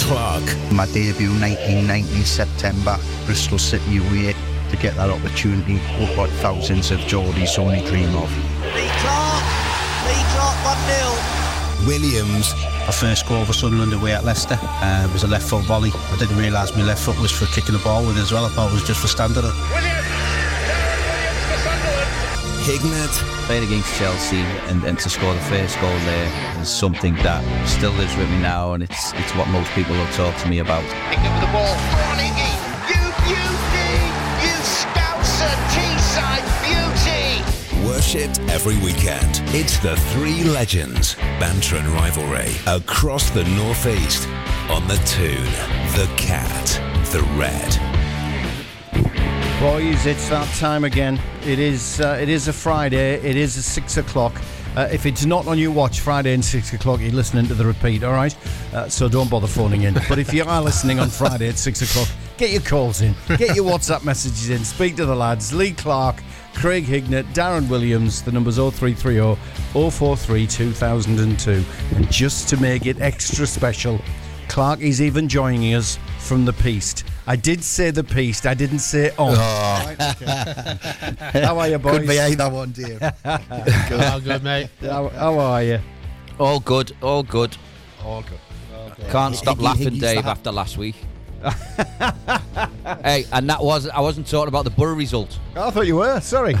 Clark. 0.00 0.44
My 0.72 0.86
debut 0.86 1.30
1990 1.40 2.22
September, 2.24 2.98
Bristol 3.26 3.58
City 3.58 3.98
away. 3.98 4.34
To 4.70 4.76
get 4.76 4.94
that 4.96 5.10
opportunity, 5.10 5.78
what 6.16 6.30
thousands 6.40 6.90
of 6.90 6.98
Geordies 7.00 7.58
only 7.58 7.80
dream 7.86 8.14
of. 8.16 8.30
Lee 8.74 8.88
Clark. 9.00 9.44
Lee 10.06 10.24
Clark 10.32 10.56
1 10.64 11.86
0. 11.86 11.86
Williams. 11.86 12.52
My 12.86 12.92
first 12.92 13.26
goal 13.26 13.44
for 13.44 13.52
Sunderland 13.52 13.92
away 13.92 14.12
at 14.12 14.24
Leicester 14.24 14.58
uh, 14.60 15.08
was 15.12 15.24
a 15.24 15.28
left 15.28 15.48
foot 15.48 15.64
volley. 15.64 15.90
I 15.94 16.16
didn't 16.18 16.38
realise 16.38 16.74
my 16.74 16.82
left 16.82 17.04
foot 17.04 17.18
was 17.20 17.30
for 17.30 17.46
kicking 17.46 17.74
the 17.74 17.82
ball 17.82 18.04
with 18.06 18.16
as 18.18 18.32
well. 18.32 18.44
I 18.44 18.48
thought 18.50 18.70
it 18.70 18.74
was 18.74 18.84
just 18.84 19.00
for 19.00 19.08
standing 19.08 19.44
it. 19.44 20.21
Hignett. 22.62 23.10
Playing 23.46 23.64
against 23.64 23.92
Chelsea 23.98 24.38
and, 24.70 24.84
and 24.84 24.98
to 25.00 25.10
score 25.10 25.34
the 25.34 25.40
first 25.40 25.80
goal 25.80 25.90
there 26.06 26.60
is 26.60 26.68
something 26.68 27.14
that 27.16 27.42
still 27.68 27.90
lives 27.92 28.16
with 28.16 28.30
me 28.30 28.40
now, 28.40 28.72
and 28.74 28.82
it's 28.84 29.12
it's 29.14 29.34
what 29.34 29.48
most 29.48 29.70
people 29.72 29.94
will 29.96 30.12
talk 30.12 30.36
to 30.42 30.48
me 30.48 30.60
about. 30.60 30.82
Picked 31.10 31.26
up 31.26 31.40
the 31.42 31.50
ball. 31.50 31.74
Go 31.90 32.02
on, 32.14 32.22
Iggy. 32.22 32.52
You 32.86 33.02
beauty. 33.26 33.92
You 34.46 34.54
Scouser 34.62 35.54
Teesside 35.74 36.46
beauty. 36.62 37.86
Worshipped 37.86 38.38
every 38.48 38.76
weekend. 38.78 39.42
It's 39.54 39.78
the 39.78 39.96
three 40.12 40.44
legends, 40.44 41.16
banter 41.40 41.76
and 41.76 41.88
rivalry 41.88 42.54
across 42.66 43.30
the 43.30 43.44
northeast. 43.56 44.28
On 44.70 44.86
the 44.86 44.96
Toon, 45.04 45.44
the 45.98 46.08
cat, 46.16 46.80
the 47.10 47.22
red. 47.36 47.91
Boys, 49.62 50.06
it's 50.06 50.28
that 50.28 50.52
time 50.56 50.82
again. 50.82 51.20
It 51.46 51.60
is. 51.60 52.00
Uh, 52.00 52.18
it 52.20 52.28
is 52.28 52.48
a 52.48 52.52
Friday. 52.52 53.14
It 53.14 53.36
is 53.36 53.56
a 53.56 53.62
six 53.62 53.96
o'clock. 53.96 54.34
Uh, 54.76 54.88
if 54.90 55.06
it's 55.06 55.24
not 55.24 55.46
on 55.46 55.56
your 55.56 55.70
watch 55.70 56.00
Friday 56.00 56.34
and 56.34 56.44
six 56.44 56.72
o'clock, 56.72 56.98
you're 56.98 57.12
listening 57.12 57.46
to 57.46 57.54
the 57.54 57.64
repeat. 57.64 58.02
All 58.02 58.12
right. 58.12 58.36
Uh, 58.74 58.88
so 58.88 59.08
don't 59.08 59.30
bother 59.30 59.46
phoning 59.46 59.82
in. 59.82 59.94
But 60.08 60.18
if 60.18 60.34
you 60.34 60.42
are 60.42 60.60
listening 60.60 60.98
on 60.98 61.10
Friday 61.10 61.48
at 61.48 61.58
six 61.58 61.80
o'clock, 61.80 62.08
get 62.38 62.50
your 62.50 62.62
calls 62.62 63.02
in, 63.02 63.14
get 63.38 63.54
your 63.54 63.64
WhatsApp 63.64 64.04
messages 64.04 64.50
in, 64.50 64.64
speak 64.64 64.96
to 64.96 65.06
the 65.06 65.14
lads. 65.14 65.54
Lee 65.54 65.70
Clark, 65.70 66.20
Craig 66.54 66.84
Hignett, 66.84 67.32
Darren 67.32 67.68
Williams. 67.68 68.20
The 68.20 68.32
number's 68.32 68.56
0330 68.56 69.40
043 69.72 70.44
2002. 70.44 71.64
And 71.94 72.10
just 72.10 72.48
to 72.48 72.56
make 72.56 72.86
it 72.86 73.00
extra 73.00 73.46
special, 73.46 74.00
Clark 74.48 74.80
is 74.80 75.00
even 75.00 75.28
joining 75.28 75.72
us 75.74 76.00
from 76.32 76.46
the 76.46 76.52
Peast. 76.54 77.04
I 77.26 77.36
did 77.36 77.62
say 77.62 77.90
the 77.90 78.02
Peast, 78.02 78.46
I 78.46 78.54
didn't 78.54 78.78
say 78.78 79.10
on. 79.18 79.34
Oh. 79.36 79.94
How 81.34 81.58
are 81.58 81.68
you, 81.68 81.76
boys? 81.76 81.98
Could 81.98 82.08
be 82.08 82.18
either 82.18 82.48
one, 82.48 82.70
Dave. 82.70 83.02
Oh, 83.26 84.18
good, 84.24 84.42
mate. 84.42 84.70
How, 84.80 85.08
how 85.10 85.38
are 85.38 85.62
you? 85.62 85.78
All 86.40 86.58
good, 86.58 86.92
all 87.02 87.22
good. 87.22 87.54
All 88.02 88.22
good. 88.22 89.10
Can't 89.10 89.36
stop 89.36 89.58
Higgy- 89.58 89.62
laughing, 89.62 89.88
Higgy's 89.90 90.00
Dave, 90.00 90.24
the- 90.24 90.30
after 90.30 90.50
last 90.50 90.78
week. 90.78 90.96
hey, 93.04 93.26
and 93.30 93.50
that 93.50 93.62
was 93.62 93.86
I 93.90 94.00
wasn't 94.00 94.26
talking 94.26 94.48
about 94.48 94.64
the 94.64 94.70
Boro 94.70 94.94
result. 94.94 95.38
I 95.54 95.70
thought 95.70 95.86
you 95.86 95.96
were. 95.96 96.18
Sorry. 96.22 96.54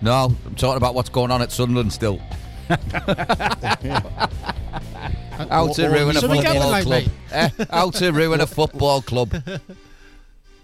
No, 0.00 0.12
I'm 0.46 0.54
talking 0.54 0.76
about 0.76 0.94
what's 0.94 1.08
going 1.10 1.32
on 1.32 1.42
at 1.42 1.50
Sunderland 1.50 1.92
still. 1.92 2.20
How 5.32 5.72
to 5.72 5.88
ruin 5.88 6.16
a 6.16 6.20
So 6.20 6.28
football 6.28 6.70
like, 6.70 6.84
club. 6.84 7.02
Eh, 7.30 7.48
how 7.70 7.90
to 7.90 8.10
ruin 8.12 8.40
a 8.40 8.46
football 8.46 9.02
club. 9.02 9.34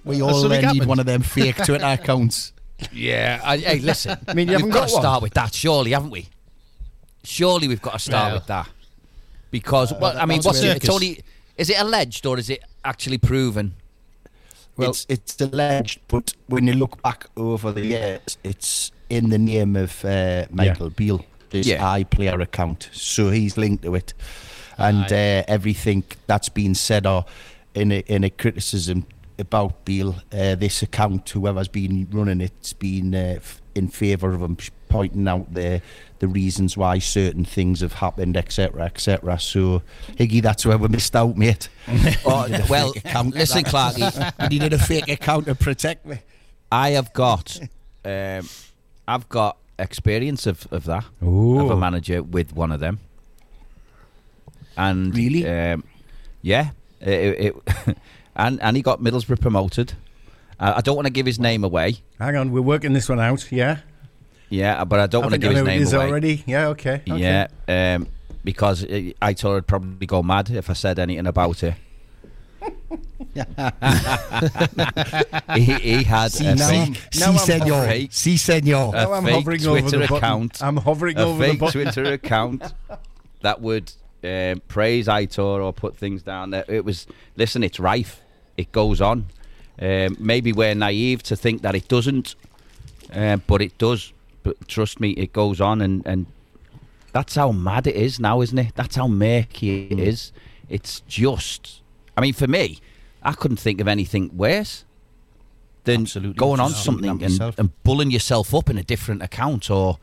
We 0.04 0.22
all 0.22 0.30
all 0.30 0.42
So 0.42 0.48
we 0.48 0.56
uh, 0.56 0.72
need 0.72 0.80
one. 0.80 0.88
one 0.88 1.00
of 1.00 1.06
them 1.06 1.22
fake 1.22 1.56
Twitter 1.64 1.84
accounts. 2.00 2.52
Yeah, 2.92 3.40
I, 3.44 3.56
hey, 3.58 3.78
listen. 3.80 4.18
I 4.28 4.34
mean, 4.34 4.48
you 4.48 4.54
haven't 4.54 4.70
got, 4.70 4.80
got 4.80 4.88
to 4.88 4.94
one. 4.94 5.02
start 5.02 5.22
with 5.22 5.34
that, 5.34 5.52
surely, 5.54 5.92
haven't 5.92 6.10
we? 6.10 6.28
Surely 7.24 7.66
we've 7.68 7.82
got 7.82 7.94
to 7.94 7.98
start 7.98 8.28
Yeah. 8.28 8.34
with 8.34 8.46
that 8.46 8.68
because, 9.50 9.92
well, 9.94 10.16
I 10.16 10.26
mean, 10.26 10.40
what's 10.42 10.62
a 10.62 10.70
it? 10.70 10.76
It's 10.78 10.88
only 10.88 11.20
is 11.56 11.70
it 11.70 11.78
alleged 11.80 12.24
or 12.26 12.38
is 12.38 12.48
it 12.50 12.62
actually 12.84 13.18
proven? 13.18 13.74
Well, 14.76 14.90
it's, 14.90 15.06
it's 15.08 15.40
alleged, 15.40 15.98
but 16.06 16.34
when 16.46 16.68
you 16.68 16.74
look 16.74 17.02
back 17.02 17.26
over 17.36 17.72
the 17.72 17.84
years, 17.84 18.38
it's 18.44 18.92
in 19.10 19.30
the 19.30 19.38
name 19.38 19.74
of 19.74 20.04
uh, 20.04 20.46
Michael 20.50 20.90
Beale, 20.90 21.24
this 21.50 21.66
Yeah. 21.66 21.82
iPlayer 21.82 22.40
account. 22.40 22.88
So 22.92 23.30
he's 23.30 23.56
linked 23.56 23.82
to 23.82 23.96
it. 23.96 24.14
And 24.78 25.04
uh, 25.12 25.44
everything 25.48 26.04
that's 26.26 26.48
been 26.48 26.74
said 26.74 27.06
or 27.06 27.24
in 27.74 27.92
a, 27.92 27.98
in 28.06 28.24
a 28.24 28.30
criticism 28.30 29.06
about 29.38 29.84
Beale, 29.84 30.16
uh, 30.32 30.54
this 30.56 30.82
account, 30.82 31.28
whoever's 31.30 31.68
been 31.68 32.08
running 32.10 32.40
it's 32.40 32.72
been 32.72 33.14
uh, 33.14 33.34
f- 33.36 33.62
in 33.74 33.88
favour 33.88 34.32
of 34.32 34.42
him, 34.42 34.56
pointing 34.88 35.28
out 35.28 35.52
the 35.54 35.80
the 36.18 36.26
reasons 36.26 36.76
why 36.76 36.98
certain 36.98 37.44
things 37.44 37.80
have 37.80 37.92
happened, 37.92 38.36
etc., 38.36 38.82
etc. 38.82 39.38
So, 39.38 39.82
Higgy, 40.16 40.42
that's 40.42 40.66
where 40.66 40.76
we 40.76 40.88
missed 40.88 41.14
out, 41.14 41.36
mate. 41.36 41.68
Oh, 42.26 42.48
well, 42.68 42.90
account. 42.90 43.34
listen, 43.34 43.62
Clarky, 43.62 44.34
I 44.38 44.48
needed 44.48 44.72
a 44.72 44.78
fake 44.78 45.08
account 45.08 45.46
to 45.46 45.54
protect 45.54 46.04
me. 46.04 46.18
I 46.72 46.90
have 46.90 47.12
got, 47.12 47.58
um, 48.04 48.48
I've 49.06 49.28
got 49.28 49.58
experience 49.78 50.46
of, 50.46 50.66
of 50.72 50.84
that 50.86 51.04
of 51.22 51.70
a 51.70 51.76
manager 51.76 52.22
with 52.22 52.52
one 52.52 52.72
of 52.72 52.80
them, 52.80 52.98
and 54.78 55.14
Really? 55.14 55.46
um, 55.46 55.84
yeah, 56.40 56.70
it, 57.00 57.54
it 57.86 57.96
and 58.36 58.60
and 58.62 58.76
he 58.76 58.82
got 58.82 59.00
Middlesbrough 59.00 59.40
promoted. 59.40 59.92
Uh, 60.60 60.74
I 60.76 60.80
don't 60.80 60.96
want 60.96 61.06
to 61.06 61.12
give 61.12 61.26
his 61.26 61.38
name 61.38 61.62
away. 61.64 61.96
Hang 62.18 62.36
on, 62.36 62.50
we're 62.52 62.62
working 62.62 62.92
this 62.94 63.08
one 63.08 63.20
out. 63.20 63.50
Yeah. 63.52 63.78
Yeah, 64.50 64.82
but 64.84 64.98
I 64.98 65.06
don't 65.06 65.22
I 65.24 65.26
want 65.26 65.34
to 65.34 65.38
give 65.38 65.50
I 65.50 65.54
his 65.54 65.62
know 65.64 65.70
it 65.70 65.74
name 65.74 65.82
is 65.82 65.92
away. 65.92 66.06
already. 66.08 66.44
Yeah. 66.46 66.68
Okay. 66.68 67.02
okay. 67.08 67.46
Yeah, 67.68 67.94
um, 67.96 68.06
because 68.42 68.82
uh, 68.84 69.10
I 69.20 69.34
thought 69.34 69.56
I'd 69.58 69.66
probably 69.66 70.06
go 70.06 70.22
mad 70.22 70.48
if 70.50 70.70
I 70.70 70.72
said 70.72 70.98
anything 70.98 71.26
about 71.26 71.62
it. 71.62 71.74
he, 75.54 75.64
he 75.74 76.02
had 76.04 76.32
See, 76.32 76.46
a 76.46 76.54
now, 76.54 76.68
fake, 76.68 77.02
si, 77.12 77.20
now 77.20 77.30
I'm 77.32 77.38
senor. 77.38 77.84
fake- 77.86 78.12
Si, 78.12 78.36
senor. 78.36 78.94
a 78.94 79.02
Now 79.04 79.12
I'm 79.12 79.24
fake 79.24 79.34
hovering 79.34 79.66
over 79.66 79.80
Twitter 79.80 79.98
the 79.98 80.06
button. 80.06 80.16
account. 80.16 80.62
I'm 80.62 80.76
hovering 80.78 81.18
a 81.18 81.22
over 81.24 81.44
fake 81.44 81.58
button. 81.60 81.82
Twitter 81.84 82.04
account 82.12 82.72
that 83.42 83.60
would 83.60 83.92
um, 84.24 84.62
praise 84.68 85.06
Aitor 85.06 85.62
or 85.64 85.72
put 85.72 85.96
things 85.96 86.22
down 86.22 86.50
there. 86.50 86.64
It 86.68 86.84
was 86.84 87.06
listen, 87.36 87.62
it's 87.62 87.78
rife. 87.78 88.20
It 88.56 88.72
goes 88.72 89.00
on. 89.00 89.26
Um, 89.80 90.16
maybe 90.18 90.52
we're 90.52 90.74
naive 90.74 91.22
to 91.24 91.36
think 91.36 91.62
that 91.62 91.74
it 91.76 91.86
doesn't, 91.86 92.34
uh, 93.14 93.36
but 93.46 93.62
it 93.62 93.78
does. 93.78 94.12
But 94.42 94.66
trust 94.66 94.98
me, 94.98 95.10
it 95.10 95.32
goes 95.32 95.60
on, 95.60 95.80
and, 95.80 96.04
and 96.06 96.26
that's 97.12 97.36
how 97.36 97.52
mad 97.52 97.86
it 97.86 97.94
is 97.94 98.18
now, 98.18 98.40
isn't 98.40 98.58
it? 98.58 98.72
That's 98.74 98.96
how 98.96 99.06
murky 99.06 99.86
it 99.88 99.98
is. 99.98 100.32
It's 100.68 101.00
just. 101.00 101.80
I 102.16 102.20
mean, 102.20 102.32
for 102.34 102.48
me, 102.48 102.80
I 103.22 103.32
couldn't 103.32 103.58
think 103.58 103.80
of 103.80 103.86
anything 103.86 104.36
worse 104.36 104.84
than 105.84 106.02
Absolutely. 106.02 106.34
going 106.34 106.60
on 106.60 106.70
Just 106.70 106.84
something 106.84 107.10
and, 107.10 107.20
yourself. 107.20 107.58
and 107.58 107.82
bullying 107.84 108.10
yourself 108.10 108.54
up 108.54 108.68
in 108.68 108.78
a 108.78 108.82
different 108.82 109.22
account 109.22 109.70
or 109.70 109.98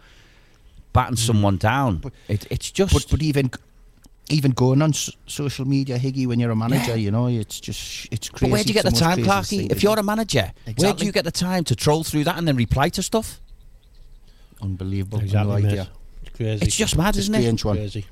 batting 0.93 1.17
someone 1.17 1.57
down. 1.57 2.03
it, 2.27 2.47
it's 2.49 2.71
just. 2.71 2.93
But, 2.93 3.07
but 3.09 3.21
even 3.21 3.51
even 4.29 4.51
going 4.51 4.81
on 4.81 4.89
s- 4.89 5.09
social 5.27 5.65
media, 5.65 5.97
Higgy, 5.99 6.25
when 6.27 6.39
you're 6.39 6.51
a 6.51 6.55
manager, 6.55 6.91
Yeah. 6.91 6.95
you 6.95 7.11
know, 7.11 7.27
it's 7.27 7.59
just 7.59 8.07
it's 8.11 8.29
crazy. 8.29 8.45
But 8.49 8.51
where 8.53 8.63
do 8.63 8.67
you 8.69 8.73
get 8.73 8.83
the 8.83 8.89
It's 8.89 8.99
time, 8.99 9.19
Clarky? 9.19 9.71
If 9.71 9.83
you're 9.83 9.99
a 9.99 10.03
manager, 10.03 10.51
where 10.77 10.93
do 10.93 11.05
you 11.05 11.11
get 11.11 11.25
the 11.25 11.31
time 11.31 11.63
to 11.65 11.75
troll 11.75 12.03
through 12.03 12.23
that 12.25 12.37
and 12.37 12.47
then 12.47 12.55
reply 12.55 12.89
to 12.89 13.03
stuff? 13.03 13.39
unbelievable, 14.61 15.19
Exactly, 15.19 15.61
no 15.61 15.67
idea. 15.69 15.89
It's 16.23 16.35
crazy. 16.37 16.65
It's 16.65 16.75
just 16.75 16.97
mad, 16.97 17.09
It's 17.09 17.29
isn't 17.29 17.35
it? 17.35 17.63
one. 17.65 17.77
crazy. 17.77 18.05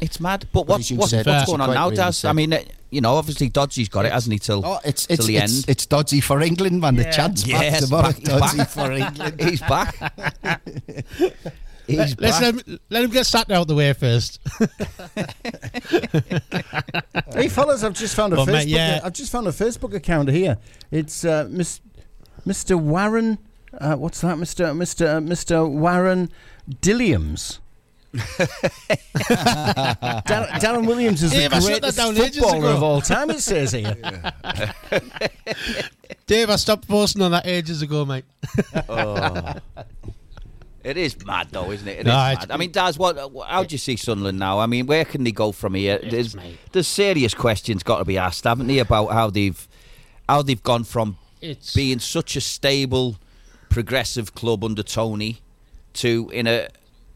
It's 0.00 0.20
mad. 0.20 0.40
But 0.52 0.66
But 0.66 0.68
what's 0.68 0.80
as 0.86 0.90
you 0.90 0.96
what's, 0.98 1.10
said, 1.12 1.24
what's 1.24 1.46
going 1.46 1.60
on 1.62 1.72
now, 1.72 1.84
really 1.84 1.96
Daz? 1.96 2.24
I 2.24 2.32
mean, 2.32 2.52
uh, 2.52 2.58
you 2.90 3.00
know, 3.00 3.14
obviously 3.14 3.48
Dodgy's 3.48 3.88
got 3.88 4.04
it, 4.04 4.12
hasn't 4.12 4.32
he? 4.32 4.38
Till 4.38 4.60
Oh, 4.66 4.80
it's 4.84 5.06
till 5.06 5.14
it's 5.14 5.26
the 5.26 5.36
it's, 5.38 5.56
end. 5.60 5.64
it's 5.68 5.86
dodgy 5.86 6.20
for 6.20 6.42
England, 6.42 6.80
man. 6.80 6.96
The 6.96 7.04
chance 7.04 7.44
back 7.44 7.78
tomorrow. 7.78 8.12
back- 8.12 8.16
he's 8.18 8.26
dodgy 8.28 8.56
back. 8.58 8.68
for 8.68 8.92
England. 8.92 9.40
He's 9.48 9.60
back. 9.60 9.94
He's 11.86 12.18
Let's 12.18 12.40
let 12.40 12.54
him, 12.54 12.78
let 12.90 13.04
him 13.04 13.10
get 13.10 13.26
sat 13.26 13.50
out 13.50 13.68
the 13.68 13.74
way 13.74 13.92
first. 13.92 14.40
Hey 17.34 17.48
fellas, 17.48 17.82
I've 17.82 17.94
just 17.94 18.14
found 18.14 18.32
a 18.32 18.36
Well, 18.36 18.46
Facebook. 18.46 18.52
mate, 18.52 18.68
yeah. 18.68 19.00
I've 19.02 19.12
just 19.12 19.32
found 19.32 19.46
a 19.48 19.50
Facebook 19.50 19.92
account 19.94 20.28
here. 20.30 20.56
It's 20.92 21.24
uh, 21.24 21.48
Miss, 21.50 21.80
Mr. 22.46 22.78
Warren. 22.78 23.38
Uh, 23.78 23.96
what's 23.96 24.20
that, 24.20 24.36
Mr. 24.36 24.66
Mr. 24.74 25.20
Mr. 25.26 25.68
Warren 25.68 26.30
Dilliams. 26.70 27.58
Dar- 28.14 28.20
Darren 30.60 30.86
Williams 30.86 31.22
is 31.24 31.32
Dave, 31.32 31.50
the 31.50 31.56
I 31.56 31.60
shut 31.60 31.68
greatest 31.82 31.96
that 31.96 32.14
down 32.14 32.24
ages 32.24 32.38
footballer 32.38 32.68
of 32.70 32.82
all 32.84 33.00
time. 33.00 33.30
It 33.30 33.40
says 33.40 33.72
here. 33.72 33.96
Dave, 36.26 36.50
I 36.50 36.56
stopped 36.56 36.86
posting 36.86 37.22
on 37.22 37.32
that 37.32 37.46
ages 37.46 37.82
ago, 37.82 38.04
mate. 38.04 38.24
It 40.84 40.96
is 40.98 41.16
mad, 41.24 41.48
though, 41.50 41.70
isn't 41.70 41.88
it? 41.88 41.92
It 41.92 42.00
is 42.00 42.04
No, 42.06 42.26
it's- 42.30 42.40
mad. 42.48 42.50
I 42.50 42.56
mean, 42.58 42.70
Daz, 42.70 42.98
what? 42.98 43.16
How 43.48 43.64
do 43.64 43.72
you 43.74 43.78
see 43.78 43.96
Sunderland 43.96 44.38
now? 44.38 44.58
I 44.60 44.66
mean, 44.66 44.86
where 44.86 45.04
can 45.06 45.24
they 45.24 45.32
go 45.32 45.50
from 45.50 45.74
here? 45.74 45.98
There's, 45.98 46.36
there's 46.72 46.86
serious 46.86 47.32
questions 47.32 47.82
got 47.82 47.98
to 47.98 48.04
be 48.04 48.18
asked, 48.18 48.44
haven't 48.44 48.66
they, 48.66 48.78
about 48.78 49.06
how 49.12 49.30
they've 49.30 49.66
how 50.28 50.42
they've 50.42 50.62
gone 50.62 50.84
from 50.84 51.16
It's 51.40 51.74
being 51.74 51.98
such 51.98 52.36
a 52.36 52.40
stable, 52.40 53.16
progressive 53.70 54.34
club 54.34 54.62
under 54.64 54.82
Tony 54.82 55.40
to 55.94 56.30
in 56.32 56.46
a 56.46 56.68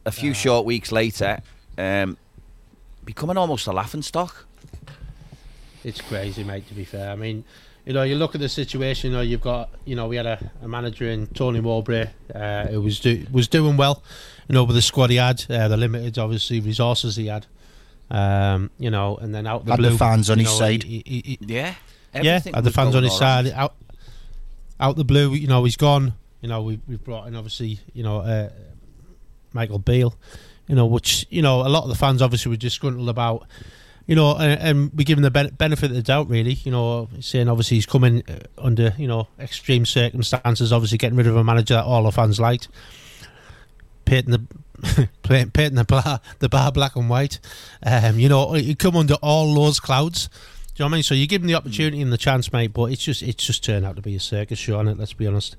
a 0.07 0.11
few 0.13 0.33
short 0.33 0.65
weeks 0.65 0.91
later 0.91 1.41
um, 1.77 2.17
becoming 3.05 3.37
almost 3.37 3.67
a 3.67 3.73
laughing 3.73 4.01
stock. 4.03 4.47
It's 5.85 6.01
crazy, 6.01 6.43
mate. 6.45 6.67
To 6.69 6.75
be 6.75 6.85
fair, 6.85 7.11
I 7.11 7.15
mean, 7.17 7.45
you 7.89 7.95
know, 7.95 8.03
you 8.03 8.17
look 8.17 8.35
at 8.35 8.43
the 8.43 8.51
situation. 8.51 9.11
You 9.11 9.17
know, 9.17 9.23
you've 9.23 9.41
got, 9.41 9.71
you 9.87 9.97
know, 9.97 10.09
we 10.09 10.17
had 10.17 10.27
a, 10.27 10.51
a 10.61 10.69
manager 10.69 11.09
in 11.09 11.27
Tony 11.29 11.63
Mowbray 11.63 12.11
uh, 12.35 12.67
who 12.67 12.83
was 12.83 13.01
do, 13.01 13.27
was 13.33 13.49
doing 13.49 13.79
well. 13.79 14.03
You 14.47 14.53
know, 14.53 14.65
with 14.65 14.77
the 14.77 14.83
squad 14.83 15.09
he 15.09 15.17
had, 15.17 15.43
uh, 15.49 15.69
the 15.69 15.79
limited 15.79 16.19
obviously 16.19 16.61
resources 16.61 17.17
he 17.17 17.29
had. 17.29 17.47
Um, 18.11 18.71
you 18.79 18.91
know, 18.91 19.17
and 19.17 19.35
then 19.35 19.47
out 19.47 19.65
the 19.65 19.71
Had 19.71 19.79
the 19.81 19.89
blue, 19.89 19.97
fans 19.97 20.29
on 20.29 20.39
his 20.39 20.49
know, 20.49 20.59
side. 20.59 20.83
he, 20.83 21.03
he, 21.07 21.23
he, 21.25 21.39
he, 21.41 21.55
yeah, 21.55 21.75
yeah, 22.15 22.41
had 22.41 22.63
the 22.63 22.71
fans 22.71 22.95
on 22.95 23.05
his 23.05 23.13
right. 23.13 23.47
side, 23.47 23.47
out, 23.53 23.75
out 24.79 24.97
the 24.97 25.05
blue, 25.05 25.33
you 25.33 25.47
know, 25.47 25.65
he's 25.65 25.77
gone. 25.77 26.13
You 26.43 26.51
know, 26.51 26.61
we 26.61 26.81
we've 26.87 27.03
brought 27.03 27.27
in 27.27 27.35
obviously, 27.37 27.81
you 27.95 28.03
know, 28.03 28.19
uh, 28.19 28.51
Michael 29.55 29.79
Beale. 29.79 30.15
You 30.67 30.75
know, 30.75 30.85
which 30.85 31.27
you 31.31 31.41
know, 31.41 31.63
a 31.63 31.71
lot 31.71 31.85
of 31.85 31.89
the 31.89 31.95
fans 31.95 32.21
obviously 32.21 32.51
were 32.51 32.57
disgruntled 32.57 33.09
about. 33.09 33.47
You 34.09 34.15
know, 34.15 34.37
and, 34.37 34.61
and 34.61 34.93
we 34.95 35.05
give 35.05 35.19
him 35.19 35.23
the 35.23 35.31
benefit 35.31 35.91
of 35.91 35.95
the 35.95 36.03
doubt, 36.03 36.31
really. 36.31 36.55
You 36.55 36.73
know, 36.73 37.11
saying 37.21 37.47
obviously 37.47 37.77
he's 37.77 37.85
coming 37.85 38.23
uh, 38.27 38.39
under 38.57 38.95
you 38.97 39.07
know 39.07 39.29
extreme 39.39 39.85
circumstances. 39.85 40.73
Obviously, 40.73 40.97
getting 40.97 41.19
rid 41.19 41.27
of 41.27 41.37
a 41.37 41.45
manager 41.45 41.75
that 41.75 41.85
all 41.85 42.05
the 42.05 42.11
fans 42.11 42.41
liked, 42.41 42.69
painting 44.07 44.31
the 44.31 45.09
painting 45.53 45.75
the 45.75 45.85
bar 45.85 46.23
the 46.39 46.49
bar 46.49 46.73
black 46.73 46.97
and 46.97 47.11
white. 47.11 47.39
Um, 47.83 48.19
you 48.19 48.31
know, 48.31 48.55
he 48.55 48.75
come 48.75 48.97
under 48.97 49.15
all 49.17 49.55
those 49.55 49.79
clouds. 49.79 50.29
Do 50.29 50.85
you 50.85 50.85
know 50.85 50.87
what 50.87 50.95
I 50.95 50.97
mean? 50.97 51.03
So 51.03 51.15
you 51.15 51.27
give 51.27 51.43
him 51.43 51.49
the 51.49 51.55
opportunity 51.55 52.01
and 52.01 52.11
the 52.11 52.17
chance, 52.17 52.51
mate, 52.51 52.73
but 52.73 52.85
it's 52.85 53.05
just 53.05 53.23
it's 53.23 53.45
just 53.45 53.63
turned 53.63 53.85
out 53.85 53.97
to 53.97 54.03
be 54.03 54.17
a 54.17 54.21
circus 54.21 54.59
show 54.59 54.81
it. 54.81 54.99
Let's 54.99 55.13
be 55.13 55.27
honest. 55.27 55.57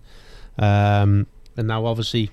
Um, 0.57 1.27
and 1.55 1.67
now, 1.67 1.85
obviously, 1.85 2.31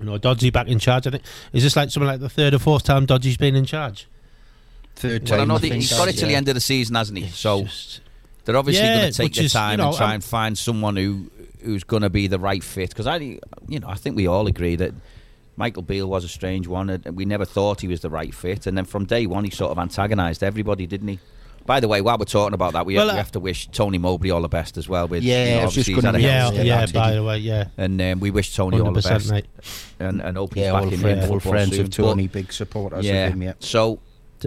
you 0.00 0.06
know, 0.06 0.18
Dodgy 0.18 0.50
back 0.50 0.66
in 0.66 0.78
charge. 0.78 1.06
I 1.06 1.10
think 1.12 1.22
is 1.54 1.62
this 1.62 1.76
like 1.76 1.90
something 1.90 2.08
like 2.08 2.20
the 2.20 2.28
third 2.28 2.52
or 2.52 2.58
fourth 2.58 2.82
time 2.82 3.06
Dodgy's 3.06 3.38
been 3.38 3.56
in 3.56 3.64
charge? 3.64 4.06
Third 4.96 5.28
Well, 5.30 5.40
I 5.40 5.44
know 5.44 5.54
I 5.54 5.58
that 5.58 5.60
think, 5.62 5.74
he's 5.74 5.92
got 5.92 6.08
it 6.08 6.12
till 6.14 6.28
the 6.28 6.34
end 6.34 6.48
of 6.48 6.54
the 6.54 6.60
season, 6.60 6.94
hasn't 6.96 7.18
he? 7.18 7.24
It's 7.26 7.38
So 7.38 7.62
just- 7.64 8.00
they're 8.44 8.56
obviously 8.56 8.84
Yeah, 8.84 9.00
going 9.00 9.12
to 9.12 9.16
take 9.16 9.34
their 9.34 9.44
is, 9.44 9.54
you 9.54 9.58
time 9.58 9.78
know, 9.78 9.88
and 9.88 9.96
try 9.96 10.06
I'm- 10.06 10.14
and 10.16 10.24
find 10.24 10.56
someone 10.58 10.96
who 10.96 11.30
who's 11.64 11.82
going 11.84 12.02
to 12.02 12.10
be 12.10 12.28
the 12.28 12.38
right 12.38 12.62
fit. 12.62 12.90
Because 12.90 13.06
I, 13.08 13.16
you 13.16 13.80
know, 13.80 13.88
I 13.88 13.94
think 13.96 14.14
we 14.16 14.26
all 14.28 14.46
agree 14.46 14.76
that 14.76 14.94
Michael 15.56 15.82
Beale 15.82 16.06
was 16.08 16.22
a 16.24 16.28
strange 16.28 16.66
one, 16.68 16.88
and 16.90 17.16
we 17.16 17.24
never 17.24 17.44
thought 17.44 17.80
he 17.80 17.88
was 17.88 18.00
the 18.00 18.10
right 18.10 18.32
fit. 18.34 18.66
And 18.66 18.76
then 18.78 18.84
from 18.84 19.04
day 19.04 19.26
one, 19.26 19.42
he 19.44 19.50
sort 19.50 19.72
of 19.72 19.78
antagonised 19.78 20.42
everybody, 20.44 20.86
didn't 20.86 21.08
he? 21.08 21.18
By 21.64 21.80
the 21.80 21.88
way, 21.88 22.00
while 22.00 22.16
we're 22.18 22.24
talking 22.26 22.54
about 22.54 22.74
that, 22.74 22.86
we, 22.86 22.94
Well, 22.94 23.06
we 23.06 23.10
uh, 23.12 23.16
have 23.16 23.32
to 23.32 23.40
wish 23.40 23.66
Tony 23.72 23.98
Mowbray 23.98 24.30
all 24.30 24.42
the 24.42 24.48
best 24.48 24.76
as 24.78 24.88
well. 24.88 25.08
With 25.08 25.24
Yeah, 25.24 25.44
you 25.44 25.50
know, 25.56 25.60
just 25.62 25.78
obviously 25.78 25.94
gonna 26.00 26.18
yeah, 26.20 26.28
hell 26.38 26.48
of 26.50 26.54
a 26.54 26.64
yeah, 26.64 26.80
yeah. 26.86 26.92
By 26.92 27.14
the 27.14 27.24
way, 27.24 27.38
yeah, 27.38 27.64
and 27.76 28.00
um, 28.00 28.20
we 28.20 28.30
wish 28.30 28.54
Tony 28.54 28.78
all 28.78 28.92
the 28.92 29.00
best, 29.00 29.28
mate. 29.32 29.46
and, 29.98 30.22
and 30.22 30.36
hope 30.36 30.54
he's 30.54 30.62
Yeah, 30.62 30.72
back 30.72 30.82
all, 30.84 30.92
in, 30.92 31.00
friend, 31.00 31.18
in 31.20 31.24
all 31.28 31.34
football 31.40 31.52
friends 31.52 31.70
soon. 31.72 31.80
of 31.80 31.90
Tony, 31.90 32.26
But, 32.28 32.32
big 32.34 32.52
supporters 32.52 33.04
yeah, 33.04 33.26
of 33.26 33.32
him, 33.32 33.42
yeah. 33.42 33.52
so 33.58 33.98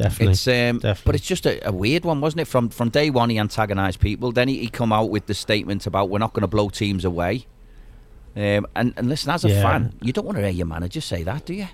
Definitely. 0.04 0.32
it's 0.34 0.48
um, 0.48 0.80
but 1.06 1.16
it's 1.16 1.26
just 1.26 1.46
a, 1.46 1.68
a 1.68 1.72
weird 1.72 2.06
one, 2.06 2.22
wasn't 2.22 2.42
it? 2.42 2.46
From 2.46 2.70
from 2.70 2.90
day 2.90 3.10
one, 3.10 3.30
he 3.30 3.38
antagonised 3.40 4.00
people. 4.00 4.32
Then 4.32 4.48
he, 4.48 4.60
he 4.60 4.68
come 4.70 4.92
out 4.94 5.10
with 5.10 5.26
the 5.26 5.34
statement 5.34 5.86
about 5.88 6.10
we're 6.10 6.20
not 6.20 6.34
going 6.34 6.42
to 6.42 6.48
blow 6.48 6.70
teams 6.70 7.04
away. 7.06 7.46
Um, 8.36 8.66
and 8.76 8.94
and 8.96 9.10
listen, 9.10 9.32
as 9.32 9.44
a 9.46 9.50
Yeah. 9.50 9.62
fan, 9.62 9.94
you 10.02 10.14
don't 10.14 10.26
want 10.26 10.38
to 10.38 10.42
hear 10.44 10.52
your 10.52 10.68
manager 10.68 11.02
say 11.02 11.24
that, 11.24 11.46
do 11.46 11.54
you? 11.54 11.68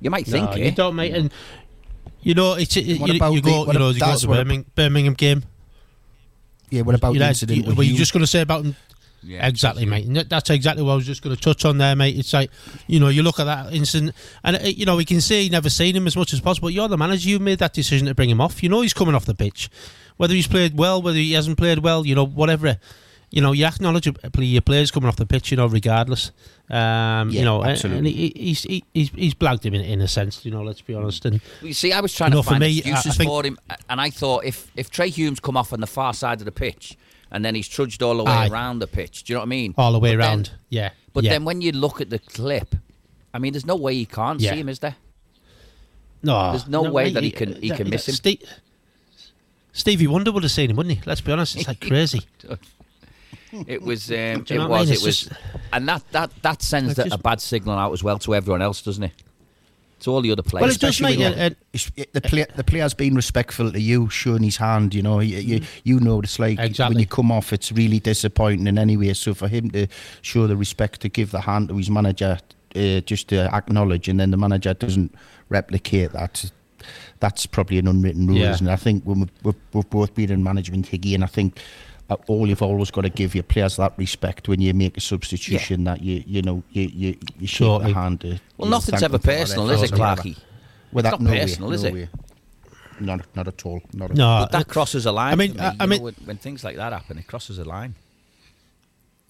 You 0.00 0.10
might 0.10 0.26
think 0.26 0.50
no, 0.50 0.56
it. 0.56 0.64
you 0.64 0.70
don't, 0.70 0.96
mate. 0.96 1.14
And 1.14 1.32
you 2.22 2.34
know, 2.34 2.54
it's 2.54 2.76
it, 2.76 2.98
What 3.00 3.08
you, 3.08 3.14
you 3.14 3.18
go, 3.42 3.64
what 3.64 3.72
you 3.74 3.78
know, 3.78 3.90
you 3.90 4.00
go 4.00 4.06
to 4.06 4.10
that's 4.10 4.22
the 4.22 4.28
Birmingham, 4.28 4.66
Birmingham 4.74 5.14
game. 5.14 5.42
Yeah, 6.70 6.82
what 6.82 6.94
about 6.94 7.12
you 7.12 7.18
the 7.18 7.28
incident 7.28 7.66
you- 7.66 7.74
were 7.74 7.82
you 7.82 7.90
Hume? 7.90 7.98
just 7.98 8.12
going 8.12 8.22
to 8.22 8.26
say 8.26 8.40
about 8.40 8.64
him? 8.64 8.76
Yeah, 9.24 9.46
exactly, 9.46 9.86
mate. 9.86 10.06
And 10.06 10.16
that's 10.16 10.50
exactly 10.50 10.82
what 10.82 10.92
I 10.92 10.96
was 10.96 11.06
just 11.06 11.22
going 11.22 11.34
to 11.36 11.40
touch 11.40 11.64
on 11.64 11.78
there, 11.78 11.94
mate. 11.94 12.18
It's 12.18 12.32
like, 12.32 12.50
you 12.86 12.98
know, 13.00 13.08
you 13.08 13.22
look 13.22 13.38
at 13.38 13.44
that 13.44 13.72
incident, 13.72 14.14
and 14.42 14.56
uh, 14.56 14.60
you 14.62 14.84
know, 14.86 14.96
we 14.96 15.04
can 15.04 15.20
see 15.20 15.48
never 15.48 15.70
seen 15.70 15.94
him 15.96 16.06
as 16.06 16.16
much 16.16 16.32
as 16.32 16.40
possible. 16.40 16.70
You're 16.70 16.88
the 16.88 16.98
manager. 16.98 17.28
You 17.28 17.38
made 17.38 17.58
that 17.60 17.72
decision 17.72 18.08
to 18.08 18.14
bring 18.14 18.30
him 18.30 18.40
off. 18.40 18.62
You 18.62 18.68
know, 18.68 18.80
he's 18.80 18.94
coming 18.94 19.14
off 19.14 19.24
the 19.24 19.34
pitch, 19.34 19.70
whether 20.16 20.34
he's 20.34 20.48
played 20.48 20.76
well, 20.76 21.00
whether 21.00 21.18
he 21.18 21.32
hasn't 21.32 21.56
played 21.58 21.78
well. 21.80 22.04
You 22.06 22.14
know, 22.14 22.26
whatever. 22.26 22.78
You 23.30 23.40
know, 23.40 23.52
you 23.52 23.64
acknowledge 23.64 24.06
your 24.06 24.60
players 24.60 24.90
coming 24.90 25.08
off 25.08 25.16
the 25.16 25.24
pitch. 25.24 25.50
You 25.52 25.56
know, 25.56 25.66
regardless. 25.66 26.32
Um, 26.68 27.30
Yeah, 27.30 27.40
you 27.40 27.44
know, 27.44 27.62
and- 27.62 27.70
absolutely. 27.72 27.98
and 27.98 28.06
he, 28.18 28.32
he's 28.36 28.62
he, 28.62 28.84
he's 28.92 29.10
he's 29.10 29.34
blagged 29.34 29.64
him 29.64 29.74
in, 29.74 29.80
in 29.82 30.00
a 30.00 30.08
sense. 30.08 30.44
You 30.44 30.50
know, 30.50 30.62
let's 30.62 30.80
be 30.82 30.94
honest. 30.94 31.24
And 31.26 31.40
You 31.62 31.72
see, 31.74 31.92
I 31.92 32.00
was 32.00 32.12
trying 32.14 32.30
You 32.32 32.36
know, 32.36 32.42
to 32.42 32.44
for 32.44 32.50
find 32.50 32.60
me, 32.62 32.82
I- 32.84 32.90
I 32.92 33.00
think- 33.00 33.28
for 33.30 33.44
him, 33.44 33.58
and 33.88 34.00
I 34.00 34.10
thought 34.10 34.44
if 34.44 34.70
if 34.76 34.90
Trai 34.90 35.08
Hume's 35.08 35.38
come 35.40 35.56
off 35.56 35.72
on 35.72 35.80
the 35.80 35.86
far 35.86 36.12
side 36.12 36.40
of 36.40 36.44
the 36.44 36.52
pitch, 36.52 36.96
and 37.32 37.44
then 37.44 37.54
he's 37.56 37.66
trudged 37.66 38.02
all 38.02 38.16
the 38.18 38.24
way 38.24 38.30
Aye. 38.30 38.48
around 38.48 38.78
the 38.78 38.86
pitch, 38.86 39.24
do 39.24 39.32
you 39.32 39.34
know 39.36 39.40
what 39.40 39.46
I 39.46 39.48
mean? 39.48 39.74
all 39.76 39.90
the 39.92 39.98
way 39.98 40.14
But 40.14 40.18
then- 40.20 40.28
around, 40.30 40.50
yeah. 40.68 40.90
But 41.12 41.24
yeah. 41.24 41.30
then 41.30 41.44
when 41.44 41.60
you 41.60 41.72
look 41.72 42.00
at 42.00 42.10
the 42.10 42.18
clip, 42.20 42.74
I 43.34 43.38
mean, 43.40 43.52
there's 43.52 43.66
no 43.66 43.76
way 43.76 43.94
he 43.94 44.06
can't 44.06 44.38
Yeah. 44.40 44.52
see 44.52 44.60
him, 44.60 44.68
is 44.68 44.78
there? 44.78 44.96
No, 46.22 46.50
There's 46.52 46.68
no 46.68 46.82
way 46.82 47.10
that 47.10 47.22
he 47.24 47.30
can- 47.32 47.60
he 47.60 47.70
can 47.70 47.90
miss 47.90 48.08
him. 48.08 48.14
Ste- 48.14 48.44
Stevie 49.72 50.06
Wonder 50.06 50.30
would 50.30 50.42
have 50.44 50.52
seen 50.52 50.70
him, 50.70 50.76
wouldn't 50.76 50.96
he? 50.98 51.02
Let's 51.04 51.20
be 51.20 51.32
honest, 51.32 51.56
it's 51.56 51.66
like 51.66 51.80
crazy. 51.88 52.22
It 53.66 53.82
was. 53.82 54.10
Um, 54.10 54.42
Do 54.44 54.54
you 54.54 54.60
know 54.60 54.66
it 54.66 54.76
I 54.76 54.80
was. 54.80 54.88
mean? 54.88 54.98
It 54.98 55.02
was. 55.02 55.20
just- 55.22 55.32
and 55.72 55.88
that 55.88 56.02
that 56.12 56.30
that 56.42 56.62
sends 56.62 56.96
Like 56.96 57.08
just- 57.08 57.18
a 57.18 57.22
bad 57.22 57.40
signal 57.40 57.76
out 57.78 57.92
as 57.92 58.02
well 58.02 58.18
to 58.20 58.34
everyone 58.34 58.62
else, 58.62 58.80
doesn't 58.82 59.02
it? 59.02 59.12
To 60.02 60.10
all 60.10 60.20
the 60.22 60.30
other 60.32 60.42
players. 60.42 60.60
Well, 60.62 60.70
it 60.70 60.80
does, 60.80 60.90
Especially 60.90 61.16
mate. 61.16 61.22
when 61.24 61.32
and- 61.32 61.40
and- 61.40 61.56
It's- 61.72 61.90
it- 61.96 62.12
the 62.12 62.20
play, 62.20 62.44
the 62.56 62.64
player's 62.64 62.92
been 62.94 63.14
respectful 63.14 63.70
to 63.72 63.80
you, 63.80 64.08
showing 64.10 64.42
his 64.42 64.56
hand. 64.56 64.94
You 64.94 65.02
know, 65.02 65.20
you 65.20 65.38
you, 65.38 65.60
you 65.84 66.00
know 66.00 66.16
what 66.16 66.24
it's 66.24 66.38
like 66.38 66.58
Exactly. 66.58 66.94
when 66.94 67.00
you 67.00 67.06
come 67.06 67.30
off. 67.32 67.52
It's 67.52 67.70
really 67.72 68.00
disappointing 68.00 68.66
in 68.66 68.78
any 68.78 68.96
way. 68.96 69.14
So 69.14 69.32
for 69.34 69.48
him 69.48 69.70
to 69.70 69.86
show 70.20 70.46
the 70.46 70.56
respect 70.56 71.00
to 71.02 71.08
give 71.08 71.30
the 71.30 71.40
hand 71.42 71.68
to 71.68 71.76
his 71.76 71.88
manager, 71.88 72.38
uh, 72.74 73.00
just 73.00 73.28
to 73.28 73.52
acknowledge, 73.54 74.08
and 74.08 74.18
then 74.20 74.30
the 74.32 74.36
manager 74.36 74.74
doesn't 74.74 75.14
replicate 75.48 76.12
that. 76.12 76.50
That's 77.20 77.46
probably 77.46 77.78
an 77.78 77.86
unwritten 77.86 78.26
rule, 78.26 78.38
Yeah. 78.38 78.50
isn't 78.54 78.66
it? 78.66 78.72
I 78.72 78.76
think 78.76 79.04
when 79.04 79.20
we've, 79.20 79.30
we've, 79.44 79.54
we've 79.72 79.90
both 79.90 80.14
been 80.16 80.32
in 80.32 80.42
management, 80.42 80.90
Higgy, 80.90 81.14
and 81.14 81.22
I 81.22 81.28
think 81.28 81.60
Uh, 82.12 82.16
all 82.28 82.46
you've 82.46 82.62
always 82.62 82.90
got 82.90 83.02
to 83.02 83.08
give 83.10 83.34
your 83.34 83.44
players 83.44 83.76
that 83.76 83.92
respect 83.96 84.48
when 84.48 84.60
you 84.60 84.74
make 84.74 84.96
a 84.96 85.00
substitution. 85.00 85.84
That 85.84 86.02
you 86.02 86.22
you 86.26 86.42
know 86.42 86.62
you 86.70 86.82
you, 86.82 87.16
you 87.38 87.46
shake 87.46 87.66
Totally. 87.66 87.92
the 87.92 87.98
hand. 88.00 88.20
To, 88.20 88.26
well, 88.28 88.36
you 88.58 88.64
know, 88.64 88.70
nothing's 88.70 89.02
ever 89.02 89.12
them 89.18 89.20
for 89.20 89.26
their 89.28 89.38
personal, 89.40 89.70
is 89.70 89.82
it, 89.82 89.92
efforts. 89.92 90.00
Clarky? 90.22 90.38
Well, 90.92 91.04
It's 91.06 91.10
not 91.12 91.20
no 91.20 91.30
way, 91.30 91.40
personal, 91.40 91.72
is 91.72 91.82
no 91.82 91.88
it? 91.88 91.94
way. 91.94 92.08
Not, 93.00 93.26
not 93.34 93.48
at 93.48 93.66
all. 93.66 93.80
Not 93.94 94.10
at 94.10 94.16
no, 94.16 94.26
all. 94.28 94.42
But 94.44 94.52
that 94.52 94.68
crosses 94.68 95.06
a 95.06 95.12
line. 95.12 95.32
I 95.32 95.36
mean, 95.36 95.52
for 95.52 95.58
me, 95.58 95.64
I- 95.64 95.70
you 95.70 95.76
I 95.80 95.84
know, 95.86 95.90
mean- 95.90 96.02
when, 96.02 96.14
when 96.24 96.36
things 96.36 96.62
like 96.64 96.76
that 96.76 96.92
happen, 96.92 97.18
it 97.18 97.26
crosses 97.26 97.58
a 97.58 97.64
line. 97.64 97.94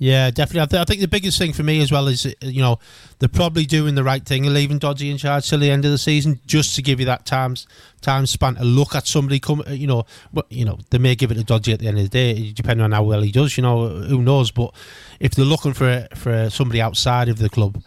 Yeah, 0.02 0.30
definitely. 0.32 0.62
I, 0.62 0.66
th- 0.66 0.80
I 0.80 0.84
think 0.84 1.00
the 1.00 1.06
biggest 1.06 1.38
thing 1.38 1.52
for 1.52 1.62
me 1.62 1.80
as 1.80 1.92
well 1.92 2.08
is, 2.08 2.26
you 2.40 2.60
know, 2.60 2.80
they're 3.20 3.28
probably 3.28 3.64
doing 3.64 3.94
the 3.94 4.02
right 4.02 4.24
thing 4.26 4.44
and 4.46 4.52
leaving 4.52 4.78
Dodgy 4.80 5.12
in 5.12 5.16
charge 5.16 5.48
till 5.48 5.60
the 5.60 5.70
end 5.70 5.84
of 5.84 5.92
the 5.92 5.98
season, 5.98 6.40
just 6.44 6.74
to 6.74 6.82
give 6.82 6.98
you 6.98 7.06
that 7.06 7.24
time 7.24 7.54
time 8.00 8.26
span 8.26 8.56
to 8.56 8.64
look 8.64 8.96
at 8.96 9.06
somebody 9.06 9.38
come. 9.38 9.62
uh, 9.64 9.70
You 9.70 9.86
know, 9.86 10.04
but 10.32 10.50
you 10.50 10.64
know 10.64 10.76
they 10.90 10.98
may 10.98 11.14
give 11.14 11.30
it 11.30 11.36
to 11.36 11.44
Dodgy 11.44 11.72
at 11.72 11.78
the 11.78 11.86
end 11.86 11.98
of 11.98 12.02
the 12.02 12.08
day, 12.10 12.50
depending 12.50 12.82
on 12.82 12.90
how 12.90 13.04
well 13.04 13.22
he 13.22 13.30
does. 13.30 13.56
You 13.56 13.62
know, 13.62 13.86
who 13.90 14.22
knows? 14.22 14.50
But 14.50 14.74
if 15.20 15.36
they're 15.36 15.44
looking 15.44 15.72
for 15.72 16.08
for 16.16 16.50
somebody 16.50 16.80
outside 16.80 17.28
of 17.28 17.38
the 17.38 17.48
club, 17.48 17.80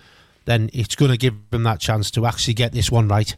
then 0.45 0.69
it's 0.71 0.95
going 0.95 1.11
to 1.11 1.17
give 1.17 1.33
them 1.51 1.63
that 1.63 1.81
chance 1.81 2.09
to 2.11 2.25
actually 2.25 2.53
get 2.53 2.71
this 2.71 2.89
one 2.89 3.09
right. 3.09 3.35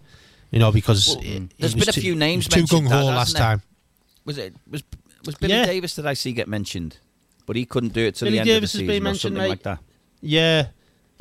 You 0.52 0.60
know, 0.60 0.72
because 0.72 1.16
Well, 1.16 1.26
it- 1.26 1.52
there's 1.58 1.74
it 1.74 1.80
been 1.80 1.90
a 1.90 1.94
few 1.94 2.14
names 2.14 2.48
too 2.48 2.60
mentioned 2.60 2.88
gung 2.88 2.92
ho 2.92 3.06
last 3.08 3.36
time. 3.36 3.64
Was 4.24 4.38
it 4.38 4.54
was 4.70 4.84
was 5.26 5.34
Billy 5.34 5.56
Yeah. 5.56 5.66
Davies 5.66 5.96
that 5.96 6.06
I 6.06 6.14
see 6.14 6.32
get 6.32 6.48
mentioned, 6.48 6.98
but 7.48 7.56
he 7.56 7.66
couldn't 7.66 7.94
do 7.94 8.06
it 8.06 8.14
till 8.14 8.28
Billy 8.28 8.36
the 8.38 8.42
end 8.42 8.48
Davies 8.48 8.58
of 8.76 8.82
has 8.82 8.88
the 8.88 8.94
season 8.94 9.08
or 9.08 9.14
something 9.16 9.42
mate. 9.42 9.50
like 9.50 9.64
that. 9.64 9.80
Yeah, 10.22 10.68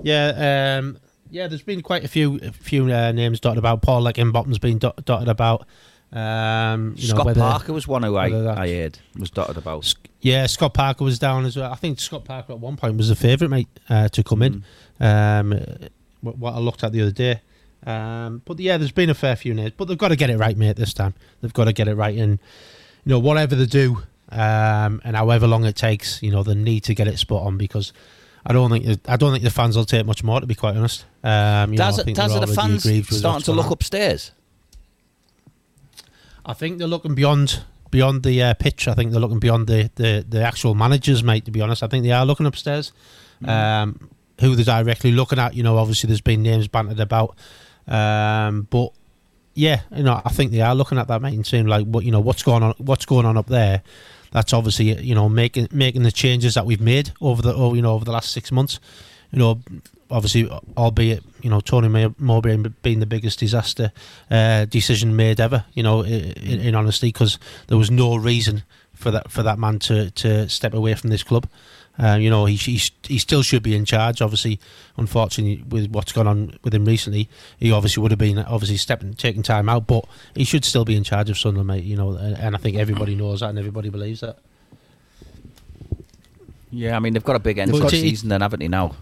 yeah, 0.02 0.76
um, 0.78 0.98
yeah. 1.30 1.48
There's 1.48 1.62
been 1.62 1.80
quite 1.80 2.04
a 2.04 2.08
few, 2.08 2.38
a 2.42 2.52
few 2.52 2.92
uh, 2.92 3.12
names 3.12 3.40
dotted 3.40 3.58
about. 3.58 3.80
Paul 3.80 4.02
Heckingbottom's 4.02 4.58
been 4.58 4.76
dot, 4.78 5.02
dotted 5.06 5.28
about. 5.28 5.66
Um, 6.12 6.94
you 6.96 7.08
know, 7.08 7.14
Scott 7.14 7.26
whether- 7.26 7.40
Parker 7.40 7.72
was 7.72 7.88
one 7.88 8.02
who 8.02 8.16
I, 8.16 8.26
I 8.60 8.68
heard 8.68 8.98
was 9.18 9.30
dotted 9.30 9.56
about. 9.56 9.94
Yeah, 10.20 10.46
Scott 10.46 10.74
Parker 10.74 11.04
was 11.04 11.18
down 11.18 11.44
as 11.44 11.56
well. 11.56 11.70
I 11.72 11.76
think 11.76 12.00
Scott 12.00 12.24
Parker 12.24 12.52
at 12.52 12.58
one 12.58 12.76
point 12.76 12.96
was 12.96 13.08
the 13.08 13.16
favourite 13.16 13.50
mate 13.50 13.68
uh, 13.88 14.08
to 14.08 14.22
come 14.22 14.42
in. 14.42 14.64
Um, 15.00 15.52
uh, 15.52 15.58
what, 16.20 16.38
what 16.38 16.54
I 16.54 16.58
looked 16.58 16.82
at 16.84 16.92
the 16.92 17.02
other 17.02 17.10
day. 17.12 17.40
Um, 17.84 18.42
but 18.44 18.58
yeah, 18.58 18.78
there's 18.78 18.92
been 18.92 19.10
a 19.10 19.14
fair 19.14 19.36
few 19.36 19.54
names, 19.54 19.72
but 19.76 19.86
they've 19.86 19.98
got 19.98 20.08
to 20.08 20.16
get 20.16 20.30
it 20.30 20.38
right, 20.38 20.56
mate. 20.56 20.76
This 20.76 20.92
time 20.94 21.14
they've 21.40 21.52
got 21.52 21.64
to 21.64 21.72
get 21.72 21.86
it 21.86 21.94
right, 21.94 22.16
and 22.18 22.38
you 23.04 23.10
know 23.10 23.18
whatever 23.18 23.54
they 23.54 23.66
do, 23.66 24.02
um, 24.30 25.00
and 25.04 25.16
however 25.16 25.46
long 25.46 25.64
it 25.64 25.76
takes, 25.76 26.22
you 26.22 26.30
know 26.30 26.42
the 26.42 26.54
need 26.54 26.84
to 26.84 26.94
get 26.94 27.08
it 27.08 27.18
spot 27.18 27.46
on 27.46 27.56
because. 27.58 27.92
I 28.48 28.52
don't 28.52 28.70
think 28.70 29.00
I 29.08 29.16
don't 29.16 29.32
think 29.32 29.42
the 29.42 29.50
fans 29.50 29.76
will 29.76 29.84
take 29.84 30.06
much 30.06 30.22
more. 30.22 30.38
To 30.38 30.46
be 30.46 30.54
quite 30.54 30.76
honest, 30.76 31.04
um, 31.24 31.74
Does 31.74 31.96
know, 31.98 32.04
it? 32.06 32.14
Does? 32.14 32.40
The 32.40 32.46
fans 32.46 32.84
starting 33.10 33.42
to 33.42 33.52
look 33.52 33.66
on. 33.66 33.72
upstairs. 33.72 34.30
I 36.44 36.52
think 36.52 36.78
they're 36.78 36.86
looking 36.86 37.16
beyond 37.16 37.64
beyond 37.90 38.22
the 38.22 38.40
uh, 38.40 38.54
pitch. 38.54 38.86
I 38.86 38.94
think 38.94 39.10
they're 39.10 39.20
looking 39.20 39.40
beyond 39.40 39.66
the, 39.66 39.90
the, 39.96 40.24
the 40.28 40.42
actual 40.44 40.76
managers, 40.76 41.24
mate. 41.24 41.44
To 41.46 41.50
be 41.50 41.60
honest, 41.60 41.82
I 41.82 41.88
think 41.88 42.04
they 42.04 42.12
are 42.12 42.24
looking 42.24 42.46
upstairs. 42.46 42.92
Um, 43.44 44.10
who 44.40 44.54
they're 44.54 44.64
directly 44.64 45.12
looking 45.12 45.38
at, 45.38 45.54
you 45.54 45.62
know, 45.62 45.78
obviously 45.78 46.08
there's 46.08 46.20
been 46.20 46.42
names 46.42 46.68
bantered 46.68 47.00
about, 47.00 47.36
um, 47.86 48.66
but 48.70 48.92
yeah, 49.54 49.80
you 49.94 50.02
know, 50.02 50.20
I 50.24 50.30
think 50.30 50.52
they 50.52 50.60
are 50.60 50.74
looking 50.74 50.98
at 50.98 51.08
that, 51.08 51.22
mate, 51.22 51.34
and 51.34 51.46
saying 51.46 51.66
like, 51.66 51.86
what 51.86 52.04
you 52.04 52.10
know, 52.10 52.20
what's 52.20 52.42
going 52.42 52.62
on, 52.62 52.74
what's 52.78 53.06
going 53.06 53.24
on 53.24 53.36
up 53.36 53.46
there. 53.46 53.82
That's 54.36 54.52
obviously 54.52 55.02
you 55.02 55.14
know 55.14 55.30
making 55.30 55.68
making 55.72 56.02
the 56.02 56.12
changes 56.12 56.52
that 56.56 56.66
we've 56.66 56.78
made 56.78 57.10
over 57.22 57.40
the 57.40 57.54
oh, 57.54 57.72
you 57.72 57.80
know 57.80 57.94
over 57.94 58.04
the 58.04 58.12
last 58.12 58.32
six 58.32 58.52
months. 58.52 58.78
You 59.32 59.38
know, 59.38 59.60
obviously, 60.10 60.46
albeit 60.76 61.24
you 61.40 61.48
know 61.48 61.60
Tony 61.60 61.88
May- 61.88 62.14
Mowbray 62.18 62.56
being 62.82 63.00
the 63.00 63.06
biggest 63.06 63.38
disaster 63.38 63.92
uh, 64.30 64.66
decision 64.66 65.16
made 65.16 65.40
ever. 65.40 65.64
You 65.72 65.82
know, 65.82 66.02
in, 66.02 66.60
in 66.60 66.74
honesty, 66.74 67.08
because 67.08 67.38
there 67.68 67.78
was 67.78 67.90
no 67.90 68.14
reason 68.14 68.64
for 68.92 69.10
that 69.10 69.30
for 69.30 69.42
that 69.42 69.58
man 69.58 69.78
to 69.78 70.10
to 70.10 70.50
step 70.50 70.74
away 70.74 70.94
from 70.94 71.08
this 71.08 71.22
club. 71.22 71.48
Um, 71.98 72.20
you 72.20 72.28
know, 72.28 72.44
he, 72.44 72.56
he 72.56 72.80
he 73.04 73.18
still 73.18 73.42
should 73.42 73.62
be 73.62 73.74
in 73.74 73.84
charge. 73.86 74.20
Obviously, 74.20 74.60
unfortunately, 74.98 75.64
with 75.68 75.90
what's 75.90 76.12
gone 76.12 76.26
on 76.26 76.58
with 76.62 76.74
him 76.74 76.84
recently, 76.84 77.28
he 77.58 77.72
obviously 77.72 78.02
would 78.02 78.10
have 78.12 78.18
been 78.18 78.38
obviously 78.38 78.76
stepping 78.76 79.14
taking 79.14 79.42
time 79.42 79.68
out, 79.68 79.86
but 79.86 80.04
he 80.34 80.44
should 80.44 80.64
still 80.64 80.84
be 80.84 80.94
in 80.96 81.04
charge 81.04 81.30
of 81.30 81.38
Sunderland, 81.38 81.68
mate. 81.68 81.84
You 81.84 81.96
know, 81.96 82.12
and, 82.12 82.36
and 82.36 82.54
I 82.54 82.58
think 82.58 82.76
everybody 82.76 83.14
knows 83.14 83.40
that 83.40 83.48
and 83.50 83.58
everybody 83.58 83.88
believes 83.88 84.20
that. 84.20 84.38
Yeah, 86.70 86.96
I 86.96 86.98
mean 86.98 87.12
they've 87.14 87.24
got 87.24 87.36
a 87.36 87.40
big 87.40 87.58
end 87.58 87.72
of 87.74 87.80
the 87.80 87.88
season, 87.88 88.28
then 88.28 88.40
haven't 88.40 88.60
they 88.60 88.68
now? 88.68 88.94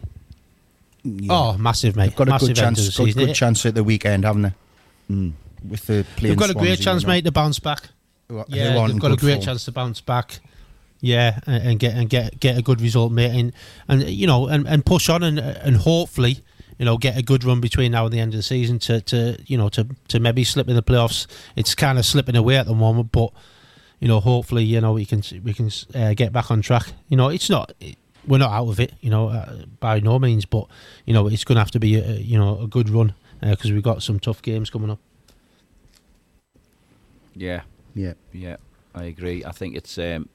Yeah. 1.03 1.33
Oh, 1.33 1.59
massive, 1.59 1.97
mate! 1.97 2.07
They've 2.11 2.17
got 2.17 2.29
a 2.29 2.31
massive 2.33 2.49
good 2.49 2.57
chance. 2.57 2.79
the 2.79 2.85
Got 2.97 3.03
a 3.03 3.07
season. 3.13 3.27
good 3.27 3.35
chance 3.35 3.67
at 3.67 3.75
the 3.75 3.85
weekend, 3.85 4.25
haven't 4.25 4.43
they? 4.43 4.53
Mm. 5.11 5.33
With 5.69 5.87
the 5.87 6.07
playing 6.17 6.31
They've 6.33 6.39
got 6.39 6.51
a 6.51 6.55
great 6.55 6.79
Swansea, 6.79 6.85
chance, 6.85 7.03
you 7.03 7.07
know. 7.09 7.13
mate, 7.15 7.25
to 7.25 7.33
bounce 7.33 7.59
back. 7.59 7.89
Who 8.29 8.39
are- 8.39 8.47
who 8.49 8.57
Yeah, 8.57 8.77
aren't 8.77 8.93
they've 8.93 9.03
got 9.03 9.13
a 9.13 9.17
great 9.17 9.35
form. 9.35 9.45
chance 9.47 9.65
to 9.65 9.73
bounce 9.73 10.01
back. 10.01 10.41
Yeah, 11.05 11.41
and, 11.47 11.69
and 11.69 11.79
get 11.79 11.95
and 11.95 12.09
get 12.09 12.41
get 12.41 12.57
a 12.57 12.63
good 12.63 12.81
result, 12.81 13.13
mate, 13.13 13.39
and, 13.39 13.53
and 13.89 14.03
you 14.09 14.27
know, 14.27 14.47
and, 14.47 14.67
and 14.67 14.87
push 14.87 15.11
on, 15.11 15.23
and 15.23 15.39
and 15.39 15.77
hopefully, 15.77 16.39
you 16.79 16.87
know, 16.87 16.97
get 16.97 17.19
a 17.19 17.23
good 17.23 17.45
run 17.45 17.61
between 17.61 17.93
now 17.93 18.07
and 18.07 18.15
the 18.15 18.21
end 18.21 18.33
of 18.33 18.39
the 18.39 18.43
season 18.43 18.79
to, 18.79 19.03
to 19.03 19.37
you 19.47 19.59
know 19.59 19.69
to, 19.69 19.87
to 20.09 20.19
maybe 20.19 20.45
slip 20.45 20.67
in 20.67 20.77
the 20.77 20.83
playoffs. 20.83 21.27
It's 21.57 21.75
kind 21.75 21.99
of 21.99 22.07
slipping 22.07 22.37
away 22.37 22.57
at 22.57 22.65
the 22.65 22.75
moment, 22.75 23.13
but 23.13 23.31
you 24.01 24.09
know, 24.09 24.19
hopefully, 24.21 24.65
you 24.65 24.81
know, 24.81 24.95
we 24.95 25.05
can 25.05 25.23
we 25.43 25.53
can 25.53 25.71
uh, 25.95 26.15
get 26.15 26.33
back 26.33 26.51
on 26.51 26.63
track. 26.63 26.87
You 27.09 27.19
know, 27.19 27.29
it's 27.29 27.51
not 27.51 27.75
we're 28.27 28.39
not 28.39 28.53
out 28.53 28.69
of 28.69 28.81
it, 28.81 28.95
you 29.03 29.11
know, 29.11 29.29
uh, 29.29 29.65
by 29.81 30.01
no 30.01 30.19
means, 30.19 30.47
but 30.47 30.67
you 31.05 31.13
know, 31.13 31.27
it's 31.27 31.45
going 31.45 31.57
to 31.57 31.61
have 31.61 31.71
to 31.73 31.81
be 31.81 31.97
a, 31.97 32.13
you 32.15 32.39
know 32.39 32.61
a 32.61 32.67
good 32.67 32.89
run 32.89 33.13
because 33.43 33.71
we've 33.73 33.83
got 33.83 34.03
some 34.03 34.19
tough 34.19 34.41
games 34.41 34.71
coming 34.71 34.91
up. 34.91 35.01
Yeah, 37.35 37.63
Yeah. 37.95 38.15
yeah, 38.33 38.57
I 38.95 39.05
agree. 39.05 39.45
I 39.45 39.51
think 39.53 39.77
it's 39.77 39.99
um, 39.99 40.29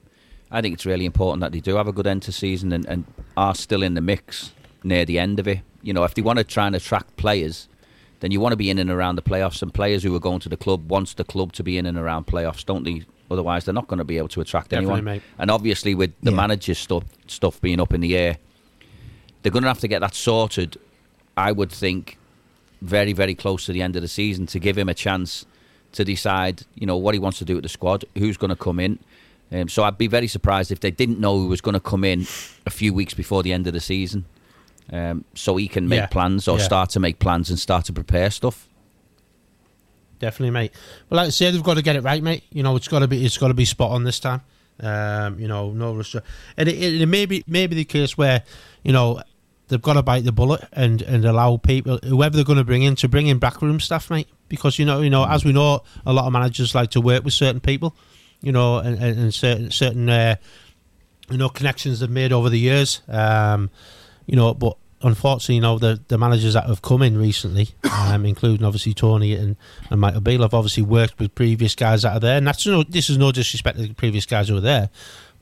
I 0.50 0.60
think 0.60 0.74
it's 0.74 0.86
really 0.86 1.04
important 1.06 1.40
that 1.40 1.52
they 1.52 1.60
do 1.60 1.76
have 1.76 1.86
a 1.86 1.92
good 1.92 2.06
end 2.06 2.22
to 2.22 2.32
season 2.32 2.72
and, 2.72 2.84
and 2.86 3.04
are 3.36 3.54
still 3.54 3.82
in 3.82 3.94
the 3.94 4.00
mix 4.00 4.52
near 4.82 5.04
the 5.04 5.18
end 5.18 5.38
of 5.38 5.46
it. 5.46 5.60
You 5.82 5.92
know, 5.92 6.04
if 6.04 6.14
they 6.14 6.22
want 6.22 6.38
to 6.38 6.44
try 6.44 6.66
and 6.66 6.74
attract 6.74 7.16
players, 7.16 7.68
then 8.20 8.30
you 8.32 8.40
want 8.40 8.52
to 8.52 8.56
be 8.56 8.68
in 8.68 8.78
and 8.78 8.90
around 8.90 9.16
the 9.16 9.22
playoffs. 9.22 9.62
And 9.62 9.72
players 9.72 10.02
who 10.02 10.14
are 10.14 10.20
going 10.20 10.40
to 10.40 10.48
the 10.48 10.56
club 10.56 10.90
wants 10.90 11.14
the 11.14 11.24
club 11.24 11.52
to 11.54 11.62
be 11.62 11.78
in 11.78 11.86
and 11.86 11.96
around 11.96 12.26
playoffs, 12.26 12.64
don't 12.64 12.84
they? 12.84 13.02
Otherwise, 13.30 13.64
they're 13.64 13.72
not 13.74 13.86
going 13.86 13.98
to 13.98 14.04
be 14.04 14.18
able 14.18 14.28
to 14.28 14.40
attract 14.40 14.70
Definitely, 14.70 14.94
anyone. 14.94 15.04
mate. 15.04 15.22
And 15.38 15.50
obviously, 15.50 15.94
with 15.94 16.12
the 16.22 16.30
Yeah. 16.32 16.36
manager 16.36 16.74
stuff 16.74 17.04
stuff 17.28 17.60
being 17.60 17.80
up 17.80 17.94
in 17.94 18.00
the 18.00 18.16
air, 18.16 18.38
they're 19.42 19.52
going 19.52 19.62
to 19.62 19.68
have 19.68 19.78
to 19.80 19.88
get 19.88 20.00
that 20.00 20.14
sorted. 20.14 20.76
I 21.36 21.52
would 21.52 21.70
think 21.70 22.18
very 22.82 23.12
very 23.12 23.34
close 23.34 23.66
to 23.66 23.72
the 23.72 23.82
end 23.82 23.94
of 23.94 24.02
the 24.02 24.08
season 24.08 24.46
to 24.46 24.58
give 24.58 24.76
him 24.76 24.88
a 24.88 24.94
chance 24.94 25.44
to 25.92 26.04
decide, 26.04 26.62
you 26.74 26.86
know, 26.86 26.96
what 26.96 27.14
he 27.14 27.18
wants 27.20 27.38
to 27.38 27.44
do 27.44 27.54
with 27.54 27.62
the 27.62 27.68
squad, 27.68 28.04
who's 28.18 28.36
going 28.36 28.48
to 28.50 28.56
come 28.56 28.80
in. 28.80 28.98
Um, 29.52 29.68
so 29.68 29.82
I'd 29.82 29.98
be 29.98 30.06
very 30.06 30.28
surprised 30.28 30.70
if 30.70 30.80
they 30.80 30.90
didn't 30.92 31.18
know 31.18 31.36
who 31.38 31.46
was 31.48 31.60
going 31.60 31.74
to 31.74 31.80
come 31.80 32.04
in 32.04 32.22
a 32.66 32.70
few 32.70 32.94
weeks 32.94 33.14
before 33.14 33.42
the 33.42 33.52
end 33.52 33.66
of 33.66 33.72
the 33.72 33.80
season, 33.80 34.24
um, 34.92 35.24
so 35.34 35.56
he 35.56 35.66
can 35.68 35.88
make 35.88 35.98
Yeah. 35.98 36.06
plans 36.06 36.46
or 36.46 36.58
Yeah. 36.58 36.64
start 36.64 36.90
to 36.90 37.00
make 37.00 37.18
plans 37.18 37.50
and 37.50 37.58
start 37.58 37.84
to 37.86 37.92
prepare 37.92 38.30
stuff. 38.30 38.68
Definitely, 40.18 40.50
mate. 40.50 40.72
But 41.08 41.16
like 41.16 41.26
I 41.28 41.30
say, 41.30 41.50
they've 41.50 41.62
got 41.62 41.74
to 41.74 41.82
get 41.82 41.96
it 41.96 42.02
right, 42.02 42.22
mate. 42.22 42.44
You 42.52 42.62
know, 42.62 42.76
it's 42.76 42.88
got 42.88 42.98
to 43.00 43.08
be 43.08 43.24
it's 43.24 43.38
got 43.38 43.48
to 43.48 43.54
be 43.54 43.64
spot 43.64 43.90
on 43.90 44.04
this 44.04 44.20
time. 44.20 44.42
Um, 44.78 45.38
you 45.40 45.48
know, 45.48 45.70
no 45.72 45.94
rush. 45.94 46.14
And 46.56 46.68
it, 46.68 46.74
it, 46.76 47.02
it 47.02 47.06
may 47.06 47.26
be 47.26 47.42
maybe 47.46 47.74
the 47.74 47.84
case 47.84 48.16
where 48.18 48.42
you 48.84 48.92
know 48.92 49.22
they've 49.68 49.80
got 49.80 49.94
to 49.94 50.02
bite 50.02 50.24
the 50.24 50.32
bullet 50.32 50.62
and 50.72 51.00
and 51.02 51.24
allow 51.24 51.56
people 51.56 51.98
whoever 52.04 52.36
they're 52.36 52.44
going 52.44 52.58
to 52.58 52.64
bring 52.64 52.82
in 52.82 52.96
to 52.96 53.08
bring 53.08 53.26
in 53.28 53.38
backroom 53.38 53.80
staff, 53.80 54.10
mate. 54.10 54.28
Because 54.48 54.78
you 54.78 54.84
know, 54.84 55.00
you 55.00 55.10
know, 55.10 55.24
as 55.26 55.44
we 55.44 55.52
know, 55.52 55.82
a 56.04 56.12
lot 56.12 56.26
of 56.26 56.32
managers 56.32 56.74
like 56.74 56.90
to 56.90 57.00
work 57.00 57.24
with 57.24 57.32
certain 57.34 57.60
people. 57.60 57.96
You 58.42 58.52
know, 58.52 58.78
and, 58.78 58.98
and, 59.02 59.34
certain 59.34 59.70
certain 59.70 60.08
uh, 60.08 60.36
you 61.30 61.36
know 61.36 61.48
connections 61.48 62.00
they've 62.00 62.10
made 62.10 62.32
over 62.32 62.48
the 62.48 62.58
years. 62.58 63.02
Um, 63.08 63.70
you 64.26 64.36
know, 64.36 64.54
but 64.54 64.76
unfortunately, 65.02 65.56
you 65.56 65.60
know, 65.60 65.78
the, 65.78 66.00
the 66.08 66.18
managers 66.18 66.54
that 66.54 66.66
have 66.66 66.82
come 66.82 67.02
in 67.02 67.18
recently, 67.18 67.70
um, 67.92 68.26
including 68.26 68.64
obviously 68.64 68.94
Tony 68.94 69.34
and, 69.34 69.56
and 69.90 70.00
Michael 70.00 70.20
Beale, 70.20 70.42
have 70.42 70.54
obviously 70.54 70.82
worked 70.82 71.18
with 71.18 71.34
previous 71.34 71.74
guys 71.74 72.02
that 72.02 72.16
are 72.16 72.20
there. 72.20 72.36
And 72.36 72.46
that's 72.46 72.66
no, 72.66 72.82
this 72.82 73.10
is 73.10 73.18
no 73.18 73.32
disrespect 73.32 73.78
to 73.78 73.86
the 73.86 73.94
previous 73.94 74.26
guys 74.26 74.48
who 74.48 74.54
were 74.54 74.60
there, 74.60 74.90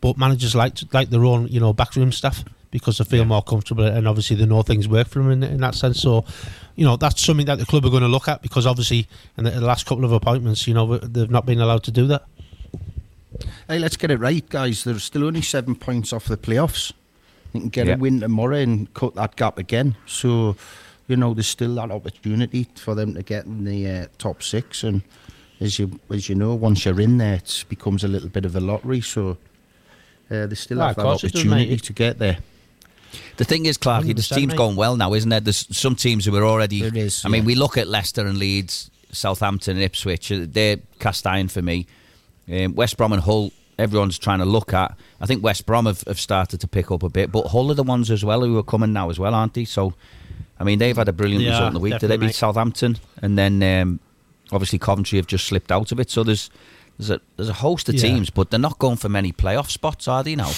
but 0.00 0.16
managers 0.16 0.54
like 0.54 0.74
to, 0.76 0.88
like 0.92 1.10
their 1.10 1.24
own, 1.24 1.48
you 1.48 1.60
know, 1.60 1.72
backroom 1.72 2.12
stuff 2.12 2.44
because 2.70 2.98
they 2.98 3.04
feel 3.04 3.24
more 3.24 3.42
comfortable 3.42 3.84
and 3.84 4.06
obviously 4.06 4.36
they 4.36 4.44
know 4.44 4.62
things 4.62 4.86
work 4.86 5.08
for 5.08 5.20
them 5.20 5.30
in, 5.30 5.42
in 5.42 5.60
that 5.60 5.74
sense. 5.74 6.00
So, 6.00 6.24
you 6.76 6.84
know, 6.84 6.96
that's 6.96 7.22
something 7.22 7.46
that 7.46 7.58
the 7.58 7.64
club 7.64 7.84
are 7.86 7.90
going 7.90 8.02
to 8.02 8.08
look 8.08 8.28
at 8.28 8.42
because 8.42 8.66
obviously 8.66 9.08
in 9.36 9.44
the, 9.44 9.50
the 9.50 9.60
last 9.62 9.86
couple 9.86 10.04
of 10.04 10.12
appointments, 10.12 10.66
you 10.66 10.74
know, 10.74 10.98
they've 10.98 11.30
not 11.30 11.46
been 11.46 11.60
allowed 11.60 11.82
to 11.84 11.90
do 11.90 12.06
that. 12.08 12.24
Hey, 13.68 13.78
let's 13.78 13.96
get 13.96 14.10
it 14.10 14.18
right, 14.18 14.48
guys. 14.48 14.84
There's 14.84 15.04
still 15.04 15.24
only 15.24 15.42
seven 15.42 15.74
points 15.74 16.12
off 16.12 16.26
the 16.26 16.36
playoffs. 16.36 16.92
You 17.52 17.60
can 17.60 17.68
get 17.68 17.86
Yeah. 17.86 17.94
a 17.94 17.98
win 17.98 18.20
tomorrow 18.20 18.56
and 18.58 18.92
cut 18.94 19.14
that 19.14 19.36
gap 19.36 19.58
again. 19.58 19.96
So, 20.06 20.56
you 21.06 21.16
know, 21.16 21.34
there's 21.34 21.46
still 21.46 21.74
that 21.76 21.90
opportunity 21.90 22.66
for 22.76 22.94
them 22.94 23.14
to 23.14 23.22
get 23.22 23.44
in 23.46 23.64
the 23.64 23.86
uh, 23.88 24.06
top 24.18 24.42
six. 24.42 24.82
And 24.82 25.02
as 25.60 25.78
you 25.78 25.98
as 26.10 26.28
you 26.28 26.34
know, 26.34 26.54
once 26.54 26.84
you're 26.84 27.00
in 27.00 27.18
there, 27.18 27.34
it 27.36 27.64
becomes 27.68 28.04
a 28.04 28.08
little 28.08 28.28
bit 28.28 28.44
of 28.44 28.54
a 28.56 28.60
lottery. 28.60 29.00
So, 29.00 29.36
uh, 30.30 30.46
they 30.46 30.54
still 30.54 30.80
Ah, 30.82 30.88
have 30.88 30.96
that 30.96 31.02
course 31.02 31.24
it 31.24 31.32
does, 31.32 31.40
opportunity 31.42 31.76
to 31.76 31.92
get 31.92 32.18
there. 32.18 32.38
The 33.38 33.44
thing 33.44 33.64
is, 33.64 33.78
Clarky, 33.78 34.14
this 34.14 34.28
100%, 34.28 34.34
team's 34.36 34.54
going 34.54 34.76
well 34.76 34.96
now, 34.96 35.14
isn't 35.14 35.30
there? 35.30 35.40
There's 35.40 35.66
some 35.76 35.96
teams 35.96 36.26
who 36.26 36.36
are 36.36 36.44
already. 36.44 36.82
There 36.82 36.96
is, 37.04 37.24
I 37.24 37.28
mean, 37.28 37.44
we 37.46 37.54
look 37.54 37.78
at 37.78 37.88
Leicester 37.88 38.26
and 38.26 38.38
Leeds, 38.38 38.90
Southampton 39.12 39.76
and 39.76 39.82
Ipswich. 39.84 40.30
They're 40.34 40.76
cast 40.98 41.26
iron 41.26 41.48
for 41.48 41.62
me. 41.62 41.86
Um, 42.50 42.74
West 42.74 42.96
Brom 42.96 43.12
and 43.12 43.22
Hull, 43.22 43.52
everyone's 43.78 44.18
trying 44.18 44.38
to 44.38 44.44
look 44.44 44.72
at. 44.72 44.96
I 45.20 45.26
think 45.26 45.42
West 45.42 45.66
Brom 45.66 45.86
have, 45.86 46.02
have 46.06 46.18
started 46.20 46.60
to 46.60 46.68
pick 46.68 46.90
up 46.90 47.02
a 47.02 47.08
bit, 47.08 47.30
but 47.30 47.48
Hull 47.48 47.70
are 47.70 47.74
the 47.74 47.82
ones 47.82 48.10
as 48.10 48.24
well 48.24 48.40
who 48.42 48.56
are 48.58 48.62
coming 48.62 48.92
now 48.92 49.10
as 49.10 49.18
well, 49.18 49.34
aren't 49.34 49.54
they? 49.54 49.64
So, 49.64 49.94
I 50.58 50.64
mean, 50.64 50.78
they've 50.78 50.96
had 50.96 51.08
a 51.08 51.12
brilliant 51.12 51.44
Yeah, 51.44 51.50
result 51.50 51.68
in 51.68 51.74
the 51.74 51.80
week. 51.80 51.98
Did 51.98 52.08
they 52.08 52.16
beat 52.16 52.26
mate. 52.26 52.34
Southampton? 52.34 52.98
And 53.22 53.36
then 53.38 53.62
um, 53.62 54.00
obviously 54.52 54.78
Coventry 54.78 55.18
have 55.18 55.26
just 55.26 55.46
slipped 55.46 55.70
out 55.70 55.92
of 55.92 56.00
it. 56.00 56.10
So 56.10 56.24
there's 56.24 56.50
there's 56.98 57.10
a 57.10 57.20
there's 57.36 57.48
a 57.48 57.54
host 57.54 57.88
of 57.88 57.94
Yeah. 57.94 58.02
teams, 58.02 58.30
but 58.30 58.50
they're 58.50 58.58
not 58.58 58.78
going 58.78 58.96
for 58.96 59.08
many 59.08 59.30
playoff 59.32 59.70
spots, 59.70 60.08
are 60.08 60.24
they 60.24 60.34
now? 60.34 60.50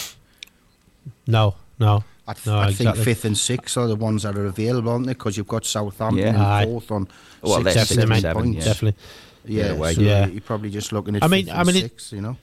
No, 1.27 1.55
no. 1.79 2.05
I, 2.27 2.33
th- 2.35 2.47
No, 2.47 2.59
I 2.59 2.69
exactly. 2.69 2.93
think 2.95 3.05
fifth 3.05 3.25
and 3.25 3.37
sixth 3.37 3.77
are 3.77 3.89
the 3.89 3.97
ones 3.97 4.23
that 4.23 4.37
are 4.39 4.47
available, 4.47 4.91
aren't 4.93 5.07
they? 5.07 5.13
Because 5.15 5.37
you've 5.37 5.49
got 5.49 5.65
Southampton 5.65 6.19
Yeah. 6.35 6.59
and 6.61 6.71
fourth 6.71 6.91
on 6.93 7.09
Well, 7.43 7.55
six 7.63 7.65
they're 7.65 7.73
and 7.73 7.89
Definitely, 7.89 7.95
seven 7.97 8.09
mate. 8.09 8.21
seven, 8.23 8.43
points. 8.43 8.59
yeah. 8.59 8.65
Definitely. 8.73 9.03
Yeah, 9.45 9.65
Either 9.67 9.75
way. 9.77 9.95
so 9.95 10.01
Yeah. 10.03 10.27
you're 10.27 10.41
probably 10.41 10.71
just 10.71 10.93
looking 10.93 11.17
at 11.17 11.25
I 11.25 11.29
mean- 11.29 11.49
I 11.51 11.59
and 11.61 11.67
mean, 11.67 11.77
it- 11.77 11.81
sixth, 11.81 12.13
you 12.13 12.21
know. 12.21 12.37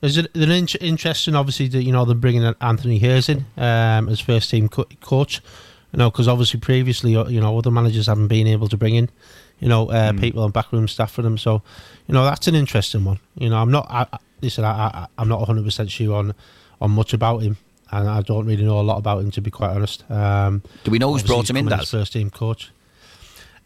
There's 0.00 0.18
an, 0.18 0.28
an 0.34 0.50
in- 0.50 0.68
interesting, 0.80 1.34
obviously, 1.34 1.68
that 1.68 1.82
you 1.82 1.90
know 1.92 2.04
them 2.04 2.20
bringing 2.20 2.42
in 2.42 2.54
Anthony 2.60 2.98
Hayes 2.98 3.28
in 3.30 3.46
um, 3.56 4.08
as 4.10 4.20
first 4.20 4.50
team 4.50 4.68
co- 4.68 4.86
coach. 5.00 5.40
You 5.92 5.98
know, 5.98 6.10
because 6.10 6.28
obviously 6.28 6.60
previously, 6.60 7.16
uh, 7.16 7.26
you 7.28 7.40
know, 7.40 7.56
other 7.56 7.70
managers 7.70 8.06
haven't 8.08 8.26
been 8.28 8.46
able 8.48 8.68
to 8.68 8.76
bring 8.76 8.96
in, 8.96 9.08
you 9.60 9.68
know, 9.68 9.88
uh, 9.90 10.12
people 10.12 10.42
and 10.44 10.52
backroom 10.52 10.88
staff 10.88 11.12
for 11.12 11.22
them. 11.22 11.38
So, 11.38 11.62
you 12.08 12.12
know, 12.12 12.24
that's 12.24 12.48
an 12.48 12.54
interesting 12.56 13.04
one. 13.04 13.20
You 13.38 13.48
know, 13.48 13.56
I'm 13.56 13.70
not. 13.70 13.86
I, 13.88 14.04
I, 14.12 14.18
listen, 14.42 14.64
I, 14.64 14.72
I, 14.88 15.06
I'm 15.16 15.28
not 15.28 15.38
100 15.38 15.64
percent 15.64 15.90
sure 15.90 16.16
on 16.16 16.34
on 16.82 16.90
much 16.90 17.14
about 17.14 17.38
him, 17.42 17.56
and 17.92 18.06
I 18.08 18.20
don't 18.20 18.44
really 18.44 18.64
know 18.64 18.80
a 18.80 18.82
lot 18.82 18.98
about 18.98 19.20
him 19.22 19.30
to 19.30 19.40
be 19.40 19.50
quite 19.52 19.70
honest. 19.70 20.04
Um, 20.10 20.62
Do 20.82 20.90
we 20.90 20.98
know 20.98 21.12
who's 21.12 21.22
brought 21.22 21.48
him 21.48 21.56
in, 21.56 21.64
coming 21.66 21.78
Daz? 21.78 21.86
as 21.86 21.90
first 21.92 22.12
team 22.12 22.28
coach. 22.28 22.72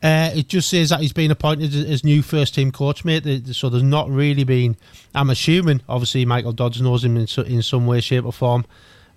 Uh, 0.00 0.30
it 0.34 0.48
just 0.48 0.70
says 0.70 0.90
that 0.90 1.00
he's 1.00 1.12
been 1.12 1.30
appointed 1.30 1.74
as- 1.74 2.04
new 2.04 2.22
first 2.22 2.54
team 2.54 2.70
coach, 2.70 3.04
mate. 3.04 3.46
So 3.48 3.68
there's 3.68 3.82
not 3.82 4.08
really 4.08 4.44
been. 4.44 4.76
I'm 5.14 5.30
assuming, 5.30 5.80
obviously, 5.88 6.24
Michael 6.24 6.52
Dodds 6.52 6.80
knows 6.80 7.04
him 7.04 7.16
in, 7.16 7.26
so, 7.26 7.42
in 7.42 7.62
some 7.62 7.86
way, 7.86 8.00
shape, 8.00 8.24
or 8.24 8.32
form. 8.32 8.64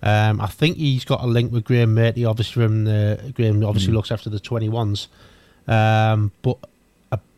Um, 0.02 0.40
I 0.40 0.46
think 0.48 0.78
he's 0.78 1.04
got 1.04 1.22
a 1.22 1.26
link 1.26 1.52
with 1.52 1.64
Graeme 1.64 1.94
Murty, 1.94 2.24
obviously 2.24 2.64
from 2.64 2.84
the 2.84 3.32
Graham. 3.34 3.62
Obviously 3.64 3.92
looks 3.92 4.10
after 4.10 4.28
the 4.28 4.40
21s. 4.40 5.06
Um, 5.68 6.32
but 6.42 6.58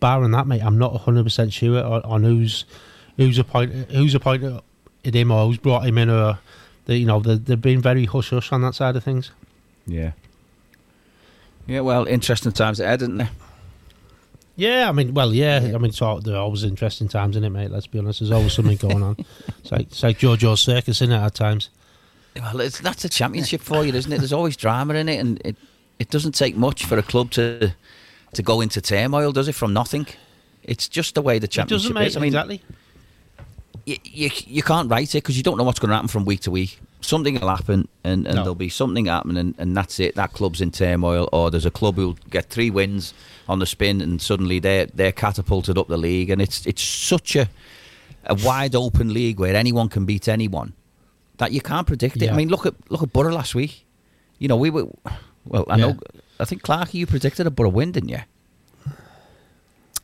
barring 0.00 0.30
that, 0.30 0.46
mate, 0.46 0.62
I'm 0.62 0.78
not 0.78 0.92
100 0.92 1.24
percent 1.24 1.52
sure 1.52 1.84
on, 1.84 2.02
on 2.02 2.22
who's 2.22 2.64
who's 3.18 3.38
appointed 3.38 3.90
who's 3.90 4.14
appointed 4.14 4.62
him 5.04 5.30
or 5.30 5.46
who's 5.46 5.58
brought 5.58 5.84
him 5.84 5.98
in, 5.98 6.08
or 6.08 6.38
they, 6.86 6.96
you 6.96 7.06
know, 7.06 7.20
they, 7.20 7.36
they've 7.36 7.60
been 7.60 7.82
very 7.82 8.06
hush 8.06 8.30
hush 8.30 8.50
on 8.52 8.62
that 8.62 8.74
side 8.74 8.96
of 8.96 9.04
things. 9.04 9.30
Yeah. 9.86 10.12
Yeah, 11.66 11.80
well, 11.80 12.06
interesting 12.06 12.52
times 12.52 12.80
ahead, 12.80 13.02
isn't 13.02 13.16
there? 13.16 13.30
Yeah, 14.56 14.88
I 14.88 14.92
mean, 14.92 15.14
well, 15.14 15.32
yeah, 15.34 15.56
I 15.56 15.78
mean, 15.78 15.86
it's 15.86 16.00
all, 16.00 16.20
there 16.20 16.36
are 16.36 16.42
always 16.42 16.62
interesting 16.62 17.08
times 17.08 17.36
in 17.36 17.42
it, 17.42 17.50
mate. 17.50 17.70
Let's 17.70 17.88
be 17.88 17.98
honest. 17.98 18.20
There's 18.20 18.30
always 18.30 18.52
something 18.52 18.76
going 18.76 19.02
on. 19.02 19.16
It's 19.58 19.72
like 19.72 19.80
it's 19.82 20.02
like 20.02 20.18
JoJo's 20.18 20.60
circus, 20.60 21.00
in 21.00 21.10
it 21.10 21.16
at 21.16 21.34
times. 21.34 21.70
Well, 22.36 22.60
it's, 22.60 22.80
that's 22.80 23.04
a 23.06 23.08
championship 23.08 23.62
for 23.62 23.82
you, 23.84 23.94
isn't 23.94 24.12
it? 24.12 24.18
There's 24.18 24.32
always 24.32 24.56
drama 24.58 24.94
in 24.94 25.08
it, 25.08 25.16
and 25.18 25.40
it, 25.42 25.56
it 25.98 26.10
doesn't 26.10 26.32
take 26.32 26.54
much 26.54 26.84
for 26.84 26.98
a 26.98 27.02
club 27.02 27.30
to 27.32 27.72
to 28.34 28.42
go 28.42 28.60
into 28.60 28.80
turmoil, 28.82 29.32
does 29.32 29.48
it? 29.48 29.54
From 29.54 29.72
nothing, 29.72 30.06
it's 30.62 30.86
just 30.86 31.14
the 31.14 31.22
way 31.22 31.38
the 31.38 31.46
It 31.46 31.50
championship 31.52 31.94
doesn't, 31.94 31.94
mate. 31.94 32.08
is. 32.08 32.16
I 32.16 32.20
mean, 32.20 32.28
exactly. 32.28 32.62
you, 33.86 33.96
you 34.04 34.30
you 34.46 34.62
can't 34.62 34.90
write 34.90 35.14
it 35.14 35.22
because 35.22 35.36
you 35.38 35.42
don't 35.42 35.56
know 35.56 35.64
what's 35.64 35.78
going 35.78 35.88
to 35.88 35.94
happen 35.94 36.08
from 36.08 36.26
week 36.26 36.40
to 36.40 36.50
week. 36.50 36.78
Something 37.04 37.38
will 37.38 37.48
happen, 37.48 37.86
and, 38.02 38.26
and 38.26 38.36
No. 38.36 38.42
there'll 38.42 38.54
be 38.54 38.70
something 38.70 39.06
happening, 39.06 39.36
and, 39.36 39.54
and 39.58 39.76
that's 39.76 40.00
it. 40.00 40.14
That 40.14 40.32
club's 40.32 40.60
in 40.62 40.70
turmoil, 40.70 41.28
or 41.32 41.50
there's 41.50 41.66
a 41.66 41.70
club 41.70 41.96
who'll 41.96 42.16
get 42.30 42.46
three 42.48 42.70
wins 42.70 43.12
on 43.48 43.58
the 43.58 43.66
spin, 43.66 44.00
and 44.00 44.22
suddenly 44.22 44.58
they're 44.58 44.86
they're 44.86 45.12
catapulted 45.12 45.76
up 45.76 45.88
the 45.88 45.98
league, 45.98 46.30
and 46.30 46.40
it's 46.40 46.64
it's 46.66 46.82
such 46.82 47.36
a 47.36 47.48
a 48.24 48.34
wide 48.36 48.74
open 48.74 49.12
league 49.12 49.38
where 49.38 49.54
anyone 49.54 49.88
can 49.90 50.06
beat 50.06 50.28
anyone 50.28 50.72
that 51.36 51.52
you 51.52 51.60
can't 51.60 51.86
predict 51.86 52.16
it. 52.16 52.22
Yeah. 52.22 52.32
I 52.32 52.36
mean, 52.36 52.48
look 52.48 52.64
at 52.64 52.74
look 52.90 53.02
at 53.02 53.12
Boro 53.12 53.32
last 53.34 53.54
week. 53.54 53.84
You 54.38 54.48
know, 54.48 54.56
we 54.56 54.70
were 54.70 54.86
well. 55.44 55.66
I 55.68 55.76
Yeah. 55.76 55.86
know. 55.86 55.98
I 56.40 56.44
think 56.46 56.62
Clark, 56.62 56.94
you 56.94 57.06
predicted 57.06 57.46
a 57.46 57.50
Boro 57.50 57.68
win, 57.68 57.92
didn't 57.92 58.08
you? 58.08 58.20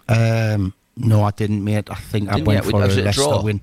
Um, 0.09 0.75
no, 0.97 1.23
I 1.23 1.31
didn't, 1.31 1.65
mate. 1.65 1.89
I 1.91 1.95
think 1.95 2.29
I 2.29 2.35
Didn't 2.35 2.47
went 2.47 2.65
you? 2.65 2.71
for 2.71 2.83
a 2.83 2.89
it 2.89 2.99
a 2.99 3.03
Leicester 3.03 3.23
draw? 3.23 3.43
win. 3.43 3.61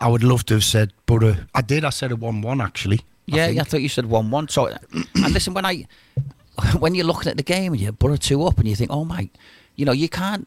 I 0.00 0.08
would 0.08 0.22
love 0.22 0.44
to 0.46 0.54
have 0.54 0.64
said 0.64 0.92
Boro. 1.06 1.30
Uh, 1.30 1.36
I 1.54 1.62
did. 1.62 1.84
I 1.84 1.90
said 1.90 2.12
a 2.12 2.16
one-one 2.16 2.60
actually. 2.60 2.98
I 2.98 3.36
Yeah, 3.36 3.46
think. 3.46 3.56
yeah, 3.56 3.62
I 3.62 3.64
thought 3.64 3.82
you 3.82 3.88
said 3.88 4.06
one 4.06 4.30
one. 4.30 4.48
So, 4.48 4.68
uh, 4.68 4.78
and 5.14 5.32
listen, 5.34 5.54
when 5.54 5.66
I 5.66 5.86
when 6.78 6.94
you're 6.94 7.06
looking 7.06 7.30
at 7.30 7.36
the 7.36 7.42
game 7.42 7.72
and 7.72 7.80
you're 7.80 7.92
Boro 7.92 8.16
two 8.16 8.44
up 8.44 8.58
and 8.58 8.68
you 8.68 8.74
think, 8.76 8.90
oh 8.90 9.04
my, 9.04 9.28
you 9.76 9.84
know, 9.84 9.92
you 9.92 10.08
can't. 10.08 10.46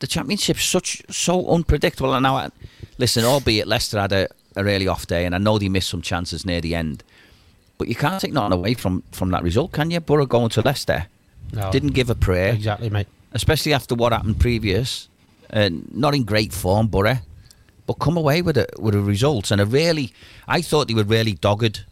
The 0.00 0.06
championship's 0.06 0.64
such 0.64 1.02
so 1.08 1.48
unpredictable. 1.48 2.12
And 2.14 2.22
now, 2.24 2.36
I, 2.36 2.50
listen, 2.98 3.24
albeit 3.24 3.66
Leicester 3.66 3.98
had 4.00 4.12
a, 4.12 4.28
a 4.56 4.62
really 4.64 4.86
off 4.88 5.06
day, 5.06 5.24
and 5.24 5.34
I 5.34 5.38
know 5.38 5.58
they 5.58 5.68
missed 5.68 5.88
some 5.88 6.02
chances 6.02 6.44
near 6.44 6.60
the 6.60 6.74
end, 6.74 7.02
but 7.78 7.88
you 7.88 7.94
can't 7.94 8.20
take 8.20 8.32
nothing 8.32 8.52
away 8.52 8.74
from 8.74 9.02
from 9.12 9.30
that 9.30 9.42
result, 9.42 9.72
can 9.72 9.90
you? 9.90 10.00
Boro 10.00 10.26
going 10.26 10.50
to 10.50 10.62
Leicester 10.62 11.06
No. 11.52 11.70
didn't 11.72 11.94
give 11.94 12.10
a 12.10 12.14
prayer, 12.14 12.52
exactly, 12.52 12.90
mate. 12.90 13.06
especially 13.32 13.72
after 13.72 13.94
what 13.94 14.12
happened 14.12 14.38
previous. 14.40 15.08
And 15.50 15.94
not 15.94 16.14
in 16.14 16.24
great 16.24 16.52
form, 16.52 16.88
Boro, 16.88 17.18
but 17.86 17.94
come 17.94 18.16
away 18.16 18.42
with 18.42 18.56
a 18.56 18.66
with 18.78 18.94
a 18.94 19.00
result 19.00 19.50
and 19.50 19.60
a 19.60 19.66
really. 19.66 20.12
I 20.48 20.62
thought 20.62 20.88
they 20.88 20.94
were 20.94 21.04
really 21.04 21.32
dogged. 21.32 21.84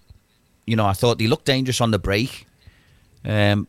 You 0.66 0.76
know, 0.76 0.87
I 0.87 0.92
thought 0.92 1.18
they 1.18 1.26
looked 1.26 1.46
dangerous 1.46 1.80
on 1.80 1.90
the 1.90 1.99
break, 1.99 2.46
um, 3.25 3.66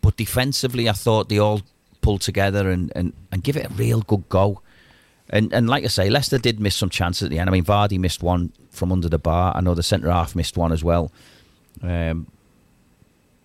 but 0.00 0.16
defensively, 0.16 0.88
I 0.88 0.92
thought 0.92 1.28
they 1.28 1.38
all 1.38 1.62
pulled 2.00 2.20
together 2.20 2.70
and, 2.70 2.92
and, 2.96 3.12
and 3.30 3.44
give 3.44 3.56
it 3.56 3.66
a 3.66 3.68
real 3.74 4.00
good 4.02 4.28
go. 4.28 4.60
And 5.30 5.52
and 5.52 5.68
like 5.68 5.84
I 5.84 5.88
say, 5.88 6.10
Leicester 6.10 6.38
did 6.38 6.60
miss 6.60 6.76
some 6.76 6.90
chances 6.90 7.22
at 7.22 7.30
the 7.30 7.38
end. 7.38 7.48
I 7.48 7.52
mean, 7.52 7.64
Vardy 7.64 7.98
missed 7.98 8.22
one 8.22 8.52
from 8.70 8.92
under 8.92 9.08
the 9.08 9.18
bar. 9.18 9.52
I 9.56 9.60
know 9.60 9.74
the 9.74 9.82
centre 9.82 10.10
half 10.10 10.36
missed 10.36 10.56
one 10.56 10.72
as 10.72 10.84
well. 10.84 11.10
Um, 11.82 12.26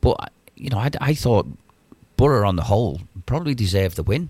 but 0.02 0.32
you 0.56 0.70
know, 0.70 0.80
I, 0.80 0.90
I 1.00 1.14
thought 1.14 1.48
Boro 2.18 2.48
on 2.48 2.56
the 2.56 2.64
whole 2.64 3.02
probably 3.26 3.56
deserved 3.56 3.96
the 3.96 4.04
win. 4.04 4.30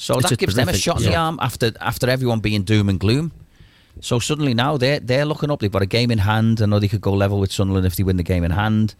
So 0.00 0.14
It's 0.14 0.30
that 0.30 0.38
gives 0.38 0.54
them 0.54 0.68
a 0.68 0.72
shot 0.74 1.02
in 1.02 1.10
the 1.10 1.16
arm 1.16 1.38
after 1.42 1.72
after 1.80 2.08
everyone 2.08 2.38
being 2.38 2.62
doom 2.62 2.88
and 2.88 3.00
gloom. 3.00 3.32
So 4.00 4.20
suddenly 4.20 4.54
now 4.54 4.76
they're 4.76 5.00
they're 5.00 5.24
looking 5.24 5.50
up. 5.50 5.58
They've 5.58 5.72
got 5.72 5.82
a 5.82 5.86
game 5.86 6.12
in 6.12 6.18
hand. 6.18 6.62
I 6.62 6.66
know 6.66 6.78
they 6.78 6.86
could 6.86 7.00
go 7.00 7.12
level 7.12 7.40
with 7.40 7.50
Sunderland 7.50 7.84
if 7.84 7.96
they 7.96 8.04
win 8.04 8.16
the 8.16 8.22
game 8.22 8.44
in 8.44 8.52
hand. 8.52 8.94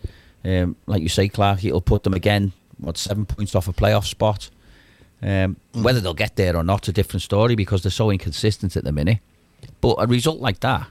Um, 0.44 0.74
like 0.86 1.00
you 1.00 1.08
say, 1.08 1.28
Clark, 1.28 1.64
it'll 1.64 1.80
put 1.80 2.02
them 2.02 2.14
again. 2.14 2.52
What 2.78 2.98
seven 2.98 3.26
points 3.26 3.54
off 3.54 3.68
a 3.68 3.72
playoff 3.72 4.06
spot? 4.06 4.50
Um, 5.22 5.56
Whether 5.72 6.00
they'll 6.00 6.14
get 6.14 6.34
there 6.34 6.56
or 6.56 6.64
not, 6.64 6.88
a 6.88 6.92
different 6.92 7.22
story 7.22 7.54
because 7.54 7.82
they're 7.82 7.90
so 7.92 8.10
inconsistent 8.10 8.76
at 8.76 8.82
the 8.84 8.92
minute. 8.92 9.18
But 9.80 9.96
a 9.98 10.06
result 10.06 10.40
like 10.40 10.60
that 10.60 10.88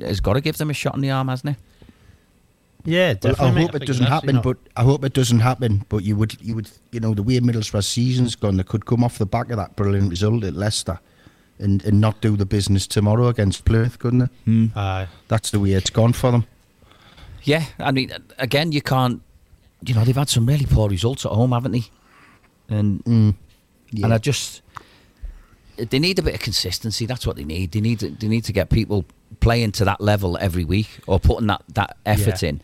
has 0.00 0.20
got 0.20 0.34
to 0.34 0.40
give 0.40 0.58
them 0.58 0.70
a 0.70 0.74
shot 0.74 0.94
in 0.94 1.00
the 1.00 1.10
arm, 1.10 1.28
hasn't 1.28 1.56
it? 1.56 1.62
Yeah, 2.84 3.08
Well, 3.08 3.14
definitely. 3.14 3.46
I 3.46 3.50
mate. 3.52 3.60
hope 3.62 3.74
it 3.82 3.86
doesn't 3.86 4.06
happen, 4.06 4.28
you 4.30 4.34
know- 4.36 4.42
but 4.42 4.56
I 4.76 4.82
hope 4.82 5.04
it 5.04 5.12
doesn't 5.12 5.40
happen. 5.40 5.84
But 5.88 6.04
you 6.04 6.16
would, 6.16 6.36
you 6.40 6.54
would, 6.54 6.70
you 6.92 7.00
know, 7.00 7.14
the 7.14 7.22
way 7.22 7.38
Middlesbrough 7.40 7.84
season's 7.84 8.34
gone, 8.36 8.56
they 8.56 8.62
could 8.62 8.86
come 8.86 9.04
off 9.04 9.18
the 9.18 9.26
back 9.26 9.50
of 9.50 9.56
that 9.58 9.76
brilliant 9.76 10.10
result 10.10 10.44
at 10.44 10.54
Leicester, 10.54 10.98
and, 11.58 11.84
and 11.84 12.00
not 12.00 12.20
do 12.22 12.36
the 12.36 12.46
business 12.46 12.86
tomorrow 12.86 13.28
against 13.28 13.64
Plymouth, 13.64 13.98
couldn't 13.98 14.20
they? 14.20 14.28
Hmm. 14.44 14.66
Aye. 14.74 15.08
That's 15.28 15.50
the 15.50 15.60
way 15.60 15.72
it's 15.72 15.90
gone 15.90 16.12
for 16.14 16.30
them. 16.32 16.46
Yeah, 17.42 17.64
I 17.78 17.90
mean, 17.92 18.12
again, 18.38 18.72
you 18.72 18.82
can't. 18.82 19.22
You 19.84 19.94
know, 19.94 20.04
they've 20.04 20.14
had 20.16 20.28
some 20.28 20.44
really 20.46 20.66
poor 20.66 20.88
results 20.90 21.24
at 21.24 21.32
home, 21.32 21.52
haven't 21.52 21.72
they? 21.72 21.84
And 22.68 23.00
hmm. 23.02 23.30
Yeah. 23.92 24.04
and 24.06 24.14
I 24.14 24.18
just 24.18 24.62
they 25.76 25.98
need 25.98 26.18
a 26.18 26.22
bit 26.22 26.34
of 26.34 26.40
consistency. 26.40 27.06
That's 27.06 27.26
what 27.26 27.36
they 27.36 27.44
need. 27.44 27.72
They 27.72 27.80
need 27.80 28.00
they 28.00 28.28
need 28.28 28.44
to 28.44 28.52
get 28.52 28.68
people 28.70 29.04
playing 29.38 29.72
to 29.72 29.84
that 29.84 30.00
level 30.00 30.36
every 30.40 30.64
week 30.64 30.88
or 31.06 31.20
putting 31.20 31.46
that, 31.46 31.62
that 31.74 31.96
effort 32.04 32.42
Yeah. 32.42 32.48
in. 32.50 32.62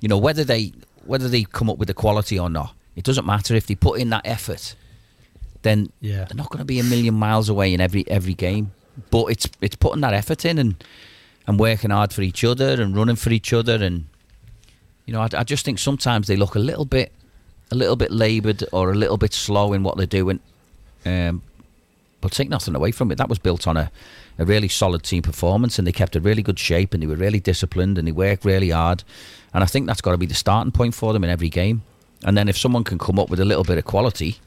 You 0.00 0.08
know, 0.08 0.18
whether 0.18 0.44
they 0.44 0.72
whether 1.04 1.28
they 1.28 1.42
come 1.44 1.68
up 1.68 1.76
with 1.78 1.88
the 1.88 1.94
quality 1.94 2.38
or 2.38 2.48
not, 2.48 2.74
it 2.96 3.04
doesn't 3.04 3.26
matter 3.26 3.54
if 3.54 3.66
they 3.66 3.74
put 3.74 3.98
in 4.00 4.10
that 4.10 4.22
effort. 4.24 4.74
Then 5.62 5.90
Yeah. 6.00 6.24
they're 6.24 6.36
not 6.36 6.48
going 6.50 6.60
to 6.60 6.64
be 6.64 6.78
a 6.78 6.84
million 6.84 7.14
miles 7.14 7.48
away 7.48 7.74
in 7.74 7.80
every 7.80 8.08
every 8.08 8.34
game. 8.34 8.72
But 9.10 9.26
it's 9.26 9.48
it's 9.60 9.76
putting 9.76 10.00
that 10.02 10.14
effort 10.14 10.44
in 10.44 10.58
and 10.58 10.82
and 11.46 11.58
working 11.58 11.90
hard 11.90 12.12
for 12.12 12.22
each 12.22 12.44
other 12.44 12.80
and 12.80 12.96
running 12.96 13.16
for 13.16 13.30
each 13.30 13.52
other 13.52 13.74
and 13.82 14.06
you 15.04 15.12
know 15.12 15.20
I, 15.20 15.28
I 15.36 15.44
just 15.44 15.64
think 15.64 15.78
sometimes 15.78 16.26
they 16.26 16.36
look 16.36 16.54
a 16.54 16.58
little 16.60 16.84
bit 16.86 17.12
a 17.70 17.74
little 17.74 17.96
bit 17.96 18.10
laboured 18.10 18.64
or 18.72 18.90
a 18.92 18.94
little 18.94 19.16
bit 19.18 19.34
slow 19.34 19.72
in 19.72 19.82
what 19.82 19.96
they're 19.96 20.06
doing. 20.06 20.38
Um, 21.04 21.42
but 22.20 22.32
take 22.32 22.48
nothing 22.48 22.74
away 22.74 22.92
from 22.92 23.10
it. 23.10 23.16
That 23.18 23.28
was 23.28 23.38
built 23.38 23.66
on 23.66 23.76
a, 23.76 23.90
a 24.38 24.44
really 24.44 24.68
solid 24.68 25.02
team 25.02 25.22
performance, 25.22 25.78
and 25.78 25.86
they 25.86 25.92
kept 25.92 26.16
a 26.16 26.20
really 26.20 26.42
good 26.42 26.58
shape, 26.58 26.94
and 26.94 27.02
they 27.02 27.06
were 27.06 27.16
really 27.16 27.40
disciplined, 27.40 27.98
and 27.98 28.06
they 28.06 28.12
worked 28.12 28.44
really 28.44 28.70
hard. 28.70 29.04
And 29.52 29.62
I 29.62 29.66
think 29.66 29.86
that's 29.86 30.00
got 30.00 30.12
to 30.12 30.18
be 30.18 30.26
the 30.26 30.34
starting 30.34 30.72
point 30.72 30.94
for 30.94 31.12
them 31.12 31.24
in 31.24 31.30
every 31.30 31.48
game. 31.48 31.82
And 32.24 32.36
then 32.36 32.48
if 32.48 32.56
someone 32.56 32.84
can 32.84 32.98
come 32.98 33.18
up 33.18 33.30
with 33.30 33.40
a 33.40 33.44
little 33.44 33.64
bit 33.64 33.78
of 33.78 33.84
quality, 33.84 34.38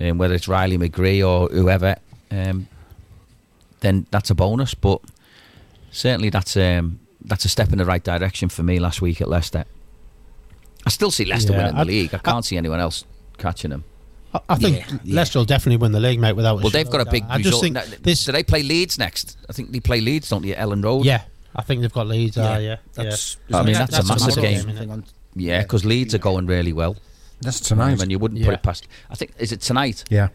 um, 0.00 0.18
whether 0.18 0.34
it's 0.34 0.48
Riley 0.48 0.78
McGree 0.78 1.26
or 1.26 1.48
whoever, 1.48 1.96
um, 2.30 2.68
then 3.80 4.06
that's 4.10 4.30
a 4.30 4.34
bonus. 4.34 4.74
But 4.74 5.00
certainly 5.90 6.30
that's 6.30 6.56
um, 6.56 7.00
that's 7.22 7.44
a 7.44 7.48
step 7.48 7.72
in 7.72 7.78
the 7.78 7.84
right 7.84 8.02
direction 8.02 8.48
for 8.48 8.62
me 8.62 8.78
last 8.78 9.02
week 9.02 9.20
at 9.20 9.28
Leicester. 9.28 9.64
I 10.86 10.90
still 10.90 11.10
see 11.10 11.26
Leicester 11.26 11.52
Yeah, 11.52 11.58
winning 11.58 11.76
the 11.76 11.84
league. 11.84 12.14
I 12.14 12.18
can't 12.18 12.44
see 12.44 12.56
anyone 12.56 12.80
else 12.80 13.04
catching 13.36 13.70
them. 13.70 13.84
I, 14.32 14.40
I 14.50 14.54
think 14.56 14.78
Yeah, 14.78 14.98
yeah. 15.04 15.14
Leicester 15.16 15.38
will 15.40 15.46
definitely 15.46 15.78
win 15.78 15.92
the 15.92 16.00
league, 16.00 16.20
mate. 16.20 16.34
Without 16.34 16.58
a 16.58 16.62
Well, 16.62 16.70
they've 16.70 16.88
got 16.90 17.00
a 17.00 17.10
big. 17.10 17.24
I 17.28 17.36
result. 17.38 17.52
just 17.52 17.62
think 17.62 17.74
Now, 17.74 17.82
this. 18.02 18.24
Do 18.24 18.32
they 18.32 18.42
play 18.42 18.62
Leeds 18.62 18.98
next? 18.98 19.36
I 19.48 19.52
think 19.52 19.72
they 19.72 19.80
play 19.80 20.00
Leeds, 20.00 20.28
don't 20.28 20.42
they, 20.42 20.52
Elland 20.54 20.84
Road? 20.84 21.04
Yeah, 21.04 21.22
I 21.56 21.62
think 21.62 21.80
they've 21.82 21.92
got 21.92 22.06
Leeds. 22.06 22.36
Yeah, 22.36 22.58
yeah, 22.58 22.76
That's, 22.94 23.36
I 23.52 23.62
mean, 23.62 23.70
isn't 23.70 23.90
that's 23.90 24.04
a 24.04 24.08
massive 24.08 24.34
tomorrow 24.34 24.48
or 24.48 24.52
game. 24.52 24.60
something 24.62 24.90
on- 24.90 25.04
Yeah, 25.34 25.62
because 25.62 25.84
Leeds 25.84 26.14
are 26.14 26.18
going 26.18 26.46
really 26.46 26.72
well. 26.72 26.96
That's 27.40 27.60
tonight. 27.60 28.00
and 28.02 28.10
you 28.10 28.18
wouldn't 28.18 28.44
put 28.44 28.54
it 28.54 28.62
past. 28.62 28.86
I 29.10 29.14
think 29.14 29.32
is 29.38 29.50
it 29.52 29.60
tonight? 29.62 30.04
yeah. 30.10 30.28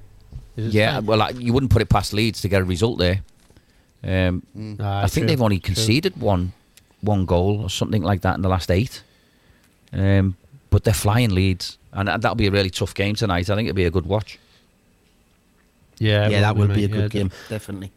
It 0.57 0.73
Yeah. 0.73 0.87
tonight? 0.91 1.03
Well, 1.03 1.17
like, 1.19 1.39
you 1.39 1.53
wouldn't 1.53 1.71
put 1.71 1.81
it 1.81 1.89
past 1.89 2.13
Leeds 2.13 2.41
to 2.41 2.47
get 2.49 2.61
a 2.61 2.65
result 2.65 2.97
there. 2.97 3.21
Um, 4.03 4.43
Aye, 4.79 5.03
I 5.03 5.07
think 5.07 5.23
true, 5.23 5.27
they've 5.27 5.41
only 5.41 5.59
true. 5.59 5.73
conceded 5.75 6.17
one 6.19 6.53
one 7.01 7.25
goal 7.25 7.61
or 7.61 7.69
something 7.69 8.01
like 8.03 8.21
that 8.21 8.35
in 8.35 8.41
the 8.41 8.49
last 8.49 8.71
eight. 8.71 9.03
Um, 9.93 10.35
but 10.69 10.83
they're 10.83 10.93
flying 10.93 11.29
Leeds, 11.33 11.77
and 11.95 12.07
that- 12.07 12.21
that'll 12.21 12.35
be 12.35 12.47
a 12.47 12.51
really 12.51 12.69
tough 12.69 12.93
game 12.93 13.15
tonight. 13.15 13.49
I 13.49 13.55
think 13.55 13.67
it'll 13.69 13.75
be 13.75 13.85
a 13.85 13.91
good 13.91 14.05
watch. 14.05 14.37
Yeah, 15.97 16.27
Yeah, 16.29 16.41
that 16.41 16.55
will 16.55 16.67
will 16.67 16.75
be 16.75 16.85
a 16.85 16.87
mate, 16.89 16.91
good 16.93 17.13
yeah, 17.13 17.19
game, 17.21 17.31
definitely. 17.49 17.91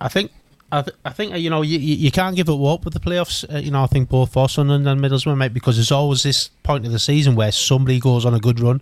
I 0.00 0.08
think. 0.08 0.30
I, 0.72 0.82
th- 0.82 0.96
I 1.04 1.10
think 1.10 1.32
uh, 1.34 1.36
you 1.36 1.50
know 1.50 1.62
you, 1.62 1.78
you 1.78 1.94
you 1.94 2.10
can't 2.10 2.34
give 2.34 2.48
it 2.48 2.52
up 2.52 2.84
with 2.84 2.94
the 2.94 2.98
playoffs. 3.00 3.44
Uh, 3.52 3.58
you 3.58 3.70
know 3.70 3.84
I 3.84 3.86
think 3.86 4.08
both 4.08 4.32
for 4.32 4.48
Sunderland 4.48 4.88
and 4.88 5.00
Middlesbrough, 5.00 5.36
mate, 5.36 5.52
because 5.54 5.76
there's 5.76 5.92
always 5.92 6.22
this 6.24 6.48
point 6.64 6.84
of 6.84 6.90
the 6.90 6.98
season 6.98 7.36
where 7.36 7.52
somebody 7.52 8.00
goes 8.00 8.24
on 8.24 8.34
a 8.34 8.40
good 8.40 8.58
run, 8.58 8.80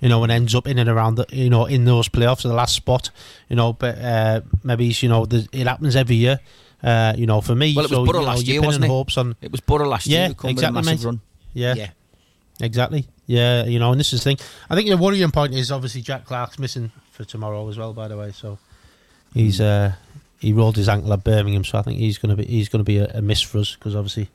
you 0.00 0.08
know, 0.08 0.22
and 0.22 0.32
ends 0.32 0.54
up 0.54 0.66
in 0.66 0.78
and 0.78 0.88
around 0.88 1.16
the 1.16 1.26
you 1.30 1.50
know 1.50 1.66
in 1.66 1.84
those 1.84 2.08
playoffs, 2.08 2.42
the 2.42 2.54
last 2.54 2.74
spot, 2.74 3.10
you 3.50 3.56
know. 3.56 3.74
But 3.74 3.98
uh, 3.98 4.40
maybe 4.62 4.86
you 4.86 5.08
know 5.10 5.26
it 5.30 5.66
happens 5.66 5.94
every 5.96 6.16
year. 6.16 6.38
Uh, 6.82 7.12
you 7.18 7.26
know, 7.26 7.40
for 7.42 7.54
me, 7.54 7.74
Well, 7.74 7.84
it 7.86 7.90
was 7.90 7.98
so, 7.98 8.06
Boro 8.06 8.20
you 8.20 8.24
know, 8.24 8.30
last 8.32 8.46
year, 8.46 8.62
wasn't 8.62 8.84
it? 8.84 8.88
hopes 8.88 9.18
on 9.18 9.34
It 9.42 9.50
was 9.50 9.60
Boro 9.60 9.88
last 9.88 10.06
Yeah, 10.06 10.18
year 10.20 10.28
who 10.28 10.34
come 10.34 10.50
exactly, 10.50 10.76
with 10.78 10.86
a 10.86 10.90
massive 10.90 11.00
mate. 11.04 11.06
run. 11.06 11.20
yeah, 11.52 11.88
exactly. 12.60 13.06
Yeah, 13.26 13.64
you 13.64 13.78
know, 13.78 13.90
and 13.90 14.00
this 14.00 14.12
is 14.12 14.20
the 14.20 14.24
thing. 14.24 14.38
I 14.70 14.74
think 14.74 14.88
the 14.88 14.96
worrying 14.96 15.30
point 15.30 15.54
is 15.54 15.72
obviously 15.72 16.02
Jack 16.02 16.26
Clarke's 16.26 16.58
missing 16.58 16.92
for 17.10 17.24
tomorrow 17.24 17.68
as 17.68 17.76
well. 17.76 17.92
By 17.92 18.08
the 18.08 18.16
way, 18.16 18.32
so 18.32 18.58
he's 19.34 19.60
uh, 19.60 19.92
he 20.38 20.52
rolled 20.52 20.76
his 20.76 20.88
ankle 20.88 21.12
at 21.12 21.24
Birmingham, 21.24 21.64
so 21.64 21.78
I 21.78 21.82
think 21.82 21.98
he's 21.98 22.18
going 22.18 22.36
to 22.36 22.42
be 22.42 22.48
he's 22.48 22.68
going 22.68 22.80
to 22.80 22.84
be 22.84 22.98
a, 22.98 23.10
a 23.14 23.22
miss 23.22 23.42
for 23.42 23.58
us 23.58 23.74
because 23.74 23.96
obviously, 23.96 24.28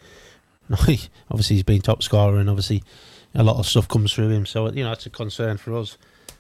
obviously 1.30 1.56
he's 1.56 1.64
been 1.64 1.82
top 1.82 2.04
scorer 2.04 2.38
and 2.38 2.50
obviously 2.50 2.84
a 3.34 3.44
lot 3.44 3.58
of 3.58 3.66
stuff 3.66 3.88
comes 3.88 4.14
through 4.14 4.30
him. 4.30 4.46
So 4.46 4.70
you 4.72 4.84
know, 4.84 4.92
it's 4.92 5.06
a 5.06 5.10
concern 5.10 5.58
for 5.58 5.76
us 5.78 5.98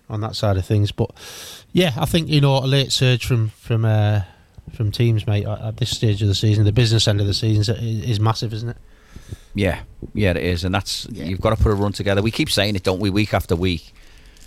on 0.09 0.21
that 0.21 0.35
side 0.35 0.57
of 0.57 0.65
things. 0.65 0.91
But 0.91 1.11
yeah, 1.71 1.93
I 1.97 2.05
think 2.05 2.27
you 2.27 2.41
know 2.41 2.57
a 2.57 2.67
late 2.67 2.91
surge 2.91 3.25
from 3.25 3.49
from 3.49 3.85
uh, 3.85 4.23
from 4.73 4.91
teams, 4.91 5.25
mate, 5.25 5.45
at, 5.45 5.61
at 5.61 5.77
this 5.77 5.91
stage 5.91 6.21
of 6.21 6.27
the 6.27 6.35
season, 6.35 6.65
the 6.65 6.71
business 6.71 7.07
end 7.07 7.21
of 7.21 7.27
the 7.27 7.33
season 7.33 7.75
is, 7.75 8.03
is 8.03 8.19
massive, 8.19 8.53
isn't 8.53 8.69
it? 8.69 8.77
Yeah, 9.53 9.81
yeah, 10.13 10.31
it 10.31 10.37
is, 10.37 10.63
and 10.63 10.73
that's 10.73 11.07
Yeah. 11.11 11.25
you've 11.25 11.41
got 11.41 11.55
to 11.55 11.61
put 11.61 11.71
a 11.71 11.75
run 11.75 11.91
together. 11.93 12.21
We 12.21 12.31
keep 12.31 12.49
saying 12.49 12.75
it, 12.75 12.83
don't 12.83 12.99
we, 12.99 13.09
week 13.09 13.33
after 13.33 13.55
week, 13.55 13.93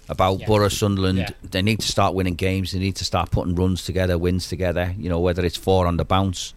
about 0.08 0.40
Yeah. 0.40 0.46
Boro, 0.46 0.68
Sunderland. 0.68 1.18
Yeah. 1.18 1.28
They 1.50 1.62
need 1.62 1.80
to 1.80 1.86
start 1.88 2.14
winning 2.14 2.34
games. 2.34 2.72
They 2.72 2.78
need 2.78 2.96
to 2.96 3.04
start 3.04 3.30
putting 3.30 3.54
runs 3.54 3.84
together, 3.84 4.16
wins 4.18 4.48
together. 4.48 4.94
You 4.98 5.08
know, 5.08 5.20
whether 5.20 5.44
it's 5.44 5.56
four 5.56 5.86
on 5.86 5.96
the 5.96 6.04
bounce, 6.04 6.54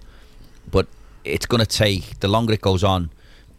but 0.71 0.87
it's 1.25 1.45
going 1.45 1.59
to 1.59 1.65
take 1.65 2.19
the 2.19 2.27
longer 2.27 2.53
it 2.53 2.61
goes 2.61 2.83
on. 2.83 3.09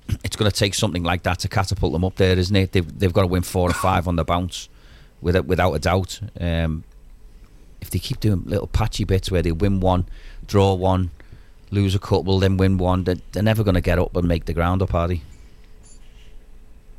It's 0.24 0.36
going 0.36 0.50
to 0.50 0.56
take 0.56 0.74
something 0.74 1.02
like 1.02 1.22
that 1.24 1.38
to 1.40 1.48
catapult 1.48 1.92
them 1.92 2.02
up 2.04 2.16
there, 2.16 2.38
isn't 2.38 2.56
it? 2.56 2.72
They've, 2.72 2.98
they've 2.98 3.12
got 3.12 3.22
to 3.22 3.26
win 3.26 3.42
four 3.42 3.68
or 3.68 3.74
five 3.88 4.08
on 4.08 4.16
the 4.16 4.24
bounce, 4.24 4.68
without 5.20 5.44
without 5.44 5.72
a 5.74 5.78
doubt. 5.78 6.20
Um, 6.40 6.84
if 7.82 7.90
they 7.90 7.98
keep 7.98 8.18
doing 8.20 8.42
little 8.46 8.66
patchy 8.68 9.04
bits 9.04 9.30
where 9.30 9.42
they 9.42 9.52
win 9.52 9.80
one, 9.80 10.06
draw 10.46 10.72
one, 10.74 11.10
lose 11.70 11.94
a 11.94 11.98
couple, 11.98 12.38
then 12.38 12.56
win 12.56 12.78
one. 12.78 13.04
They're, 13.04 13.16
they're 13.32 13.42
never 13.42 13.64
going 13.64 13.74
to 13.74 13.80
get 13.80 13.98
up 13.98 14.16
and 14.16 14.26
make 14.26 14.46
the 14.46 14.54
ground 14.54 14.82
up, 14.82 14.94
are 14.94 15.08
they? 15.08 15.22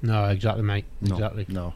No, 0.02 0.26
exactly, 0.26 0.64
mate. 0.64 0.86
No, 1.02 1.16
Exactly. 1.16 1.46
No. 1.50 1.74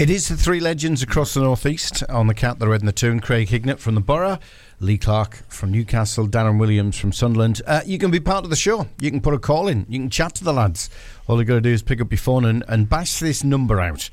It 0.00 0.08
is 0.08 0.28
the 0.28 0.36
three 0.36 0.60
legends 0.60 1.02
across 1.02 1.34
the 1.34 1.40
northeast 1.40 2.02
on 2.08 2.26
the 2.26 2.34
cat, 2.34 2.58
the 2.58 2.66
red 2.66 2.80
and 2.80 2.88
the 2.88 2.92
Toon. 2.92 3.20
Craig 3.20 3.48
Hignett 3.48 3.78
from 3.78 3.94
the 3.94 4.00
Boro, 4.00 4.38
Lee 4.80 4.96
Clark 4.96 5.44
from 5.48 5.70
Newcastle, 5.70 6.26
Darren 6.26 6.58
Williams 6.58 6.96
from 6.96 7.12
Sunderland. 7.12 7.60
Uh, 7.66 7.82
you 7.84 7.98
can 7.98 8.10
be 8.10 8.18
part 8.18 8.44
of 8.44 8.50
the 8.50 8.56
show. 8.56 8.88
You 8.98 9.10
can 9.10 9.20
put 9.20 9.34
a 9.34 9.38
call 9.38 9.68
in. 9.68 9.84
You 9.90 10.00
can 10.00 10.08
chat 10.08 10.34
to 10.36 10.44
the 10.44 10.54
lads. 10.54 10.88
All 11.26 11.38
you 11.38 11.44
got 11.44 11.56
to 11.56 11.60
do 11.60 11.70
is 11.70 11.82
pick 11.82 12.00
up 12.00 12.10
your 12.10 12.18
phone 12.18 12.46
and, 12.46 12.64
and 12.66 12.88
bash 12.88 13.18
this 13.18 13.44
number 13.44 13.78
out. 13.78 14.08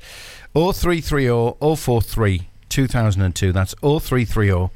0330 0.54 1.56
043 1.76 2.48
2002. 2.68 3.52
That's 3.52 3.74
0330 3.80 4.68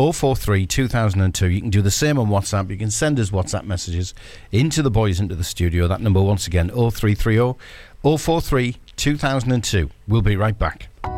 043 0.00 0.66
2002. 0.66 1.50
You 1.50 1.60
can 1.60 1.68
do 1.68 1.82
the 1.82 1.90
same 1.90 2.18
on 2.18 2.28
WhatsApp. 2.28 2.70
You 2.70 2.78
can 2.78 2.90
send 2.90 3.20
us 3.20 3.28
WhatsApp 3.30 3.64
messages 3.64 4.14
into 4.50 4.80
the 4.82 4.90
boys 4.90 5.20
into 5.20 5.34
the 5.34 5.44
studio. 5.44 5.86
That 5.86 6.00
number 6.00 6.22
once 6.22 6.46
again 6.46 6.70
0330 6.70 7.58
043 8.02 8.76
2002. 8.96 9.90
We'll 10.08 10.22
be 10.22 10.36
right 10.36 10.58
back. 10.58 10.88
I 11.04 11.08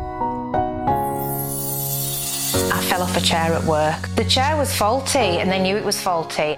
fell 2.89 3.01
off 3.01 3.15
a 3.15 3.21
chair 3.21 3.53
at 3.53 3.63
work. 3.63 4.09
The 4.15 4.25
chair 4.25 4.57
was 4.57 4.75
faulty 4.75 5.17
and 5.17 5.49
they 5.49 5.61
knew 5.61 5.77
it 5.77 5.85
was 5.85 6.01
faulty. 6.01 6.57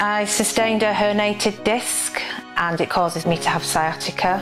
I 0.00 0.24
sustained 0.24 0.82
a 0.82 0.92
herniated 0.92 1.62
disc 1.62 2.20
and 2.56 2.80
it 2.80 2.90
causes 2.90 3.26
me 3.26 3.36
to 3.36 3.48
have 3.48 3.64
sciatica. 3.64 4.40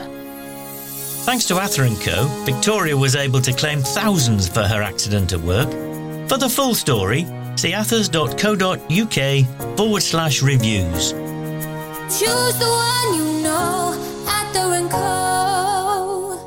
Thanks 1.25 1.45
to 1.45 1.59
Ather 1.59 1.87
& 1.95 2.01
Co., 2.03 2.25
Victoria 2.43 2.97
was 2.97 3.15
able 3.15 3.39
to 3.41 3.53
claim 3.53 3.81
thousands 3.81 4.49
for 4.49 4.63
her 4.63 4.81
accident 4.81 5.31
at 5.31 5.39
work. 5.39 5.92
For 6.27 6.37
the 6.37 6.49
full 6.49 6.73
story, 6.73 7.27
see 7.55 7.73
athers.co.uk 7.73 9.77
forward 9.77 10.01
slash 10.01 10.41
reviews. 10.41 11.13
Choose 12.09 12.59
the 12.59 12.65
one 12.65 13.13
you 13.15 13.43
know, 13.43 13.93
Ather 14.27 14.73
and 14.73 14.89
Co. 14.89 16.39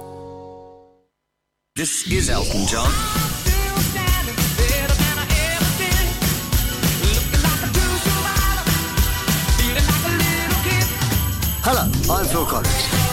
This 1.75 2.11
is 2.11 2.31
Elton 2.31 2.67
John. 2.67 2.91
Hello, 11.69 11.83
I'm 12.09 12.25
Phil 12.27 12.47
Collins. 12.47 13.06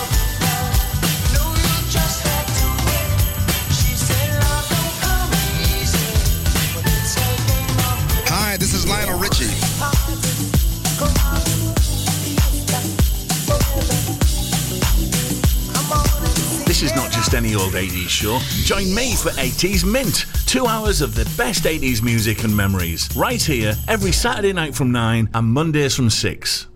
Is 16.83 16.95
not 16.95 17.11
just 17.11 17.33
any 17.33 17.55
old 17.55 17.73
80s 17.73 18.09
show. 18.09 18.39
Join 18.65 18.93
me 18.93 19.15
for 19.15 19.29
80s 19.29 19.89
Mint. 19.89 20.25
Two 20.45 20.67
hours 20.67 21.01
of 21.01 21.15
the 21.15 21.23
best 21.37 21.63
80s 21.63 22.03
music 22.03 22.43
and 22.43 22.55
memories. 22.55 23.09
Right 23.15 23.41
here, 23.41 23.73
every 23.87 24.11
Saturday 24.11 24.51
night 24.51 24.75
from 24.75 24.91
9 24.91 25.29
and 25.33 25.47
Mondays 25.47 25.95
from 25.95 26.09
6. 26.09 26.67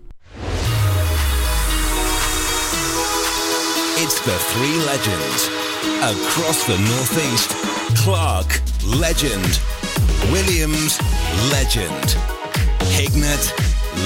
It's 4.00 4.20
the 4.24 4.38
three 4.52 4.78
legends 4.86 5.48
across 6.00 6.66
the 6.66 6.78
Northeast. 6.78 7.50
Clark, 8.02 8.60
legend. 8.86 9.60
Williams, 10.32 10.98
legend. 11.52 12.16
Hignett, 12.96 13.52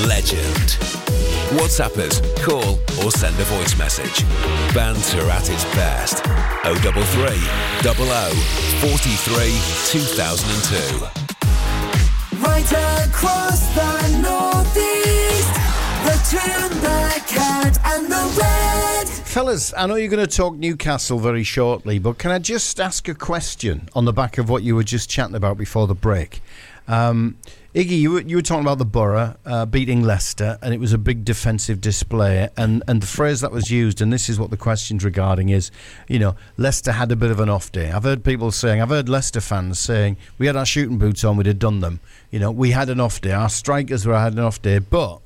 legend. 0.09 1.12
WhatsApp 1.53 1.99
us, 1.99 2.21
call, 2.43 2.79
or 3.05 3.11
send 3.11 3.39
a 3.39 3.45
voice 3.45 3.77
message. 3.79 4.25
Banter 4.75 5.29
at 5.29 5.51
its 5.51 5.65
best. 5.77 6.25
033 6.65 7.03
00 7.83 8.33
43 8.81 9.61
2002. 9.93 11.33
Right 12.41 12.73
across 13.07 13.61
the 13.75 13.93
northeast, 14.23 15.53
the 16.07 16.17
Toon, 16.31 16.71
the 16.81 17.23
cat, 17.27 17.79
and 17.85 18.07
the 18.07 18.25
red. 18.41 19.09
Fellas, 19.09 19.75
I 19.77 19.87
know 19.87 19.97
you're 19.97 20.09
going 20.09 20.27
to 20.27 20.37
talk 20.37 20.55
Newcastle 20.55 21.19
very 21.19 21.43
shortly, 21.45 21.99
but 21.99 22.17
can 22.17 22.31
I 22.31 22.39
just 22.39 22.81
ask 22.81 23.09
a 23.09 23.15
question 23.15 23.89
on 23.95 24.07
the 24.07 24.13
back 24.13 24.39
of 24.39 24.49
what 24.49 24.63
you 24.63 24.75
were 24.75 24.85
just 24.85 25.11
chatting 25.11 25.35
about 25.35 25.59
before 25.59 25.87
the 25.87 25.95
break? 25.95 26.41
Um, 26.89 27.37
Iggy, 27.75 27.99
you 27.99 28.11
were, 28.11 28.21
you 28.21 28.37
were 28.37 28.43
talking 28.43 28.65
about 28.65 28.77
the 28.77 28.85
Boro 28.85 29.35
uh, 29.47 29.65
beating 29.65 30.03
Leicester, 30.03 30.59
and 30.61 30.75
it 30.75 30.81
was 30.81 30.93
a 30.93 30.99
big 30.99 31.25
defensive 31.25 31.81
display. 31.81 32.51
And, 32.55 32.83
and 32.87 33.01
the 33.01 33.07
phrase 33.07 33.41
that 33.41 33.51
was 33.51 33.71
used, 33.71 34.03
and 34.03 34.13
this 34.13 34.29
is 34.29 34.39
what 34.39 34.51
the 34.51 34.59
question's 34.59 35.03
regarding, 35.05 35.49
is 35.49 35.71
you 36.07 36.19
know, 36.19 36.37
Leicester 36.59 36.93
had 36.93 37.11
a 37.11 37.17
bit 37.17 37.31
of 37.31 37.41
an 37.41 37.49
off 37.49 37.73
day. 37.73 37.91
I've 37.91 38.03
heard 38.03 38.25
people 38.25 38.51
saying, 38.51 38.83
I've 38.83 38.91
heard 38.91 39.09
Leicester 39.09 39.41
fans 39.41 39.79
saying, 39.79 40.19
we 40.37 40.47
had 40.47 40.55
our 40.55 40.67
shooting 40.67 40.99
boots 40.99 41.25
on, 41.25 41.39
we'd 41.39 41.47
have 41.47 41.59
done 41.59 41.81
them. 41.81 42.01
You 42.31 42.41
know, 42.41 42.51
we 42.51 42.73
had 42.73 42.91
an 42.91 43.01
off 43.01 43.23
day. 43.23 43.33
Our 43.33 43.49
strikers 43.49 44.05
were 44.05 44.19
had 44.19 44.35
an 44.35 44.41
off 44.41 44.61
day. 44.61 44.79
But 44.79 45.21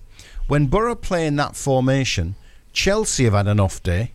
when 0.46 0.66
Boro 0.66 0.94
play 0.94 1.26
in 1.26 1.34
that 1.36 1.56
formation, 1.56 2.36
Chelsea 2.72 3.24
have 3.24 3.32
had 3.32 3.48
an 3.48 3.58
off 3.58 3.82
day 3.82 4.12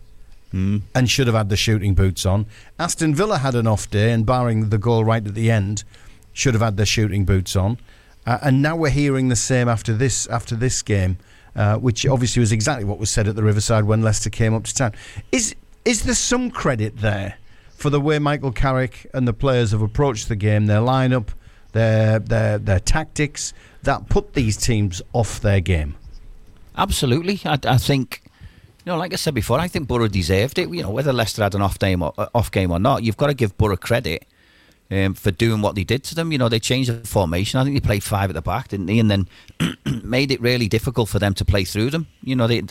and 0.52 1.10
should 1.10 1.26
have 1.26 1.36
had 1.36 1.50
the 1.50 1.56
shooting 1.56 1.94
boots 1.94 2.24
on. 2.24 2.46
Aston 2.78 3.14
Villa 3.14 3.38
had 3.38 3.54
an 3.54 3.66
off 3.66 3.90
day, 3.90 4.10
and 4.10 4.24
barring 4.24 4.70
the 4.70 4.78
goal 4.78 5.04
right 5.04 5.26
at 5.26 5.34
the 5.34 5.50
end, 5.50 5.84
should 6.32 6.54
have 6.54 6.62
had 6.62 6.78
their 6.78 6.86
shooting 6.86 7.26
boots 7.26 7.56
on. 7.56 7.78
Uh, 8.26 8.38
and 8.42 8.62
now 8.62 8.76
we're 8.76 8.90
hearing 8.90 9.28
the 9.28 9.36
same 9.36 9.68
after 9.68 9.92
this 9.92 10.26
after 10.28 10.54
this 10.54 10.82
game, 10.82 11.18
uh, 11.56 11.76
which 11.76 12.06
obviously 12.06 12.40
was 12.40 12.52
exactly 12.52 12.84
what 12.84 12.98
was 12.98 13.10
said 13.10 13.26
at 13.26 13.36
the 13.36 13.42
Riverside 13.42 13.84
when 13.84 14.02
Leicester 14.02 14.30
came 14.30 14.54
up 14.54 14.64
to 14.64 14.74
town. 14.74 14.92
Is 15.32 15.54
is 15.84 16.04
there 16.04 16.14
some 16.14 16.50
credit 16.50 16.98
there 16.98 17.36
for 17.74 17.90
the 17.90 18.00
way 18.00 18.18
Michael 18.20 18.52
Carrick 18.52 19.10
and 19.12 19.26
the 19.26 19.32
players 19.32 19.72
have 19.72 19.82
approached 19.82 20.28
the 20.28 20.36
game, 20.36 20.66
their 20.66 20.80
lineup, 20.80 21.30
their 21.72 22.20
their 22.20 22.58
their 22.58 22.80
tactics 22.80 23.52
that 23.82 24.08
put 24.08 24.34
these 24.34 24.56
teams 24.56 25.02
off 25.12 25.40
their 25.40 25.60
game? 25.60 25.96
Absolutely. 26.76 27.40
I, 27.44 27.58
I 27.64 27.76
think, 27.76 28.22
you 28.24 28.92
know, 28.92 28.96
like 28.96 29.12
I 29.12 29.16
said 29.16 29.34
before, 29.34 29.58
I 29.58 29.68
think 29.68 29.88
Boro 29.88 30.08
deserved 30.08 30.58
it. 30.58 30.70
You 30.70 30.82
know, 30.82 30.90
whether 30.90 31.12
Leicester 31.12 31.42
had 31.42 31.54
an 31.54 31.62
off 31.62 31.78
game 31.78 32.02
or 32.02 32.14
off 32.34 32.50
game 32.50 32.70
or 32.70 32.78
not, 32.78 33.02
you've 33.02 33.16
got 33.16 33.26
to 33.26 33.34
give 33.34 33.58
Boro 33.58 33.76
credit 33.76 34.24
um, 34.92 35.14
for 35.14 35.30
doing 35.30 35.62
what 35.62 35.74
they 35.74 35.84
did 35.84 36.04
to 36.04 36.14
them. 36.14 36.32
You 36.32 36.38
know, 36.38 36.48
they 36.48 36.60
changed 36.60 36.90
the 36.90 37.06
formation. 37.06 37.58
I 37.58 37.64
think 37.64 37.74
they 37.74 37.86
played 37.86 38.02
five 38.02 38.28
at 38.28 38.34
the 38.34 38.42
back, 38.42 38.68
didn't 38.68 38.86
they? 38.86 38.98
And 38.98 39.10
then 39.10 39.28
made 40.04 40.30
it 40.30 40.40
really 40.40 40.68
difficult 40.68 41.08
for 41.08 41.18
them 41.18 41.34
to 41.34 41.44
play 41.44 41.64
through 41.64 41.90
them. 41.90 42.06
You 42.22 42.36
know, 42.36 42.46
they 42.46 42.62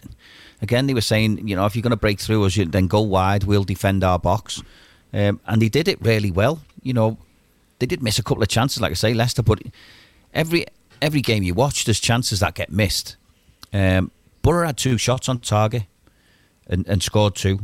again 0.62 0.88
they 0.88 0.94
were 0.94 1.02
saying, 1.02 1.48
you 1.48 1.56
know, 1.56 1.66
if 1.66 1.76
you're 1.76 1.82
going 1.82 1.92
to 1.92 1.98
break 1.98 2.20
through 2.20 2.46
us, 2.46 2.56
then 2.56 2.88
go 2.88 3.02
wide. 3.02 3.46
We'll 3.46 3.64
defend 3.64 4.04
our 4.04 4.20
box, 4.20 4.62
um, 5.14 5.40
and 5.48 5.62
they 5.62 5.70
did 5.70 5.88
it 5.88 6.00
really 6.02 6.32
well. 6.32 6.62
You 6.84 6.94
know, 6.94 7.18
they 7.80 7.88
did 7.88 8.04
miss 8.04 8.20
a 8.20 8.24
couple 8.24 8.44
of 8.44 8.50
chances, 8.50 8.82
like 8.82 8.92
I 8.92 8.96
say, 8.96 9.14
Leicester, 9.14 9.42
but 9.42 9.60
every 10.34 10.66
every 11.02 11.22
game 11.22 11.42
you 11.42 11.56
watch, 11.56 11.86
there's 11.86 12.00
chances 12.00 12.42
that 12.42 12.54
get 12.54 12.72
missed. 12.72 13.16
Um, 13.74 14.12
Boro 14.44 14.66
had 14.66 14.78
two 14.78 14.98
shots 14.98 15.28
on 15.30 15.40
target 15.40 15.84
and, 16.68 16.88
and 16.88 17.02
scored 17.02 17.36
two. 17.36 17.60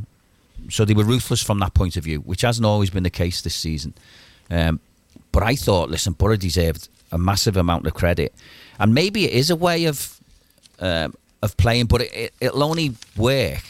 So 0.69 0.85
they 0.85 0.93
were 0.93 1.03
ruthless 1.03 1.43
from 1.43 1.59
that 1.59 1.73
point 1.73 1.97
of 1.97 2.03
view, 2.03 2.19
which 2.19 2.41
hasn't 2.41 2.65
always 2.65 2.89
been 2.89 3.03
the 3.03 3.09
case 3.09 3.41
this 3.41 3.55
season. 3.55 3.93
Um, 4.49 4.79
but 5.31 5.43
I 5.43 5.55
thought, 5.55 5.89
listen, 5.89 6.13
Boro 6.13 6.35
deserved 6.35 6.89
a 7.11 7.17
massive 7.17 7.57
amount 7.57 7.85
of 7.87 7.93
credit. 7.93 8.33
And 8.79 8.93
maybe 8.93 9.25
it 9.25 9.31
is 9.31 9.49
a 9.49 9.55
way 9.55 9.85
of 9.85 10.19
um, 10.79 11.15
of 11.41 11.55
playing, 11.57 11.85
but 11.85 12.01
it, 12.01 12.13
it, 12.13 12.33
it'll 12.39 12.63
only 12.63 12.95
work 13.15 13.61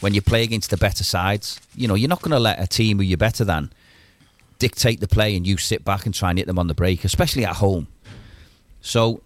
when 0.00 0.14
you 0.14 0.22
play 0.22 0.42
against 0.42 0.70
the 0.70 0.76
better 0.76 1.04
sides. 1.04 1.60
You 1.76 1.88
know, 1.88 1.94
you're 1.94 2.08
not 2.08 2.22
going 2.22 2.32
to 2.32 2.38
let 2.38 2.60
a 2.60 2.66
team 2.66 2.98
who 2.98 3.04
you're 3.04 3.18
better 3.18 3.44
than 3.44 3.70
dictate 4.58 5.00
the 5.00 5.08
play 5.08 5.36
and 5.36 5.46
you 5.46 5.56
sit 5.56 5.84
back 5.84 6.06
and 6.06 6.14
try 6.14 6.30
and 6.30 6.38
hit 6.38 6.46
them 6.46 6.58
on 6.58 6.68
the 6.68 6.74
break, 6.74 7.04
especially 7.04 7.44
at 7.44 7.56
home. 7.56 7.88
So 8.80 9.22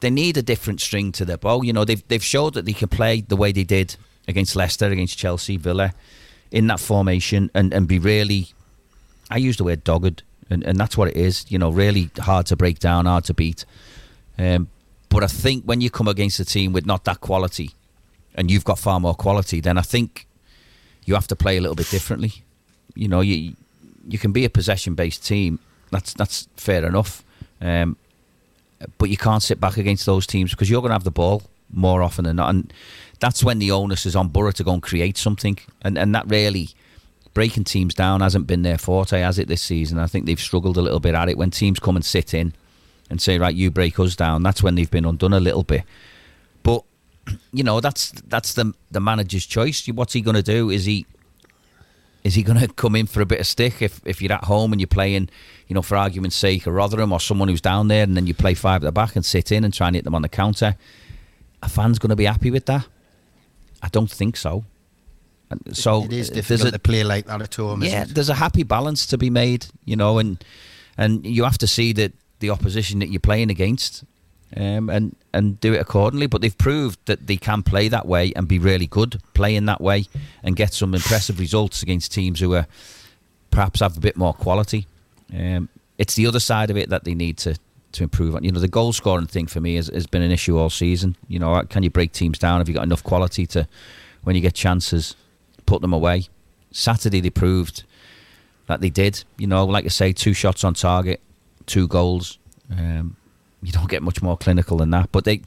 they 0.00 0.10
need 0.10 0.36
a 0.36 0.42
different 0.42 0.80
string 0.80 1.12
to 1.12 1.24
their 1.24 1.36
bow. 1.36 1.62
You 1.62 1.72
know, 1.72 1.84
they've 1.84 2.06
they've 2.08 2.24
showed 2.24 2.54
that 2.54 2.64
they 2.64 2.72
can 2.72 2.88
play 2.88 3.20
the 3.20 3.36
way 3.36 3.52
they 3.52 3.64
did 3.64 3.96
against 4.28 4.56
Leicester, 4.56 4.86
against 4.86 5.16
Chelsea, 5.16 5.56
Villa, 5.56 5.94
in 6.50 6.66
that 6.66 6.80
formation, 6.80 7.50
and, 7.54 7.72
and 7.72 7.86
be 7.86 7.98
really. 7.98 8.48
I 9.30 9.38
use 9.38 9.56
the 9.56 9.64
word 9.64 9.84
dogged, 9.84 10.22
and, 10.50 10.62
and 10.64 10.78
that's 10.78 10.96
what 10.96 11.08
it 11.08 11.16
is. 11.16 11.44
You 11.48 11.58
know, 11.58 11.70
really 11.70 12.10
hard 12.18 12.46
to 12.46 12.56
break 12.56 12.78
down, 12.78 13.06
hard 13.06 13.24
to 13.24 13.34
beat. 13.34 13.64
Um, 14.38 14.68
but 15.08 15.22
I 15.22 15.26
think 15.26 15.64
when 15.64 15.80
you 15.80 15.90
come 15.90 16.08
against 16.08 16.40
a 16.40 16.44
team 16.44 16.72
with 16.72 16.86
not 16.86 17.04
that 17.04 17.20
quality, 17.20 17.70
and 18.34 18.50
you've 18.50 18.64
got 18.64 18.78
far 18.78 19.00
more 19.00 19.14
quality, 19.14 19.60
then 19.60 19.78
I 19.78 19.82
think 19.82 20.26
you 21.04 21.14
have 21.14 21.26
to 21.28 21.36
play 21.36 21.56
a 21.56 21.60
little 21.60 21.74
bit 21.74 21.90
differently. 21.90 22.32
You 22.94 23.08
know, 23.08 23.20
you 23.20 23.54
you 24.08 24.18
can 24.18 24.32
be 24.32 24.44
a 24.44 24.50
possession 24.50 24.94
based 24.94 25.26
team. 25.26 25.58
That's 25.90 26.12
that's 26.12 26.48
fair 26.56 26.84
enough. 26.84 27.24
Um, 27.60 27.96
but 28.98 29.08
you 29.08 29.16
can't 29.16 29.42
sit 29.42 29.58
back 29.58 29.78
against 29.78 30.04
those 30.04 30.26
teams 30.26 30.50
because 30.50 30.68
you're 30.68 30.82
going 30.82 30.90
to 30.90 30.94
have 30.94 31.04
the 31.04 31.10
ball 31.10 31.42
more 31.72 32.02
often 32.02 32.24
than 32.24 32.36
not, 32.36 32.50
and 32.50 32.72
that's 33.20 33.42
when 33.42 33.58
the 33.58 33.70
onus 33.70 34.06
is 34.06 34.14
on 34.14 34.28
Boro 34.28 34.50
to 34.52 34.62
go 34.62 34.72
and 34.72 34.82
create 34.82 35.16
something, 35.16 35.58
and 35.82 35.96
and 35.96 36.14
that 36.14 36.28
really 36.28 36.70
breaking 37.36 37.64
teams 37.64 37.92
down 37.92 38.22
hasn't 38.22 38.46
been 38.46 38.62
their 38.62 38.78
forte, 38.78 39.20
has 39.20 39.38
it 39.38 39.46
this 39.46 39.60
season? 39.60 39.98
I 39.98 40.06
think 40.06 40.24
they've 40.24 40.40
struggled 40.40 40.78
a 40.78 40.80
little 40.80 41.00
bit 41.00 41.14
at 41.14 41.28
it 41.28 41.36
when 41.36 41.50
teams 41.50 41.78
come 41.78 41.94
and 41.94 42.02
sit 42.02 42.32
in 42.32 42.54
and 43.10 43.20
say, 43.20 43.36
right, 43.36 43.54
you 43.54 43.70
break 43.70 44.00
us 44.00 44.16
down. 44.16 44.42
That's 44.42 44.62
when 44.62 44.74
they've 44.74 44.90
been 44.90 45.04
undone 45.04 45.34
a 45.34 45.38
little 45.38 45.62
bit. 45.62 45.84
But 46.62 46.82
you 47.52 47.62
know, 47.62 47.80
that's 47.80 48.10
that's 48.26 48.54
the 48.54 48.72
the 48.90 49.00
manager's 49.00 49.44
choice. 49.44 49.86
What's 49.86 50.14
he 50.14 50.22
going 50.22 50.36
to 50.36 50.42
do? 50.42 50.70
Is 50.70 50.86
he 50.86 51.04
is 52.24 52.36
he 52.36 52.42
going 52.42 52.58
to 52.58 52.68
come 52.68 52.96
in 52.96 53.06
for 53.06 53.20
a 53.20 53.26
bit 53.26 53.38
of 53.38 53.46
stick 53.46 53.82
if, 53.82 54.00
if 54.06 54.22
you're 54.22 54.32
at 54.32 54.44
home 54.44 54.72
and 54.72 54.80
you're 54.80 54.88
playing, 54.88 55.28
you 55.68 55.74
know, 55.74 55.82
for 55.82 55.94
argument's 55.94 56.36
sake, 56.36 56.66
a 56.66 56.72
Rotherham 56.72 57.12
or 57.12 57.20
someone 57.20 57.48
who's 57.48 57.60
down 57.60 57.88
there, 57.88 58.02
and 58.02 58.16
then 58.16 58.26
you 58.26 58.32
play 58.32 58.54
five 58.54 58.82
at 58.82 58.86
the 58.86 58.92
back 58.92 59.14
and 59.14 59.26
sit 59.26 59.52
in 59.52 59.62
and 59.62 59.74
try 59.74 59.88
and 59.88 59.94
hit 59.94 60.04
them 60.04 60.14
on 60.14 60.22
the 60.22 60.30
counter? 60.30 60.74
A 61.62 61.68
fan's 61.68 61.98
going 61.98 62.10
to 62.10 62.16
be 62.16 62.24
happy 62.24 62.50
with 62.50 62.64
that? 62.64 62.86
I 63.82 63.88
don't 63.88 64.10
think 64.10 64.38
so. 64.38 64.64
So 65.72 66.04
it 66.04 66.12
is 66.12 66.30
uh, 66.30 66.34
difficult 66.34 66.68
a- 66.68 66.72
to 66.72 66.78
play 66.78 67.04
like 67.04 67.26
that 67.26 67.40
at 67.42 67.54
home. 67.54 67.82
yeah, 67.82 68.04
there's 68.04 68.28
a 68.28 68.34
happy 68.34 68.62
balance 68.64 69.06
to 69.06 69.18
be 69.18 69.30
made, 69.30 69.66
you 69.84 69.96
know, 69.96 70.18
and 70.18 70.42
and 70.98 71.24
you 71.24 71.44
have 71.44 71.58
to 71.58 71.66
see 71.66 71.92
that 71.94 72.12
the 72.40 72.50
opposition 72.50 72.98
that 73.00 73.08
you're 73.08 73.20
playing 73.20 73.50
against, 73.50 74.04
um, 74.56 74.90
and 74.90 75.14
and 75.32 75.60
do 75.60 75.72
it 75.72 75.80
accordingly. 75.80 76.26
But 76.26 76.40
they've 76.40 76.56
proved 76.58 76.98
that 77.06 77.26
they 77.26 77.36
can 77.36 77.62
play 77.62 77.88
that 77.88 78.06
way 78.06 78.32
and 78.34 78.48
be 78.48 78.58
really 78.58 78.86
good 78.86 79.20
playing 79.34 79.66
that 79.66 79.80
way 79.80 80.06
and 80.42 80.56
get 80.56 80.74
some 80.74 80.94
impressive 80.94 81.38
results 81.38 81.82
against 81.82 82.12
teams 82.12 82.40
who 82.40 82.54
are 82.54 82.66
perhaps 83.50 83.80
have 83.80 83.96
a 83.96 84.00
bit 84.00 84.16
more 84.16 84.34
quality. 84.34 84.86
Um, 85.32 85.68
it's 85.98 86.14
the 86.14 86.26
other 86.26 86.40
side 86.40 86.70
of 86.70 86.76
it 86.76 86.88
that 86.90 87.04
they 87.04 87.14
need 87.14 87.38
to 87.38 87.56
to 87.92 88.02
improve 88.02 88.34
on. 88.34 88.44
You 88.44 88.52
know, 88.52 88.60
the 88.60 88.68
goal 88.68 88.92
scoring 88.92 89.26
thing 89.26 89.46
for 89.46 89.60
me 89.60 89.76
has, 89.76 89.86
has 89.88 90.06
been 90.06 90.22
an 90.22 90.30
issue 90.30 90.58
all 90.58 90.70
season. 90.70 91.16
You 91.28 91.38
know, 91.38 91.62
can 91.70 91.82
you 91.82 91.90
break 91.90 92.12
teams 92.12 92.38
down? 92.38 92.58
Have 92.60 92.68
you 92.68 92.74
got 92.74 92.82
enough 92.84 93.02
quality 93.02 93.46
to, 93.46 93.66
when 94.22 94.36
you 94.36 94.42
get 94.42 94.54
chances, 94.54 95.16
put 95.66 95.82
them 95.82 95.92
away? 95.92 96.28
Saturday 96.70 97.20
they 97.20 97.30
proved 97.30 97.84
that 98.66 98.80
they 98.80 98.90
did. 98.90 99.24
You 99.38 99.46
know, 99.46 99.64
like 99.64 99.84
I 99.84 99.88
say, 99.88 100.12
two 100.12 100.32
shots 100.32 100.64
on 100.64 100.74
target, 100.74 101.20
two 101.66 101.88
goals. 101.88 102.38
Um, 102.70 103.16
you 103.62 103.72
don't 103.72 103.88
get 103.88 104.02
much 104.02 104.22
more 104.22 104.36
clinical 104.36 104.78
than 104.78 104.90
that. 104.90 105.10
But 105.12 105.24
they 105.24 105.42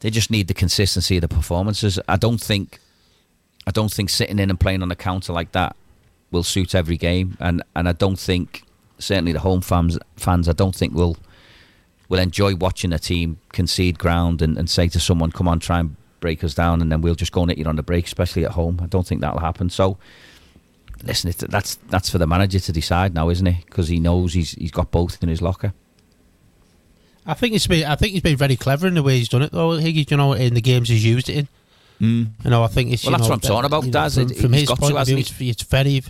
they 0.00 0.10
just 0.10 0.30
need 0.30 0.48
the 0.48 0.54
consistency 0.54 1.16
of 1.16 1.22
the 1.22 1.28
performances. 1.28 1.98
I 2.08 2.16
don't 2.16 2.40
think 2.40 2.78
I 3.66 3.70
don't 3.70 3.92
think 3.92 4.10
sitting 4.10 4.38
in 4.38 4.50
and 4.50 4.58
playing 4.58 4.82
on 4.82 4.88
the 4.88 4.96
counter 4.96 5.32
like 5.32 5.52
that 5.52 5.76
will 6.30 6.42
suit 6.42 6.74
every 6.74 6.96
game, 6.96 7.36
and 7.40 7.62
and 7.74 7.88
I 7.88 7.92
don't 7.92 8.18
think 8.18 8.64
certainly 8.98 9.32
the 9.32 9.40
home 9.40 9.60
fans 9.60 9.98
fans 10.16 10.48
I 10.48 10.52
don't 10.52 10.74
think 10.74 10.94
will 10.94 11.16
will 12.08 12.18
enjoy 12.18 12.54
watching 12.56 12.92
a 12.92 12.98
team 12.98 13.38
concede 13.52 13.98
ground 13.98 14.42
and, 14.42 14.58
and 14.58 14.68
say 14.68 14.88
to 14.88 15.00
someone, 15.00 15.30
"Come 15.32 15.48
on, 15.48 15.60
try 15.60 15.80
and 15.80 15.96
break 16.20 16.44
us 16.44 16.54
down," 16.54 16.80
and 16.80 16.92
then 16.92 17.00
we'll 17.00 17.14
just 17.14 17.32
go 17.32 17.42
and 17.42 17.50
hit 17.50 17.58
you 17.58 17.64
on 17.64 17.76
the 17.76 17.82
break, 17.82 18.06
especially 18.06 18.44
at 18.44 18.52
home. 18.52 18.80
I 18.82 18.86
don't 18.86 19.06
think 19.06 19.20
that'll 19.20 19.40
happen. 19.40 19.70
So. 19.70 19.98
Listen, 21.02 21.30
it's, 21.30 21.38
that's 21.38 21.76
that's 21.88 22.10
for 22.10 22.18
the 22.18 22.26
manager 22.26 22.60
to 22.60 22.72
decide 22.72 23.14
now, 23.14 23.30
isn't 23.30 23.46
it? 23.46 23.64
Because 23.64 23.88
he 23.88 23.98
knows 23.98 24.34
he's 24.34 24.50
he's 24.50 24.70
got 24.70 24.90
both 24.90 25.22
in 25.22 25.30
his 25.30 25.40
locker. 25.40 25.72
I 27.24 27.32
think 27.32 27.54
it's 27.54 27.66
been. 27.66 27.86
I 27.86 27.96
think 27.96 28.12
he's 28.12 28.20
been 28.20 28.36
very 28.36 28.56
clever 28.56 28.86
in 28.86 28.92
the 28.92 29.02
way 29.02 29.16
he's 29.16 29.30
done 29.30 29.40
it, 29.40 29.50
though. 29.50 29.70
Higgy, 29.70 30.10
you 30.10 30.16
know, 30.18 30.34
in 30.34 30.52
the 30.52 30.60
games 30.60 30.90
he's 30.90 31.02
used 31.02 31.30
it 31.30 31.36
in. 31.36 31.48
Mm. 32.02 32.30
You 32.44 32.50
know, 32.50 32.62
I 32.62 32.66
think 32.66 32.92
it's. 32.92 33.04
Well, 33.04 33.12
that's 33.12 33.22
know, 33.22 33.28
what 33.30 33.34
I'm 33.36 33.40
talking 33.40 33.64
about, 33.64 33.84
know, 33.86 33.90
Daz. 33.92 34.16
From, 34.16 34.28
from 34.28 34.52
his 34.52 34.68
got 34.68 34.74
to, 34.74 34.80
point 34.82 34.98
of 34.98 35.06
view, 35.06 35.16
it's, 35.16 35.40
it's 35.40 35.62
very, 35.62 36.02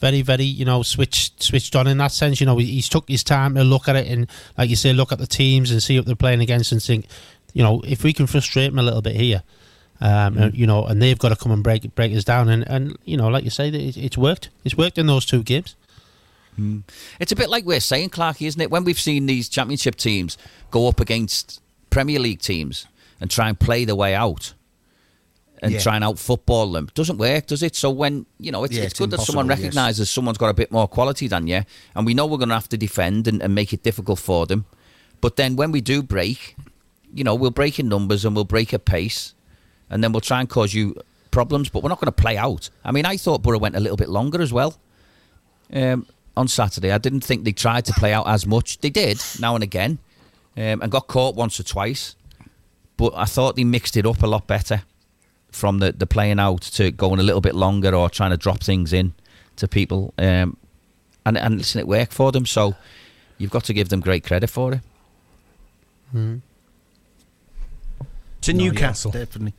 very, 0.00 0.20
very, 0.20 0.44
you 0.44 0.66
know, 0.66 0.82
switched 0.82 1.42
switched 1.42 1.74
on 1.74 1.86
in 1.86 1.96
that 1.96 2.12
sense. 2.12 2.38
You 2.38 2.44
know, 2.44 2.58
he's 2.58 2.90
took 2.90 3.08
his 3.08 3.24
time 3.24 3.54
to 3.54 3.64
look 3.64 3.88
at 3.88 3.96
it 3.96 4.06
and, 4.06 4.28
like 4.58 4.68
you 4.68 4.76
say, 4.76 4.92
look 4.92 5.12
at 5.12 5.18
the 5.18 5.26
teams 5.26 5.70
and 5.70 5.82
see 5.82 5.98
what 5.98 6.04
they're 6.04 6.14
playing 6.14 6.42
against 6.42 6.72
and 6.72 6.82
think, 6.82 7.06
you 7.56 7.62
know, 7.62 7.80
if 7.86 8.04
we 8.04 8.12
can 8.12 8.26
frustrate 8.26 8.70
them 8.70 8.78
a 8.78 8.82
little 8.82 9.00
bit 9.02 9.16
here, 9.16 9.42
um, 10.00 10.34
Mm. 10.34 10.40
and, 10.42 10.54
you 10.60 10.66
know, 10.66 10.84
and 10.84 11.00
they've 11.00 11.18
got 11.18 11.30
to 11.30 11.36
come 11.36 11.52
and 11.52 11.62
break 11.62 11.82
break 11.94 12.14
us 12.14 12.24
down, 12.24 12.48
and, 12.50 12.62
and 12.68 12.96
you 13.04 13.16
know, 13.16 13.28
like 13.28 13.44
you 13.44 13.50
say, 13.50 13.68
it, 13.68 13.96
it's 13.96 14.18
worked. 14.18 14.50
It's 14.64 14.76
worked 14.76 14.98
in 14.98 15.06
those 15.06 15.24
two 15.24 15.42
games. 15.42 15.74
It's 17.20 17.32
a 17.32 17.36
bit 17.36 17.50
like 17.50 17.64
we're 17.66 17.80
saying, 17.80 18.10
Clarky, 18.10 18.46
isn't 18.46 18.60
it? 18.60 18.70
When 18.70 18.84
we've 18.84 18.98
seen 19.00 19.26
these 19.26 19.48
championship 19.48 19.94
teams 19.96 20.38
go 20.70 20.88
up 20.88 21.00
against 21.00 21.60
Premier 21.90 22.18
League 22.18 22.40
teams 22.40 22.86
and 23.20 23.30
try 23.30 23.48
and 23.50 23.58
play 23.60 23.84
the 23.84 23.94
way 23.94 24.14
out 24.14 24.54
and 25.62 25.72
Yeah. 25.72 25.80
try 25.80 25.96
and 25.96 26.04
out 26.04 26.18
football 26.18 26.72
them, 26.72 26.88
doesn't 26.94 27.18
work, 27.18 27.46
does 27.46 27.62
it? 27.62 27.76
So 27.76 27.90
when 27.90 28.24
you 28.38 28.52
know, 28.52 28.64
it's, 28.64 28.74
Yeah, 28.74 28.84
it's, 28.84 28.92
it's 28.92 28.98
good 28.98 29.10
that 29.12 29.20
someone 29.20 29.46
impossible, 29.46 29.64
yes. 29.64 29.74
recognises 29.74 30.10
someone's 30.10 30.38
got 30.38 30.48
a 30.48 30.54
bit 30.54 30.70
more 30.72 30.88
quality 30.88 31.28
than 31.28 31.46
you, 31.46 31.62
and 31.94 32.06
we 32.06 32.14
know 32.14 32.24
we're 32.26 32.38
going 32.38 32.48
to 32.50 32.54
have 32.54 32.68
to 32.70 32.78
defend 32.78 33.28
and, 33.28 33.42
and 33.42 33.54
make 33.54 33.72
it 33.74 33.82
difficult 33.82 34.18
for 34.18 34.46
them. 34.46 34.64
But 35.20 35.36
then 35.36 35.56
when 35.56 35.72
we 35.72 35.80
do 35.82 36.02
break, 36.02 36.56
you 37.14 37.24
know, 37.24 37.34
we'll 37.34 37.50
break 37.50 37.78
in 37.78 37.88
numbers 37.88 38.24
and 38.24 38.34
we'll 38.34 38.44
break 38.44 38.72
a 38.72 38.78
pace, 38.78 39.34
and 39.90 40.02
then 40.02 40.12
we'll 40.12 40.20
try 40.20 40.40
and 40.40 40.48
cause 40.48 40.74
you 40.74 41.00
problems. 41.30 41.68
But 41.68 41.82
we're 41.82 41.88
not 41.88 42.00
going 42.00 42.12
to 42.12 42.22
play 42.22 42.36
out. 42.36 42.70
I 42.84 42.92
mean, 42.92 43.06
I 43.06 43.16
thought 43.16 43.42
Boro 43.42 43.58
went 43.58 43.76
a 43.76 43.80
little 43.80 43.96
bit 43.96 44.08
longer 44.08 44.40
as 44.40 44.52
well 44.52 44.78
um, 45.72 46.06
on 46.36 46.48
Saturday. 46.48 46.92
I 46.92 46.98
didn't 46.98 47.22
think 47.22 47.44
they 47.44 47.52
tried 47.52 47.84
to 47.86 47.92
play 47.92 48.12
out 48.12 48.28
as 48.28 48.46
much. 48.46 48.78
They 48.78 48.90
did 48.90 49.20
now 49.40 49.54
and 49.54 49.64
again, 49.64 49.98
um, 50.56 50.82
and 50.82 50.90
got 50.90 51.06
caught 51.06 51.34
once 51.34 51.58
or 51.60 51.64
twice. 51.64 52.16
But 52.96 53.12
I 53.14 53.26
thought 53.26 53.56
they 53.56 53.64
mixed 53.64 53.96
it 53.96 54.06
up 54.06 54.22
a 54.22 54.26
lot 54.26 54.46
better 54.46 54.82
from 55.50 55.78
the, 55.78 55.92
the 55.92 56.06
playing 56.06 56.38
out 56.38 56.62
to 56.62 56.90
going 56.90 57.20
a 57.20 57.22
little 57.22 57.40
bit 57.40 57.54
longer 57.54 57.94
or 57.94 58.10
trying 58.10 58.30
to 58.30 58.36
drop 58.36 58.60
things 58.60 58.92
in 58.92 59.14
to 59.56 59.68
people. 59.68 60.12
Um, 60.18 60.56
and 61.24 61.36
and 61.36 61.58
listen, 61.58 61.80
it 61.80 61.88
worked 61.88 62.12
for 62.12 62.32
them. 62.32 62.46
So 62.46 62.74
you've 63.38 63.50
got 63.50 63.64
to 63.64 63.74
give 63.74 63.88
them 63.88 64.00
great 64.00 64.24
credit 64.24 64.48
for 64.48 64.74
it. 64.74 64.80
To 68.46 68.52
No, 68.52 68.62
yeah, 68.64 68.70
Newcastle. 68.70 69.10
definitely. 69.10 69.54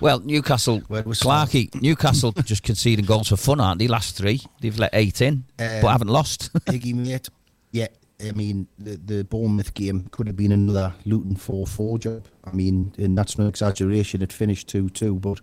Well, 0.00 0.20
Newcastle, 0.20 0.82
was 0.88 1.20
Clarkey, 1.20 1.80
Newcastle 1.80 2.32
just 2.44 2.62
conceding 2.62 3.04
goals 3.06 3.28
for 3.28 3.36
fun, 3.36 3.60
aren't 3.60 3.78
they? 3.78 3.88
Last 3.88 4.16
three, 4.16 4.40
they've 4.60 4.78
let 4.78 4.90
eight 4.94 5.20
in, 5.22 5.44
but 5.56 5.84
Um, 5.84 5.90
haven't 5.90 6.08
lost. 6.08 6.52
Higgy 6.66 6.94
mate. 6.94 7.28
Yeah, 7.70 7.86
I 8.22 8.32
mean 8.32 8.66
the 8.78 8.96
the 8.96 9.24
Bournemouth 9.24 9.72
game 9.74 10.06
could 10.10 10.26
have 10.26 10.36
been 10.36 10.52
another 10.52 10.94
Luton 11.06 11.36
four 11.36 11.66
four 11.66 11.98
job. 11.98 12.24
I 12.44 12.52
mean, 12.52 12.92
and 12.98 13.16
that's 13.16 13.38
no 13.38 13.46
exaggeration. 13.46 14.22
It 14.22 14.32
finished 14.32 14.68
two 14.68 14.88
two, 14.90 15.14
but 15.14 15.40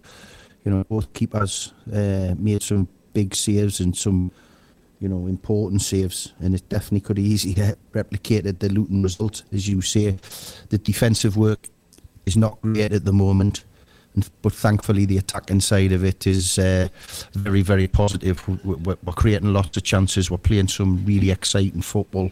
you 0.66 0.72
know 0.72 0.84
both 0.84 1.14
keepers 1.14 1.74
uh, 1.92 2.36
made 2.38 2.62
some 2.64 2.88
big 3.14 3.34
saves 3.36 3.80
and 3.80 3.96
some 3.98 4.32
you 5.02 5.10
know 5.10 5.28
important 5.28 5.82
saves, 5.82 6.32
and 6.40 6.56
it 6.56 6.70
definitely 6.70 7.02
could 7.02 7.18
have 7.18 7.26
easily 7.26 7.56
replicated 7.94 8.60
the 8.60 8.70
Luton 8.70 9.04
result, 9.04 9.44
as 9.52 9.68
you 9.68 9.82
say. 9.82 10.18
The 10.70 10.78
defensive 10.78 11.36
work 11.36 11.68
is 12.26 12.38
not 12.38 12.62
great 12.62 12.94
at 12.94 13.04
the 13.04 13.12
moment. 13.14 13.64
But 14.42 14.52
thankfully, 14.52 15.06
the 15.06 15.20
attacking 15.20 15.62
side 15.62 15.94
of 15.94 16.04
it 16.04 16.28
is 16.28 16.60
uh, 16.60 16.90
very, 17.34 17.62
very 17.62 17.88
positive. 17.88 18.46
We- 18.48 18.76
We're, 18.76 18.98
we're 19.06 19.14
creating 19.14 19.54
lots 19.54 19.78
of 19.78 19.84
chances. 19.84 20.30
We're 20.30 20.38
playing 20.38 20.68
some 20.68 21.06
really 21.06 21.32
exciting 21.32 21.82
football. 21.82 22.30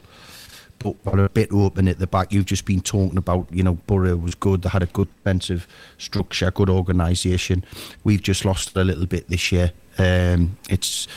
But 0.80 0.96
we're 1.06 1.24
a 1.26 1.30
bit 1.30 1.52
open 1.54 1.88
at 1.88 1.98
the 2.00 2.06
back. 2.08 2.34
You've 2.34 2.46
just 2.46 2.66
been 2.66 2.82
talking 2.82 3.18
about, 3.18 3.48
you 3.52 3.64
know, 3.64 3.76
Boro 3.88 4.18
was 4.18 4.36
good. 4.36 4.62
They 4.62 4.70
had 4.70 4.84
a 4.84 4.88
good 4.88 5.08
defensive 5.18 5.68
structure, 5.98 6.52
good 6.52 6.70
organisation. 6.70 7.64
We've 8.04 8.22
just 8.22 8.44
lost 8.44 8.76
a 8.76 8.84
little 8.84 9.06
bit 9.06 9.30
this 9.30 9.50
year. 9.52 9.72
Um, 9.98 10.58
it's, 10.70 11.08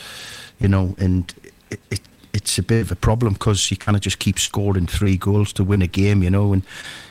you 0.61 0.69
know, 0.69 0.95
and 0.99 1.33
it, 1.72 1.80
it, 1.90 2.00
it's 2.32 2.58
a 2.58 2.62
bit 2.62 2.80
of 2.80 2.90
a 2.92 2.96
problem 2.96 3.35
because 3.35 3.70
you 3.70 3.76
kind 3.76 3.96
of 3.96 4.02
just 4.02 4.18
keep 4.18 4.38
scoring 4.38 4.87
three 4.87 5.16
goals 5.16 5.52
to 5.54 5.64
win 5.64 5.82
a 5.82 5.87
game, 5.87 6.22
you 6.22 6.30
know. 6.30 6.52
And 6.52 6.62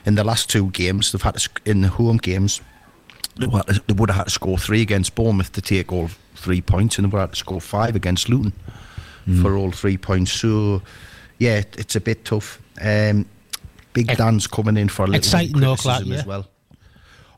in 0.06 0.15
the 0.15 0.24
last 0.24 0.50
two 0.50 0.71
games, 0.71 1.12
they've 1.12 1.21
had 1.21 1.36
to, 1.36 1.50
in 1.65 1.82
the 1.82 1.88
home 1.89 2.17
games, 2.17 2.62
they 3.38 3.47
would, 3.47 3.63
have, 3.67 3.88
they 3.88 3.93
would 3.93 4.10
have 4.10 4.17
had 4.17 4.24
to 4.26 4.32
score 4.32 4.58
three 4.58 4.82
against 4.82 5.15
Bournemouth 5.15 5.52
to 5.54 5.62
take 5.62 5.91
all 5.91 6.10
three 6.36 6.62
points, 6.62 6.97
and 6.97 7.06
they 7.06 7.10
would 7.10 7.19
have 7.19 7.30
had 7.30 7.34
to 7.36 7.39
score 7.39 7.62
five 7.62 7.95
against 7.95 8.30
Luton 8.30 8.54
for 9.41 9.56
all 9.56 9.71
three 9.71 9.97
points. 9.97 10.32
So, 10.32 10.82
yeah, 11.38 11.60
it, 11.60 11.76
it's 11.78 11.95
a 11.95 12.02
bit 12.02 12.26
tough. 12.26 12.60
Um, 12.82 13.26
Big 13.93 14.08
Dan's 14.17 14.47
coming 14.47 14.78
in 14.78 14.89
for 14.89 15.04
a 15.04 15.08
little 15.08 15.19
Exciting 15.19 15.54
bit 15.54 15.62
though, 15.62 15.74
of 15.74 15.80
Clark, 15.80 16.04
criticism 16.04 16.13
yeah. 16.13 16.19
as 16.19 16.26
well. 16.26 16.47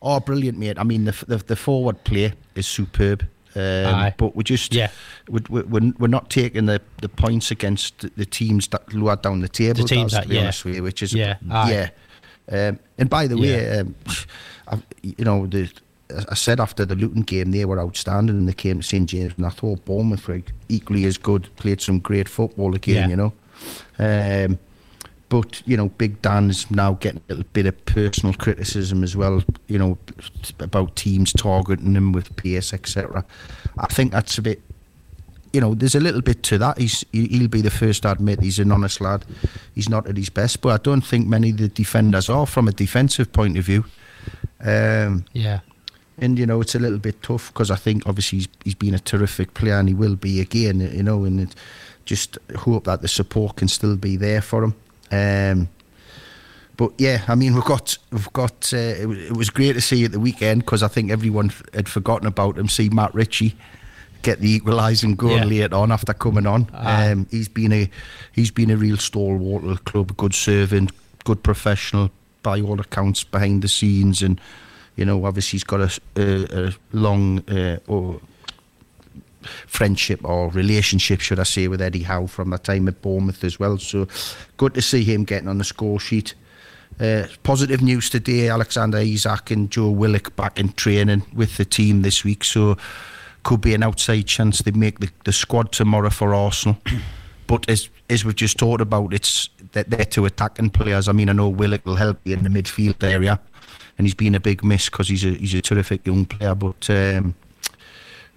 Oh, 0.01 0.19
brilliant, 0.19 0.57
mate! 0.57 0.77
I 0.77 0.83
mean, 0.83 1.05
the 1.05 1.25
the, 1.27 1.37
the 1.37 1.55
forward 1.55 2.03
play 2.03 2.33
is 2.55 2.67
superb. 2.67 3.25
Um, 3.55 4.13
but 4.17 4.35
we 4.35 4.43
just 4.43 4.73
Yeah. 4.73 4.89
we, 5.29 5.39
we, 5.49 5.61
we're, 5.61 5.93
we're 5.99 6.07
not 6.07 6.29
taking 6.29 6.65
the, 6.65 6.81
the 7.01 7.09
points 7.09 7.51
against 7.51 8.05
the, 8.17 8.25
teams 8.25 8.67
that 8.69 8.91
lower 8.93 9.15
down 9.15 9.41
the 9.41 9.47
table. 9.49 9.81
The 9.81 9.87
teams 9.87 10.11
that- 10.13 10.23
to 10.23 10.29
be 10.29 10.35
yeah. 10.35 10.41
honest 10.41 10.65
with 10.65 10.75
you, 10.75 10.83
which 10.83 11.03
is 11.03 11.13
Yeah, 11.13 11.37
yeah. 11.47 11.89
Um, 12.51 12.79
and 12.97 13.09
by 13.09 13.27
the 13.27 13.37
way, 13.37 13.63
Yeah. 13.63 13.81
um, 13.81 13.95
I've, 14.67 14.83
you 15.01 15.23
know, 15.25 15.45
the, 15.47 15.71
I 16.29 16.35
said 16.35 16.59
after 16.59 16.85
the 16.85 16.95
Luton 16.95 17.21
game 17.21 17.51
they 17.51 17.65
were 17.65 17.79
outstanding 17.79 18.35
and 18.37 18.47
they 18.47 18.53
came 18.53 18.79
to 18.81 18.83
St 18.87 19.09
James, 19.09 19.33
and 19.37 19.45
I 19.45 19.49
thought 19.49 19.85
Bournemouth 19.85 20.27
were 20.27 20.41
equally 20.69 21.05
as 21.05 21.17
good, 21.17 21.49
played 21.55 21.81
some 21.81 21.99
great 21.99 22.27
football 22.29 22.75
again, 22.75 22.95
Yeah. 22.95 23.07
you 23.09 23.15
know. 23.15 23.33
Um, 23.99 24.59
but 25.33 25.63
you 25.67 25.75
know, 25.75 25.89
Big 25.89 26.21
Dan's 26.21 26.69
now 26.69 26.93
getting 26.93 27.19
a 27.27 27.33
little 27.33 27.49
bit 27.53 27.65
of 27.65 27.85
personal 27.85 28.35
criticism 28.35 29.03
as 29.03 29.15
well. 29.17 29.41
You 29.67 29.79
know, 29.79 29.97
about 30.59 30.95
teams 30.95 31.33
targeting 31.33 31.95
him 31.95 32.11
with 32.13 32.35
pace, 32.35 32.71
etc. 32.71 33.25
I 33.79 33.87
think 33.87 34.11
that's 34.11 34.37
a 34.37 34.41
bit. 34.43 34.61
You 35.53 35.61
know, 35.61 35.73
there's 35.73 35.95
a 35.95 35.99
little 35.99 36.21
bit 36.21 36.43
to 36.43 36.57
that. 36.59 36.77
He's 36.77 37.03
he- 37.11 37.27
he'll 37.29 37.47
be 37.47 37.61
the 37.61 37.71
first 37.71 38.03
to 38.03 38.11
admit 38.11 38.41
he's 38.41 38.59
an 38.59 38.71
honest 38.71 39.01
lad. 39.01 39.25
He's 39.73 39.89
not 39.89 40.07
at 40.07 40.17
his 40.17 40.29
best, 40.29 40.61
but 40.61 40.69
I 40.69 40.77
don't 40.83 41.01
think 41.05 41.27
many 41.27 41.49
of 41.49 41.57
the 41.57 41.67
defenders 41.67 42.29
are 42.29 42.45
from 42.45 42.67
a 42.67 42.71
defensive 42.71 43.31
point 43.33 43.57
of 43.57 43.65
view. 43.65 43.85
Um, 44.63 45.25
Yeah. 45.33 45.59
and 46.19 46.37
you 46.37 46.45
know 46.45 46.61
it's 46.61 46.75
a 46.75 46.79
little 46.79 46.99
bit 46.99 47.21
tough 47.23 47.47
because 47.51 47.71
I 47.71 47.75
think 47.75 48.03
obviously 48.05 48.37
he's, 48.39 48.47
he's 48.63 48.75
been 48.75 48.93
a 48.93 48.99
terrific 48.99 49.53
player 49.55 49.79
and 49.79 49.87
he 49.89 49.95
will 49.95 50.15
be 50.15 50.39
again. 50.41 50.79
You 50.79 51.01
know, 51.03 51.23
and 51.25 51.39
it, 51.39 51.55
just 52.05 52.37
hope 52.55 52.83
that 52.85 53.01
the 53.01 53.07
support 53.07 53.55
can 53.55 53.67
still 53.67 53.95
be 53.95 54.15
there 54.17 54.41
for 54.41 54.63
him. 54.63 54.73
Um, 55.13 55.69
but 56.75 56.91
yeah, 56.97 57.23
I 57.27 57.35
mean, 57.35 57.53
we've 57.53 57.63
got 57.63 57.97
we've 58.11 58.33
got. 58.33 58.71
Uh, 58.73 58.77
it, 58.77 59.05
was, 59.05 59.17
it 59.19 59.37
was 59.37 59.49
great 59.49 59.73
to 59.73 59.81
see 59.81 60.05
at 60.05 60.11
the 60.11 60.19
weekend 60.19 60.61
because 60.65 60.81
I 60.83 60.87
think 60.87 61.11
everyone 61.11 61.47
f- 61.47 61.61
had 61.73 61.87
forgotten 61.87 62.27
about 62.27 62.57
him. 62.57 62.67
See 62.67 62.89
Matt 62.89 63.13
Ritchie 63.13 63.55
get 64.23 64.39
the 64.39 64.51
equalising 64.55 65.15
goal 65.15 65.31
Yeah. 65.37 65.43
late 65.43 65.73
on 65.73 65.91
after 65.91 66.13
coming 66.13 66.47
on. 66.47 66.67
Ah. 66.73 67.09
Um, 67.11 67.27
he's 67.29 67.47
been 67.49 67.71
a 67.73 67.89
he's 68.31 68.51
been 68.51 68.71
a 68.71 68.77
real 68.77 68.97
stalwart 68.97 69.63
of 69.63 69.69
the 69.69 69.83
club, 69.91 70.11
a 70.11 70.13
good 70.15 70.33
servant, 70.33 70.91
good 71.25 71.43
professional 71.43 72.09
by 72.41 72.59
all 72.61 72.79
accounts 72.79 73.23
behind 73.23 73.61
the 73.61 73.67
scenes, 73.67 74.21
and 74.23 74.41
you 74.95 75.05
know, 75.05 75.25
obviously 75.25 75.57
he's 75.57 75.63
got 75.63 75.99
a 76.17 76.73
long 76.91 77.39
uh, 77.49 77.77
or 77.87 78.19
friendship 79.67 80.21
or 80.23 80.49
relationship, 80.49 81.19
should 81.19 81.39
I 81.39 81.43
say, 81.43 81.67
with 81.67 81.81
Eddie 81.81 82.03
Howe 82.03 82.27
from 82.27 82.49
that 82.51 82.63
time 82.63 82.87
at 82.87 83.01
Bournemouth 83.01 83.43
as 83.43 83.59
well. 83.59 83.77
So 83.77 84.07
good 84.57 84.73
to 84.75 84.81
see 84.81 85.03
him 85.03 85.23
getting 85.23 85.47
on 85.47 85.57
the 85.57 85.63
score 85.63 85.99
sheet. 85.99 86.33
Uh, 86.99 87.25
positive 87.43 87.81
news 87.81 88.09
today: 88.09 88.49
Alexander 88.49 88.99
Isak 88.99 89.51
and 89.51 89.71
Joe 89.71 89.89
Willock 89.89 90.35
back 90.35 90.59
in 90.59 90.73
training 90.73 91.23
with 91.33 91.57
the 91.57 91.65
team 91.65 92.01
this 92.01 92.23
week. 92.23 92.43
So 92.43 92.77
could 93.43 93.61
be 93.61 93.73
an 93.73 93.83
outside 93.83 94.23
chance 94.23 94.59
they 94.59 94.71
make 94.71 94.99
the, 94.99 95.09
the 95.25 95.33
squad 95.33 95.71
tomorrow 95.71 96.09
for 96.09 96.33
Arsenal. 96.33 96.77
but 97.47 97.69
as 97.69 97.89
as 98.09 98.25
we've 98.25 98.35
just 98.35 98.57
talked 98.57 98.81
about, 98.81 99.13
it's 99.13 99.49
that 99.71 99.89
they're 99.89 100.05
two 100.05 100.25
attacking 100.25 100.69
players. 100.69 101.07
I 101.07 101.13
mean, 101.13 101.29
I 101.29 101.33
know 101.33 101.49
Willock 101.49 101.85
will 101.85 101.95
help 101.95 102.19
you 102.23 102.33
in 102.33 102.43
the 102.43 102.49
midfield 102.49 103.03
area, 103.03 103.39
and 103.97 104.05
he's 104.05 104.13
been 104.13 104.35
a 104.35 104.39
big 104.39 104.63
miss 104.63 104.89
because 104.89 105.09
he's 105.09 105.25
a 105.25 105.29
he's 105.29 105.53
a 105.53 105.61
terrific 105.61 106.05
young 106.05 106.25
player. 106.25 106.55
But 106.55 106.89
um, 106.89 107.35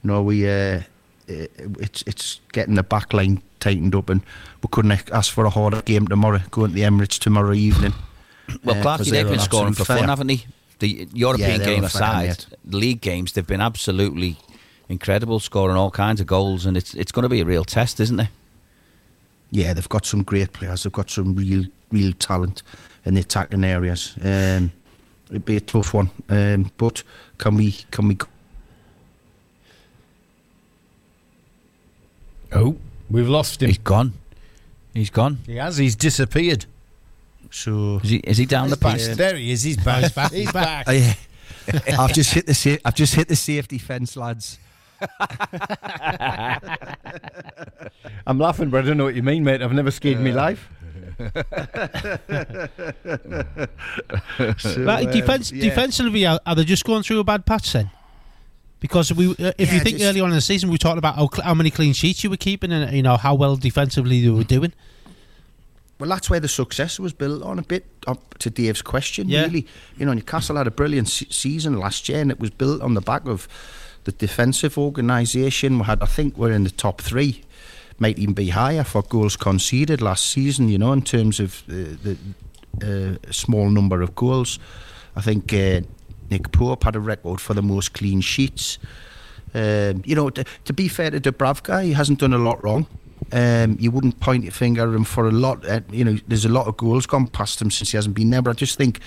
no, 0.03 0.23
we 0.23 0.49
uh, 0.49 0.81
uh, 1.29 1.47
it's 1.81 2.03
it's 2.07 2.41
getting 2.53 2.75
the 2.75 2.83
back 2.83 3.13
line 3.13 3.43
tightened 3.61 3.95
up, 3.95 4.11
and 4.11 4.21
we 4.63 4.69
couldn't 4.71 5.11
ask 5.13 5.33
for 5.33 5.45
a 5.45 5.51
harder 5.51 5.83
game 5.83 6.07
tomorrow. 6.07 6.41
Going 6.51 6.71
to 6.71 6.75
the 6.75 6.83
Emirates 6.83 7.19
tomorrow 7.19 7.53
evening. 7.55 7.95
Well, 8.65 8.77
Uh, 8.77 8.83
Clarky, 8.83 9.11
they've 9.11 9.29
been 9.29 9.41
scoring 9.41 9.75
for 9.75 9.85
fun, 9.85 10.09
haven't 10.09 10.29
they? 10.29 10.47
The 10.79 11.09
European 11.15 11.61
Yeah, 11.61 11.67
game 11.67 11.85
aside, 11.85 12.45
league 12.71 13.01
games 13.01 13.33
they've 13.33 13.47
been 13.47 13.61
absolutely 13.63 14.37
incredible, 14.89 15.41
scoring 15.41 15.77
all 15.77 15.91
kinds 15.91 16.21
of 16.21 16.27
goals, 16.27 16.67
and 16.67 16.77
it's 16.77 16.95
it's 16.95 17.11
going 17.13 17.25
to 17.25 17.29
be 17.29 17.41
a 17.41 17.45
real 17.45 17.65
test, 17.65 17.99
isn't 18.01 18.21
it? 18.21 18.29
yeah, 19.51 19.73
they've 19.73 19.89
got 19.89 20.05
some 20.05 20.23
great 20.25 20.53
players. 20.53 20.83
They've 20.83 20.93
got 20.93 21.09
some 21.09 21.35
real, 21.35 21.65
real 21.93 22.13
talent 22.13 22.63
in 23.05 23.15
the 23.15 23.21
attacking 23.21 23.65
areas. 23.65 24.15
Um, 24.23 24.73
it'd 25.31 25.45
be 25.45 25.57
a 25.57 25.61
tough 25.61 25.95
one, 25.95 26.11
um, 26.29 26.71
but 26.77 27.03
can 27.39 27.55
we, 27.57 27.73
can 27.91 28.09
we? 28.09 28.19
Oh, 32.57 32.77
we've 33.11 33.29
lost 33.29 33.63
him. 33.63 33.69
He's 33.69 33.79
gone. 33.79 34.15
He's 34.95 35.11
gone. 35.11 35.39
He 35.47 35.57
has. 35.57 35.77
He's 35.77 35.95
disappeared. 35.95 36.65
So 37.51 38.01
is 38.03 38.09
he? 38.11 38.17
Is 38.19 38.39
he 38.39 38.47
down 38.47 38.71
the 38.71 38.77
back. 38.77 38.95
piece? 38.97 39.15
There 39.17 39.37
he 39.37 39.53
is. 39.53 39.63
He's 39.63 39.77
back. 39.77 40.03
He's 40.05 40.13
back. 40.13 40.33
He's 40.33 40.53
back. 40.53 40.85
Oh, 40.89 40.93
yeah. 40.93 41.15
I've 41.99 42.13
just 42.15 42.33
hit 42.33 42.47
the 42.47 42.55
sa- 42.55 42.77
I've 42.85 42.95
just 42.95 43.15
hit 43.15 43.29
the 43.29 43.37
safety 43.37 43.79
fence, 43.79 44.17
lads. 44.17 44.59
I'm 48.27 48.39
laughing, 48.39 48.71
but 48.71 48.85
I 48.85 48.87
don't 48.89 48.97
know 48.97 49.05
what 49.05 49.15
you 49.15 49.23
mean, 49.23 49.45
mate. 49.45 49.61
I've 49.63 49.73
never 49.73 49.91
skied 49.91 50.17
in 50.17 50.25
my 50.25 50.31
life. 50.31 50.69
So, 54.59 54.83
Right, 54.85 55.07
um, 55.07 55.13
defense, 55.13 55.53
yeah. 55.53 55.63
defensively, 55.65 56.27
are, 56.27 56.41
are 56.47 56.55
they 56.55 56.65
just 56.65 56.85
going 56.85 57.03
through 57.03 57.21
a 57.21 57.25
bad 57.25 57.45
patch 57.47 57.73
then? 57.73 57.91
Because 58.81 59.13
we, 59.13 59.31
uh, 59.31 59.53
if 59.59 59.73
you 59.73 59.81
think 59.81 59.99
just- 59.99 60.05
earlier 60.09 60.23
on 60.25 60.31
in 60.31 60.37
the 60.37 60.41
season, 60.43 60.71
we 60.71 60.79
talked 60.79 60.99
about 60.99 61.15
how, 61.17 61.29
how 61.43 61.55
many 61.55 61.71
clean 61.71 61.93
sheets 61.95 62.23
you 62.23 62.31
were 62.31 62.37
keeping 62.37 62.73
and 62.73 62.95
you 62.95 63.03
know 63.03 63.17
how 63.17 63.35
well 63.35 63.57
defensively 63.57 64.17
you 64.17 64.35
were 64.35 64.45
doing. 64.45 64.73
Well, 65.99 66.11
that's 66.11 66.29
where 66.29 66.41
the 66.41 66.49
success 66.49 67.01
was 67.01 67.15
built 67.15 67.43
on 67.43 67.59
a 67.59 67.63
bit. 67.63 67.87
Up 68.07 68.37
to 68.39 68.51
Dave's 68.51 68.83
question, 68.83 69.31
Yeah. 69.31 69.45
really. 69.45 69.67
You 69.97 70.05
know, 70.05 70.13
Newcastle 70.13 70.57
had 70.57 70.67
a 70.67 70.71
brilliant 70.71 71.09
se- 71.09 71.29
season 71.31 71.79
last 71.79 72.07
year, 72.09 72.21
and 72.21 72.31
it 72.31 72.39
was 72.39 72.51
built 72.51 72.83
on 72.83 72.93
the 72.93 73.01
back 73.01 73.27
of 73.27 73.49
the 74.05 74.13
defensive 74.13 74.77
organisation. 74.77 75.79
We 75.79 75.85
had, 75.87 76.03
I 76.03 76.07
think, 76.07 76.37
we're 76.37 76.53
in 76.53 76.65
the 76.65 76.71
top 76.71 77.01
three, 77.01 77.43
might 77.99 78.19
even 78.19 78.35
be 78.35 78.51
higher 78.51 78.85
for 78.85 79.03
goals 79.03 79.37
conceded 79.37 80.03
last 80.03 80.27
season. 80.27 80.69
You 80.69 80.77
know, 80.77 80.93
in 80.93 81.01
terms 81.01 81.41
of 81.41 81.63
the, 81.67 82.17
the 82.83 83.17
uh, 83.27 83.33
small 83.33 83.71
number 83.71 84.03
of 84.03 84.15
goals. 84.15 84.59
I 85.17 85.23
think 85.23 85.51
uh, 85.55 85.81
Nick 86.31 86.53
Pope 86.53 86.85
had 86.85 86.97
a 86.97 87.01
record 87.01 87.41
for 87.41 87.55
the 87.55 87.63
most 87.63 87.93
clean 87.95 88.21
sheets. 88.21 88.79
Um, 89.55 90.03
you 90.05 90.15
know, 90.15 90.29
to, 90.31 90.45
to 90.65 90.73
be 90.73 90.89
fair 90.89 91.11
to 91.11 91.21
Dubravka, 91.21 91.83
he 91.85 91.93
hasn't 91.93 92.19
done 92.21 92.35
a 92.35 92.39
lot 92.39 92.63
wrong. 92.63 92.87
Um, 93.33 93.77
you 93.81 93.91
wouldn't 93.91 94.21
point 94.21 94.45
your 94.45 94.53
finger 94.53 94.83
at 94.89 94.95
him 94.95 95.05
for 95.05 95.27
a 95.27 95.31
lot. 95.33 95.65
You 95.91 96.05
know, 96.05 96.19
there's 96.29 96.45
a 96.45 96.49
lot 96.51 96.67
of 96.67 96.77
goals 96.77 97.07
gone 97.07 97.27
past 97.27 97.61
him 97.63 97.71
since 97.71 97.91
he 97.91 97.97
hasn't 97.97 98.15
been 98.15 98.31
there. 98.31 98.43
But 98.43 98.51
I 98.51 98.55
just 98.55 98.77
think 98.77 99.01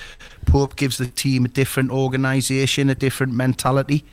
Pope 0.45 0.75
gives 0.75 0.97
the 0.97 1.05
team 1.07 1.45
a 1.45 1.47
different 1.49 1.91
organisation, 1.91 2.89
a 2.89 2.95
different 2.95 3.33
mentality, 3.33 4.03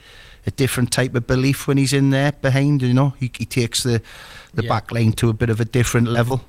a 0.47 0.51
different 0.51 0.93
type 0.93 1.15
of 1.15 1.27
belief 1.27 1.67
when 1.67 1.79
he's 1.79 1.93
in 1.93 2.11
there 2.11 2.33
behind. 2.33 2.83
You 2.83 2.93
know, 2.95 3.15
he, 3.19 3.31
he 3.37 3.47
takes 3.47 3.83
the 3.83 4.03
the 4.55 4.63
Yeah. 4.63 4.69
back 4.69 4.93
line 4.93 5.13
to 5.13 5.29
a 5.29 5.33
bit 5.33 5.51
of 5.51 5.61
a 5.61 5.65
different 5.65 6.09
level. 6.09 6.45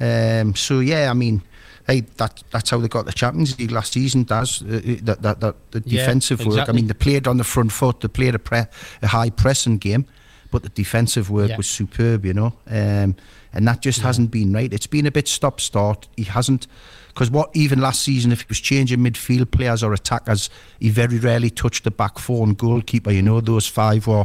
Um, 0.00 0.54
so 0.54 0.80
yeah, 0.80 1.10
I 1.10 1.14
mean, 1.14 1.42
hey, 1.88 2.00
that 2.18 2.42
that's 2.50 2.70
how 2.70 2.78
they 2.78 2.88
got 2.88 3.06
the 3.06 3.12
Champions 3.12 3.58
League 3.58 3.72
last 3.72 3.92
season. 3.94 4.22
Does 4.24 4.62
uh, 4.62 4.66
uh, 4.66 4.96
that 5.02 5.22
that, 5.22 5.40
that 5.40 5.70
the 5.72 5.82
Yeah, 5.86 6.00
defensive 6.02 6.44
work? 6.46 6.68
I 6.68 6.72
mean, 6.72 6.86
they 6.86 6.94
played 6.94 7.26
on 7.26 7.38
the 7.38 7.44
front 7.44 7.72
foot. 7.72 8.00
They 8.00 8.08
played 8.08 8.34
a 8.34 8.38
pre- 8.38 8.66
a 9.02 9.06
high 9.06 9.30
pressing 9.30 9.78
game, 9.78 10.04
but 10.50 10.62
the 10.62 10.68
defensive 10.68 11.30
work 11.30 11.48
Yeah. 11.50 11.56
was 11.56 11.68
superb. 11.68 12.24
You 12.24 12.34
know, 12.34 12.52
um, 12.70 13.16
and 13.54 13.66
that 13.66 13.80
just 13.80 14.00
hasn't 14.02 14.30
been 14.30 14.52
right. 14.52 14.72
It's 14.72 14.86
been 14.86 15.06
a 15.06 15.10
bit 15.10 15.26
stop 15.28 15.60
start. 15.60 16.06
He 16.16 16.24
hasn't. 16.24 16.66
Because 17.08 17.32
what 17.32 17.50
even 17.54 17.80
last 17.80 18.02
season, 18.02 18.30
if 18.30 18.42
he 18.42 18.46
was 18.48 18.60
changing 18.60 19.00
midfield 19.00 19.50
players 19.50 19.82
or 19.82 19.92
attackers, 19.92 20.50
he 20.78 20.88
very 20.90 21.18
rarely 21.18 21.50
touched 21.50 21.82
the 21.82 21.90
back 21.90 22.16
four 22.18 22.46
and 22.46 22.56
goalkeeper. 22.56 23.10
You 23.10 23.22
know, 23.22 23.40
those 23.40 23.66
five 23.66 24.06
were 24.06 24.24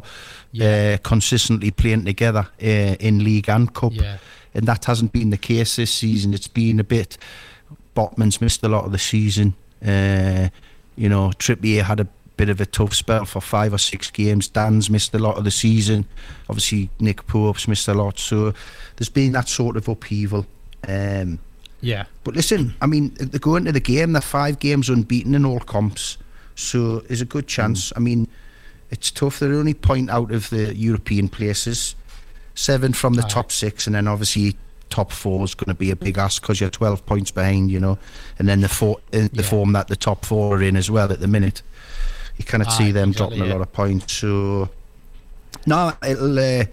uh, 0.62 0.97
consistently 1.02 1.71
playing 1.71 2.06
together 2.06 2.47
uh, 2.62 2.65
in 2.99 3.23
league 3.23 3.49
and 3.49 3.73
cup 3.73 3.93
Yeah. 3.95 4.17
and 4.54 4.67
that 4.67 4.86
hasn't 4.86 5.12
been 5.12 5.32
the 5.32 5.38
case 5.39 5.76
this 5.78 5.91
season. 5.91 6.36
It's 6.36 6.47
been 6.47 6.80
a 6.80 6.84
bit. 6.84 7.17
Botman's 7.95 8.41
missed 8.41 8.63
a 8.63 8.67
lot 8.67 8.86
of 8.86 8.91
the 8.91 8.97
season. 8.99 9.53
Uh, 9.86 10.49
you 10.95 11.10
know, 11.10 11.29
Trippier 11.38 11.84
had 11.84 11.99
a 11.99 12.08
bit 12.38 12.49
of 12.49 12.60
a 12.62 12.65
tough 12.65 12.93
spell 12.93 13.25
for 13.25 13.41
five 13.41 13.73
or 13.73 13.77
six 13.77 14.10
games. 14.10 14.47
Dan's 14.47 14.89
missed 14.89 15.13
a 15.13 15.19
lot 15.19 15.38
of 15.38 15.43
the 15.43 15.51
season. 15.51 16.06
Obviously, 16.49 16.89
Nick 16.99 17.25
Pope's 17.27 17.67
missed 17.67 17.88
a 17.88 17.93
lot. 17.93 18.17
So 18.19 18.53
there's 18.95 19.10
been 19.10 19.32
that 19.34 19.47
sort 19.47 19.77
of 19.77 19.88
upheaval. 19.88 20.45
Um, 20.88 21.39
Yeah. 21.82 22.06
but 22.23 22.36
listen, 22.36 22.75
I 22.82 22.88
mean, 22.88 23.13
they 23.19 23.38
go 23.39 23.56
into 23.56 23.71
the 23.71 23.79
game. 23.79 24.13
They're 24.13 24.21
five 24.21 24.60
games 24.60 24.89
unbeaten 24.89 25.36
in 25.36 25.45
all 25.45 25.60
comps, 25.60 26.17
so 26.56 26.99
there's 27.01 27.21
a 27.21 27.25
good 27.25 27.47
chance. 27.47 27.91
I 27.95 27.99
mean, 27.99 28.27
it's 28.89 29.12
tough. 29.12 29.39
They're 29.39 29.53
only 29.53 29.73
point 29.73 30.10
out 30.10 30.32
of 30.32 30.49
the 30.49 30.75
European 30.75 31.27
places, 31.29 31.95
seven 32.56 32.93
from 32.93 33.13
the 33.15 33.23
Aye. 33.25 33.29
top 33.29 33.51
six, 33.51 33.86
and 33.88 33.95
then 33.95 34.08
obviously 34.08 34.56
top 34.89 35.12
four 35.12 35.43
is 35.43 35.56
going 35.56 35.67
to 35.74 35.74
be 35.80 35.89
a 35.91 35.96
big 35.96 36.17
ask 36.17 36.41
because 36.41 36.60
you're 36.62 36.69
12 36.69 37.06
points 37.06 37.32
behind, 37.32 37.72
you 37.72 37.80
know, 37.80 37.98
and 38.39 38.48
then 38.48 38.62
the 38.62 38.69
four, 38.69 38.98
uh, 39.13 39.28
the 39.34 39.41
Yeah. 39.41 39.41
form 39.41 39.74
that 39.74 39.88
the 39.88 39.96
top 39.96 40.26
four 40.26 40.58
are 40.58 40.62
in 40.62 40.76
as 40.76 40.89
well 40.91 41.12
at 41.12 41.19
the 41.19 41.28
minute. 41.28 41.62
You 42.38 42.46
cannot 42.46 42.67
Aye, 42.69 42.78
see 42.78 42.91
them 42.91 43.10
exactly, 43.10 43.38
dropping 43.38 43.50
yeah. 43.50 43.54
a 43.54 43.58
lot 43.58 43.62
of 43.62 43.74
points. 43.74 44.13
So, 44.13 44.69
no, 45.65 45.93
it'll. 46.06 46.38
Uh, 46.39 46.65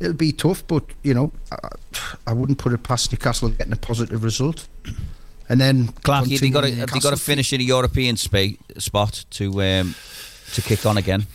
It'll 0.00 0.12
be 0.12 0.30
tough, 0.30 0.64
but 0.68 0.84
you 1.02 1.12
know, 1.12 1.32
I, 1.50 1.58
I 2.28 2.32
wouldn't 2.32 2.58
put 2.58 2.72
it 2.72 2.84
past 2.84 3.10
Newcastle 3.10 3.48
getting 3.48 3.72
a 3.72 3.76
positive 3.76 4.22
result. 4.22 4.68
And 5.48 5.60
then 5.60 5.88
Clarky, 5.88 6.30
have 6.34 6.42
you 6.44 6.50
got 6.52 6.60
to 6.60 6.72
have 6.76 6.90
you 6.94 7.00
got 7.00 7.10
to 7.10 7.16
finish 7.16 7.52
in 7.52 7.60
a 7.60 7.64
European 7.64 8.16
spa- 8.16 8.54
spot 8.78 9.24
to 9.30 9.60
um, 9.60 9.96
to 10.54 10.62
kick 10.62 10.86
on 10.86 10.98
again? 10.98 11.26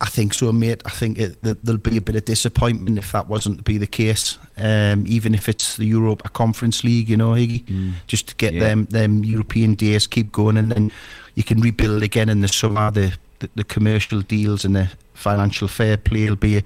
I 0.00 0.06
think 0.06 0.32
so, 0.34 0.52
mate. 0.52 0.82
I 0.84 0.90
think 0.90 1.18
it, 1.18 1.42
that 1.42 1.64
there'll 1.64 1.80
be 1.80 1.96
a 1.96 2.00
bit 2.00 2.14
of 2.14 2.24
disappointment 2.24 2.98
if 2.98 3.10
that 3.12 3.28
wasn't 3.28 3.58
to 3.58 3.64
be 3.64 3.78
the 3.78 3.86
case. 3.86 4.38
Um, 4.56 5.04
even 5.08 5.34
if 5.34 5.48
it's 5.48 5.76
the 5.76 5.86
Europa 5.86 6.28
Conference 6.28 6.84
League, 6.84 7.08
you 7.08 7.16
know, 7.16 7.30
Higgy, 7.30 7.92
just 8.06 8.28
to 8.28 8.34
get 8.36 8.54
Yeah. 8.54 8.60
them 8.60 8.84
them 8.86 9.24
European 9.24 9.74
days 9.74 10.06
keep 10.06 10.30
going, 10.30 10.56
and 10.56 10.70
then 10.70 10.92
you 11.34 11.42
can 11.42 11.60
rebuild 11.60 12.02
again 12.02 12.28
in 12.28 12.40
the 12.40 12.48
summer. 12.48 12.90
The 12.90 13.12
the, 13.40 13.48
the 13.54 13.64
commercial 13.64 14.20
deals 14.20 14.64
and 14.64 14.74
the 14.76 14.90
financial 15.14 15.68
fair 15.68 15.96
play 15.96 16.28
will 16.28 16.36
be 16.36 16.58
a, 16.58 16.62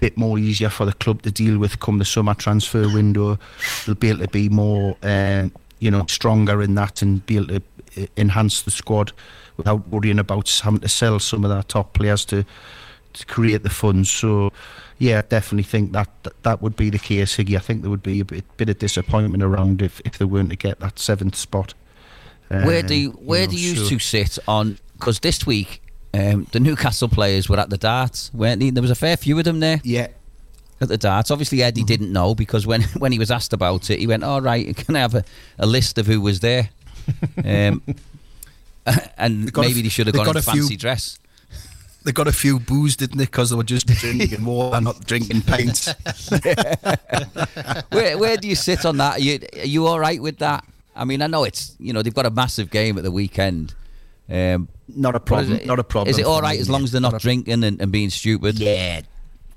bit 0.00 0.18
more 0.18 0.38
easier 0.38 0.68
for 0.68 0.84
the 0.84 0.92
club 0.92 1.22
to 1.22 1.30
deal 1.30 1.58
with 1.58 1.80
come 1.80 1.98
the 1.98 2.04
summer 2.04 2.34
transfer 2.34 2.82
window. 2.92 3.38
They'll 3.86 3.94
be 3.94 4.10
able 4.10 4.20
to 4.20 4.28
be 4.28 4.50
more, 4.50 4.96
um, 5.02 5.50
you 5.78 5.90
know, 5.90 6.04
stronger 6.08 6.60
in 6.62 6.74
that 6.74 7.00
and 7.00 7.24
be 7.24 7.36
able 7.36 7.46
to 7.46 7.62
uh, 7.96 8.06
enhance 8.18 8.60
the 8.62 8.70
squad 8.70 9.12
without 9.58 9.86
worrying 9.88 10.18
about 10.18 10.48
having 10.64 10.80
to 10.80 10.88
sell 10.88 11.18
some 11.18 11.44
of 11.44 11.50
their 11.50 11.62
top 11.64 11.92
players 11.92 12.24
to 12.26 12.44
to 13.14 13.26
create 13.26 13.62
the 13.62 13.70
funds. 13.70 14.10
So, 14.10 14.52
yeah, 14.98 15.18
I 15.18 15.22
definitely 15.22 15.64
think 15.64 15.92
that 15.92 16.08
that, 16.22 16.42
that 16.44 16.62
would 16.62 16.76
be 16.76 16.88
the 16.90 16.98
case, 16.98 17.36
Higgy. 17.36 17.56
I 17.56 17.60
think 17.60 17.82
there 17.82 17.90
would 17.90 18.02
be 18.02 18.20
a 18.20 18.24
bit, 18.24 18.44
bit 18.56 18.68
of 18.68 18.78
disappointment 18.78 19.42
around 19.42 19.82
if, 19.82 20.00
if 20.04 20.18
they 20.18 20.24
weren't 20.24 20.50
to 20.50 20.56
get 20.56 20.78
that 20.80 20.98
seventh 20.98 21.34
spot. 21.34 21.74
where 22.48 22.80
Um, 22.80 22.86
do 22.86 22.94
you, 22.94 23.10
where 23.12 23.46
know, 23.46 23.52
do 23.52 23.56
you 23.58 23.74
so- 23.76 23.88
two 23.88 23.98
sit 23.98 24.38
on? 24.46 24.78
Because 24.98 25.20
this 25.20 25.46
week 25.46 25.80
um, 26.14 26.46
the 26.52 26.60
Newcastle 26.60 27.08
players 27.08 27.48
were 27.48 27.58
at 27.58 27.70
the 27.70 27.78
darts, 27.78 28.32
weren't 28.34 28.60
they? 28.60 28.70
There 28.70 28.82
was 28.82 28.90
a 28.90 28.94
fair 28.96 29.16
few 29.16 29.38
of 29.38 29.44
them 29.44 29.60
there. 29.60 29.80
Yeah. 29.84 30.08
at 30.80 30.88
the 30.88 30.98
darts. 30.98 31.30
Obviously, 31.30 31.62
Eddie 31.62 31.84
didn't 31.84 32.12
know 32.12 32.34
because 32.34 32.66
when 32.66 32.82
when 32.98 33.10
he 33.12 33.18
was 33.18 33.30
asked 33.30 33.52
about 33.52 33.90
it, 33.90 33.98
he 34.00 34.06
went, 34.06 34.22
"All 34.22 34.40
right, 34.40 34.76
can 34.76 34.96
I 34.96 35.00
have 35.00 35.14
a, 35.14 35.24
a 35.58 35.66
list 35.66 35.98
of 35.98 36.06
who 36.06 36.20
was 36.20 36.40
there?" 36.40 36.70
um, 37.44 37.82
and 39.18 39.50
maybe 39.56 39.82
they 39.82 39.88
should 39.88 40.06
have 40.06 40.16
gone 40.16 40.24
got 40.26 40.36
in 40.36 40.38
a 40.38 40.42
fancy 40.42 40.68
few- 40.68 40.76
dress. 40.76 41.18
They 42.04 42.12
got 42.12 42.28
a 42.28 42.32
few 42.32 42.58
booze, 42.60 42.96
didn't 42.96 43.18
they? 43.18 43.24
Because 43.24 43.50
they 43.50 43.56
were 43.56 43.64
just 43.64 43.86
drinking 43.86 44.44
water, 44.52 44.80
not 44.80 45.04
drinking 45.04 45.42
pints. 45.42 45.92
where 47.90 48.16
where 48.16 48.36
do 48.36 48.48
you 48.48 48.54
sit 48.54 48.86
on 48.86 48.96
that? 48.98 49.16
Are 49.18 49.20
you 49.20 49.40
are 49.58 49.66
you 49.66 49.86
all 49.86 49.98
right 50.00 50.22
with 50.22 50.38
that? 50.38 50.64
I 50.96 51.04
mean, 51.04 51.22
I 51.22 51.26
know 51.26 51.44
it's 51.44 51.74
you 51.78 51.92
know 51.92 52.00
they've 52.02 52.14
got 52.14 52.24
a 52.24 52.30
massive 52.30 52.70
game 52.70 52.96
at 52.98 53.04
the 53.04 53.10
weekend. 53.10 53.74
Um, 54.30 54.68
Not 54.88 55.16
a 55.16 55.20
problem. 55.20 55.54
it- 55.58 55.66
not 55.66 55.78
a 55.78 55.84
problem. 55.84 56.10
Is 56.10 56.18
it 56.18 56.24
all 56.24 56.40
right 56.40 56.56
me, 56.56 56.60
as 56.60 56.70
long 56.70 56.84
as 56.84 56.92
they're 56.92 57.00
not, 57.00 57.20
drinking 57.20 57.64
and, 57.64 57.80
and 57.80 57.90
being 57.92 58.10
stupid? 58.10 58.58
Yeah, 58.58 59.02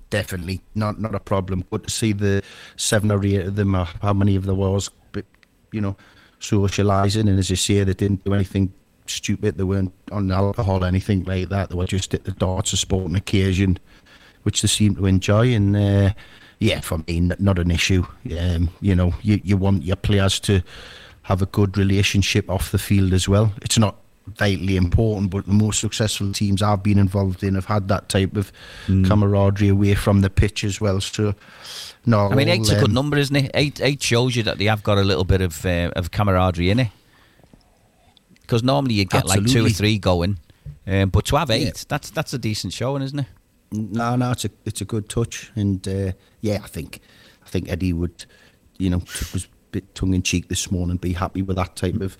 definitely 0.10 0.62
not 0.76 1.00
not 1.00 1.14
a 1.16 1.20
problem. 1.20 1.64
Good 1.72 1.84
to 1.84 1.90
see 1.90 2.12
the 2.14 2.42
seven 2.76 3.12
or 3.12 3.24
eight 3.26 3.46
of 3.48 3.56
them, 3.56 3.76
or 3.76 3.86
how 4.02 4.14
many 4.14 4.36
of 4.36 4.46
there 4.46 4.56
was, 4.56 4.90
but 5.12 5.26
you 5.72 5.80
know, 5.82 5.96
socialising. 6.40 7.30
And 7.30 7.38
as 7.40 7.50
you 7.50 7.56
say, 7.56 7.84
they 7.84 7.94
didn't 7.94 8.24
do 8.24 8.34
anything 8.34 8.74
stupid. 9.12 9.58
They 9.58 9.64
weren't 9.64 9.94
on 10.12 10.32
alcohol 10.32 10.84
or 10.84 10.88
anything 10.88 11.24
like 11.24 11.50
that. 11.50 11.70
They 11.70 11.76
were 11.76 11.86
just 11.86 12.14
at 12.14 12.24
the 12.24 12.32
darts, 12.32 12.74
a 12.74 12.78
sporting 12.78 13.16
occasion, 13.16 13.80
which 14.44 14.62
they 14.62 14.68
seemed 14.68 14.98
to 14.98 15.06
enjoy. 15.06 15.54
And 15.54 15.76
uh, 15.76 16.14
yeah, 16.60 16.82
for 16.82 17.00
me, 17.08 17.20
not 17.20 17.60
an 17.60 17.72
issue. 17.72 18.06
Um, 18.40 18.70
you 18.82 18.96
know, 18.96 19.14
you 19.22 19.42
you 19.44 19.58
want 19.58 19.84
your 19.84 19.96
players 19.96 20.40
to 20.42 20.62
have 21.24 21.42
a 21.42 21.46
good 21.46 21.78
relationship 21.78 22.50
off 22.50 22.72
the 22.72 22.80
field 22.80 23.14
as 23.14 23.28
well. 23.28 23.54
It's 23.62 23.78
not 23.78 23.96
vitally 24.28 24.78
important, 24.78 25.32
but 25.32 25.46
the 25.46 25.54
most 25.54 25.80
successful 25.80 26.32
teams 26.32 26.62
I've 26.62 26.84
been 26.84 27.00
involved 27.00 27.44
in 27.44 27.56
have 27.56 27.66
had 27.66 27.88
that 27.88 28.10
type 28.10 28.36
of 28.36 28.52
camaraderie 28.88 29.70
away 29.70 29.96
from 29.96 30.22
the 30.22 30.30
pitch 30.30 30.64
as 30.64 30.80
well. 30.80 31.02
So, 31.02 31.34
no, 32.06 32.28
I 32.28 32.36
mean, 32.36 32.50
eight's 32.50 32.70
a 32.70 32.76
good 32.76 32.90
um, 32.90 32.94
number, 32.94 33.18
isn't 33.18 33.36
it? 33.36 33.52
Eight 33.54 33.82
eight 33.82 34.02
shows 34.02 34.36
you 34.36 34.44
that 34.44 34.58
they 34.58 34.66
have 34.66 34.84
got 34.84 34.98
a 34.98 35.04
little 35.04 35.24
bit 35.24 35.42
of 35.42 35.66
uh, 35.66 35.92
of 35.96 36.12
camaraderie 36.12 36.70
in 36.70 36.80
it. 36.80 36.90
Because 38.52 38.64
normally 38.64 38.96
you 38.96 39.06
get 39.06 39.26
like 39.28 39.46
two 39.46 39.66
or 39.66 39.70
three 39.70 39.98
going, 39.98 40.38
um, 40.86 41.08
but 41.08 41.24
to 41.28 41.38
have 41.38 41.50
eight, 41.52 41.64
Yeah. 41.68 41.72
that's 41.88 42.10
that's 42.10 42.34
a 42.34 42.38
decent 42.38 42.74
showing, 42.74 43.02
isn't 43.02 43.20
it? 43.20 43.26
No, 43.72 44.18
no, 44.18 44.32
it's 44.32 44.44
a 44.44 44.50
it's 44.66 44.82
a 44.82 44.86
good 44.86 45.08
touch, 45.08 45.50
and 45.56 45.88
uh, 45.88 46.12
yeah, 46.42 46.60
I 46.62 46.68
think 46.68 47.00
I 47.46 47.50
think 47.50 47.72
Eddie 47.72 47.94
would, 47.94 48.26
you 48.78 48.90
know, 48.90 48.98
was 49.32 49.46
a 49.46 49.48
bit 49.72 49.96
tongue 49.96 50.14
in 50.14 50.22
cheek 50.22 50.50
this 50.50 50.70
morning, 50.70 50.98
be 50.98 51.14
happy 51.14 51.42
with 51.42 51.56
that 51.56 51.78
type 51.78 52.02
of 52.02 52.18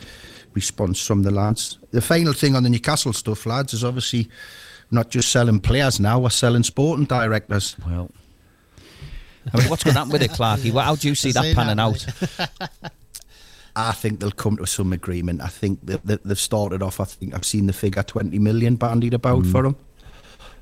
response 0.54 1.06
from 1.06 1.24
the 1.24 1.32
lads. 1.32 1.78
The 1.92 2.00
final 2.00 2.32
thing 2.32 2.56
on 2.56 2.64
the 2.64 2.70
Newcastle 2.70 3.12
stuff, 3.12 3.46
lads, 3.46 3.74
is 3.74 3.84
obviously 3.84 4.30
not 4.90 5.10
just 5.10 5.34
selling 5.34 5.60
players 5.60 6.00
now; 6.00 6.18
we're 6.20 6.30
selling 6.30 6.64
sporting 6.64 7.08
directors. 7.08 7.76
Well, 7.86 8.10
I 9.54 9.58
mean, 9.60 9.70
what's 9.70 9.84
going 9.84 9.96
to 9.96 10.00
happen 10.00 10.14
with 10.14 10.22
it, 10.24 10.32
Clarky? 10.32 10.72
How 10.82 10.96
do 10.96 11.10
you 11.10 11.16
see 11.24 11.34
that 11.34 11.54
panning 11.58 11.78
out? 11.78 12.06
I 13.76 13.94
think 13.94 14.20
they'll 14.20 14.32
come 14.32 14.58
to 14.58 14.66
some 14.68 14.92
agreement. 14.94 15.42
I 15.42 15.48
think 15.48 15.86
that, 15.86 16.06
that 16.06 16.24
they've 16.24 16.40
started 16.40 16.82
off. 16.82 17.00
I 17.00 17.06
think 17.06 17.34
I've 17.34 17.46
seen 17.46 17.68
the 17.68 17.74
figure 17.74 18.04
twenty 18.04 18.40
million 18.40 18.76
bandied 18.76 19.14
about 19.14 19.46
for 19.46 19.64
them. 19.64 19.76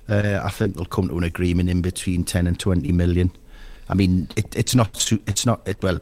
Uh, 0.07 0.41
I 0.43 0.49
think 0.49 0.75
they'll 0.75 0.85
come 0.85 1.07
to 1.09 1.17
an 1.17 1.23
agreement 1.23 1.69
in 1.69 1.81
between 1.81 2.23
ten 2.23 2.47
and 2.47 2.59
twenty 2.59 2.91
million. 2.91 3.31
I 3.89 3.95
mean, 3.95 4.27
it, 4.35 4.55
it's 4.55 4.75
not. 4.75 5.11
It's 5.27 5.45
not. 5.45 5.67
It, 5.67 5.81
well, 5.81 5.99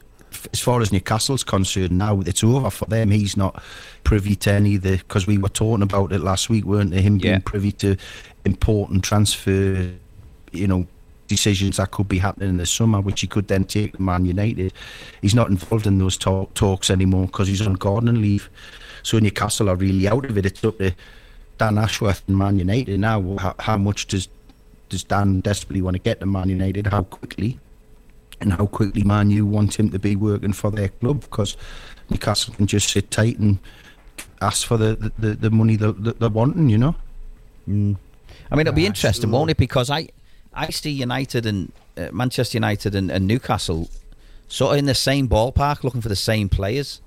as 0.52 0.60
far 0.60 0.82
as 0.82 0.92
Newcastle's 0.92 1.44
concerned, 1.44 1.98
now 1.98 2.20
it's 2.22 2.44
over 2.44 2.70
for 2.70 2.86
them. 2.86 3.12
He's 3.12 3.38
not 3.38 3.62
privy 4.04 4.36
to 4.36 4.52
any 4.52 4.78
the 4.78 4.98
because 4.98 5.26
we 5.28 5.38
were 5.38 5.50
talking 5.50 5.84
about 5.84 6.12
it 6.12 6.20
last 6.20 6.50
week, 6.50 6.66
weren't 6.66 6.92
they? 6.92 7.02
Him 7.02 7.18
Yeah. 7.18 7.32
being 7.32 7.42
privy 7.42 7.72
to 7.74 7.96
important 8.46 9.04
transfer, 9.04 9.92
you 10.52 10.68
know, 10.68 10.86
decisions 11.28 11.78
that 11.78 11.92
could 11.92 12.08
be 12.08 12.20
happening 12.20 12.50
in 12.50 12.58
the 12.58 12.66
summer, 12.66 13.02
which 13.02 13.22
he 13.22 13.28
could 13.28 13.48
then 13.48 13.66
take 13.66 13.94
to 13.94 14.02
Man 14.02 14.26
United. 14.26 14.74
He's 15.22 15.36
not 15.36 15.50
involved 15.50 15.88
in 15.88 15.98
those 15.98 16.18
talk, 16.18 16.54
talks 16.54 16.90
anymore 16.90 17.28
because 17.28 17.48
he's 17.48 17.66
on 17.66 17.74
gardening 17.74 18.22
leave. 18.22 18.50
So 19.04 19.20
Newcastle 19.20 19.70
are 19.70 19.76
really 19.76 20.08
out 20.08 20.26
of 20.26 20.38
it. 20.38 20.46
It's 20.46 20.64
up 20.64 20.78
to 20.80 20.94
Dan 21.58 21.78
Ashworth 21.78 22.24
and 22.28 22.38
Man 22.38 22.60
United 22.60 23.00
now. 23.00 23.38
How, 23.38 23.56
how 23.60 23.78
much 23.78 24.08
does 24.08 24.30
does 24.90 25.04
Dan 25.04 25.42
desperately 25.42 25.82
want 25.82 25.96
to 25.96 26.02
get 26.02 26.20
to 26.20 26.26
Man 26.26 26.50
United? 26.50 26.88
How 26.88 27.04
quickly? 27.04 27.60
And 28.40 28.54
how 28.54 28.68
quickly 28.68 29.04
Man 29.04 29.30
U 29.32 29.46
want 29.46 29.80
him 29.80 29.90
to 29.90 30.00
be 30.00 30.16
working 30.16 30.54
for 30.54 30.72
their 30.72 30.90
club? 30.90 31.22
Because 31.22 31.58
Newcastle 32.10 32.54
can 32.54 32.68
just 32.68 32.90
sit 32.90 33.12
tight 33.12 33.38
and 33.40 33.60
ask 34.42 34.68
for 34.68 34.78
the, 34.78 35.12
the, 35.18 35.34
the 35.34 35.50
money 35.50 35.76
that, 35.76 36.20
they're 36.20 36.30
wanting, 36.30 36.70
you 36.70 36.78
know? 36.78 36.96
Mm. 37.68 37.98
I 38.52 38.56
mean, 38.56 38.68
it'll 38.68 38.76
be 38.76 38.86
interesting, 38.86 39.32
won't 39.32 39.52
it? 39.52 39.58
Because 39.58 39.90
I, 39.90 40.08
I 40.58 40.70
see 40.72 40.90
United 40.92 41.46
and 41.46 41.72
uh, 41.98 42.10
Manchester 42.12 42.58
United 42.58 42.96
and, 42.96 43.12
and 43.12 43.28
Newcastle 43.28 43.90
sort 44.48 44.74
of 44.74 44.80
in 44.80 44.86
the 44.86 44.96
same 44.96 45.28
ballpark, 45.30 45.84
looking 45.84 46.02
for 46.02 46.10
the 46.10 46.16
same 46.16 46.50
players. 46.50 47.02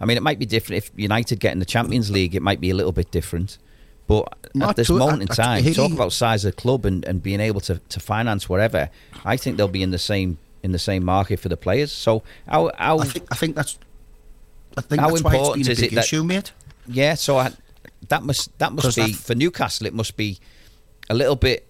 I 0.00 0.04
mean, 0.04 0.16
it 0.16 0.22
might 0.22 0.38
be 0.38 0.46
different 0.46 0.84
if 0.84 0.90
United 0.96 1.38
get 1.40 1.52
in 1.52 1.58
the 1.58 1.64
Champions 1.64 2.10
League. 2.10 2.34
It 2.34 2.42
might 2.42 2.60
be 2.60 2.70
a 2.70 2.74
little 2.74 2.92
bit 2.92 3.10
different, 3.10 3.58
but 4.06 4.32
Not 4.54 4.70
at 4.70 4.76
this 4.76 4.86
to- 4.88 4.98
moment 4.98 5.22
in 5.22 5.28
I- 5.30 5.32
I- 5.32 5.36
time, 5.46 5.64
he- 5.64 5.74
talk 5.74 5.92
about 5.92 6.12
size 6.12 6.44
of 6.44 6.54
the 6.54 6.60
club 6.60 6.84
and, 6.84 7.04
and 7.04 7.22
being 7.22 7.40
able 7.40 7.60
to, 7.62 7.80
to 7.88 8.00
finance 8.00 8.48
whatever. 8.48 8.88
I 9.24 9.36
think 9.36 9.56
they'll 9.56 9.68
be 9.68 9.82
in 9.82 9.90
the 9.90 9.98
same 9.98 10.38
in 10.62 10.70
the 10.70 10.78
same 10.78 11.04
market 11.04 11.40
for 11.40 11.48
the 11.48 11.56
players. 11.56 11.90
So 11.90 12.22
how 12.48 12.70
how 12.78 12.98
I 13.00 13.04
think, 13.06 13.26
I 13.32 13.34
think 13.34 13.56
that's. 13.56 13.78
I 14.76 14.80
think 14.80 15.00
How 15.00 15.10
that's 15.10 15.22
why 15.22 15.30
it's 15.32 15.38
important 15.38 15.64
been 15.66 15.70
a 15.70 15.72
is 15.72 15.82
it 15.82 15.94
that- 15.94 16.04
issue, 16.04 16.24
mate. 16.24 16.52
Yeah, 16.86 17.14
so 17.14 17.36
I, 17.38 17.52
that 18.08 18.22
must 18.22 18.56
that 18.58 18.72
must 18.72 18.96
be 18.96 19.12
that- 19.12 19.16
for 19.18 19.34
Newcastle. 19.34 19.86
It 19.86 19.94
must 19.94 20.16
be 20.16 20.38
a 21.10 21.14
little 21.14 21.36
bit. 21.36 21.66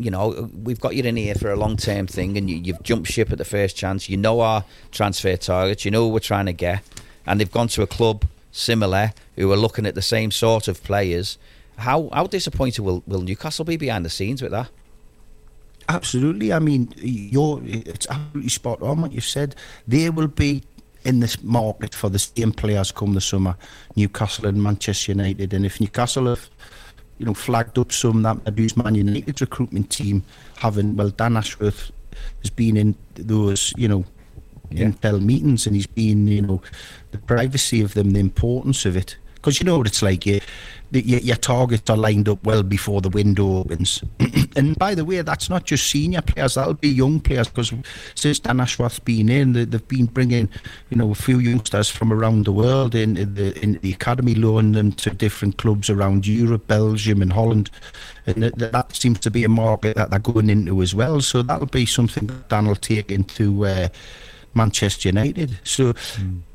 You 0.00 0.10
know, 0.10 0.50
we've 0.62 0.80
got 0.80 0.96
you 0.96 1.02
in 1.02 1.16
here 1.16 1.34
for 1.34 1.50
a 1.50 1.56
long 1.56 1.76
term 1.76 2.06
thing, 2.06 2.36
and 2.36 2.48
you, 2.48 2.56
you've 2.56 2.82
jumped 2.82 3.10
ship 3.10 3.30
at 3.30 3.38
the 3.38 3.44
first 3.44 3.76
chance. 3.76 4.08
You 4.08 4.16
know 4.16 4.40
our 4.40 4.64
transfer 4.90 5.36
targets. 5.36 5.84
You 5.84 5.90
know 5.90 6.06
what 6.06 6.14
we're 6.14 6.20
trying 6.20 6.46
to 6.46 6.52
get, 6.52 6.82
and 7.26 7.40
they've 7.40 7.50
gone 7.50 7.68
to 7.68 7.82
a 7.82 7.86
club 7.86 8.24
similar 8.52 9.12
who 9.36 9.52
are 9.52 9.56
looking 9.56 9.86
at 9.86 9.94
the 9.94 10.02
same 10.02 10.30
sort 10.30 10.68
of 10.68 10.82
players. 10.82 11.38
How 11.76 12.08
how 12.12 12.26
disappointed 12.26 12.82
will, 12.82 13.02
will 13.06 13.22
Newcastle 13.22 13.64
be 13.64 13.76
behind 13.76 14.04
the 14.04 14.10
scenes 14.10 14.42
with 14.42 14.52
that? 14.52 14.70
Absolutely. 15.88 16.52
I 16.52 16.60
mean, 16.60 16.92
you're 16.96 17.60
it's 17.64 18.06
absolutely 18.08 18.50
spot 18.50 18.80
on 18.82 19.02
what 19.02 19.12
you've 19.12 19.24
said. 19.24 19.56
They 19.88 20.08
will 20.10 20.28
be 20.28 20.62
in 21.04 21.20
this 21.20 21.42
market 21.42 21.94
for 21.94 22.08
the 22.08 22.18
same 22.18 22.52
players 22.52 22.92
come 22.92 23.14
the 23.14 23.20
summer, 23.20 23.56
Newcastle 23.96 24.46
and 24.46 24.62
Manchester 24.62 25.12
United. 25.12 25.52
And 25.52 25.64
if 25.64 25.80
Newcastle 25.80 26.26
have, 26.26 26.48
you 27.20 27.26
know, 27.26 27.34
flagged 27.34 27.78
up 27.78 27.92
some 27.92 28.22
that 28.22 28.38
it's 28.56 28.76
Man 28.78 28.94
United's 28.94 29.42
recruitment 29.42 29.90
team 29.90 30.24
having 30.56 30.96
well 30.96 31.10
Dan 31.10 31.36
Ashworth 31.36 31.92
has 32.42 32.48
been 32.50 32.76
in 32.78 32.94
those, 33.14 33.74
you 33.76 33.88
know, 33.88 34.04
Yeah. 34.72 34.86
intel 34.86 35.20
meetings 35.20 35.66
and 35.66 35.76
he's 35.76 35.86
been, 35.86 36.26
you 36.28 36.40
know, 36.42 36.62
the 37.10 37.18
privacy 37.18 37.82
of 37.82 37.92
them, 37.94 38.12
the 38.12 38.20
importance 38.20 38.86
of 38.86 38.96
it. 38.96 39.16
Because 39.40 39.58
you 39.58 39.64
know 39.64 39.78
what 39.78 39.86
it's 39.86 40.02
like, 40.02 40.26
you, 40.26 40.40
the, 40.90 41.00
your, 41.00 41.20
your 41.20 41.36
targets 41.36 41.88
are 41.88 41.96
lined 41.96 42.28
up 42.28 42.44
well 42.44 42.62
before 42.62 43.00
the 43.00 43.08
window 43.08 43.58
opens. 43.58 44.02
and 44.56 44.78
by 44.78 44.94
the 44.94 45.04
way, 45.04 45.22
that's 45.22 45.48
not 45.48 45.64
just 45.64 45.88
senior 45.88 46.20
players, 46.20 46.54
that'll 46.54 46.74
be 46.74 46.88
young 46.88 47.20
players 47.20 47.48
because 47.48 47.72
since 48.14 48.38
Dan 48.38 48.60
Ashworth's 48.60 48.98
been 48.98 49.28
in, 49.28 49.52
they, 49.52 49.64
they've 49.64 49.88
been 49.88 50.06
bringing, 50.06 50.48
you 50.90 50.96
know, 50.96 51.10
a 51.10 51.14
few 51.14 51.38
youngsters 51.38 51.88
from 51.88 52.12
around 52.12 52.44
the 52.44 52.52
world 52.52 52.94
into 52.94 53.24
the, 53.24 53.58
in 53.62 53.78
the 53.82 53.92
academy, 53.92 54.34
loaning 54.34 54.72
them 54.72 54.92
to 54.92 55.10
different 55.10 55.56
clubs 55.56 55.88
around 55.88 56.26
Europe, 56.26 56.66
Belgium, 56.66 57.22
and 57.22 57.32
Holland. 57.32 57.70
And 58.26 58.42
that, 58.42 58.58
that 58.58 58.94
seems 58.94 59.20
to 59.20 59.30
be 59.30 59.44
a 59.44 59.48
market 59.48 59.96
that 59.96 60.10
they're 60.10 60.18
going 60.18 60.50
into 60.50 60.82
as 60.82 60.94
well. 60.94 61.20
So 61.20 61.42
that'll 61.42 61.66
be 61.66 61.86
something 61.86 62.26
that 62.26 62.48
Dan 62.48 62.66
will 62.66 62.76
take 62.76 63.10
into. 63.10 63.64
Uh, 63.64 63.88
Manchester 64.54 65.08
United. 65.08 65.58
So, 65.64 65.94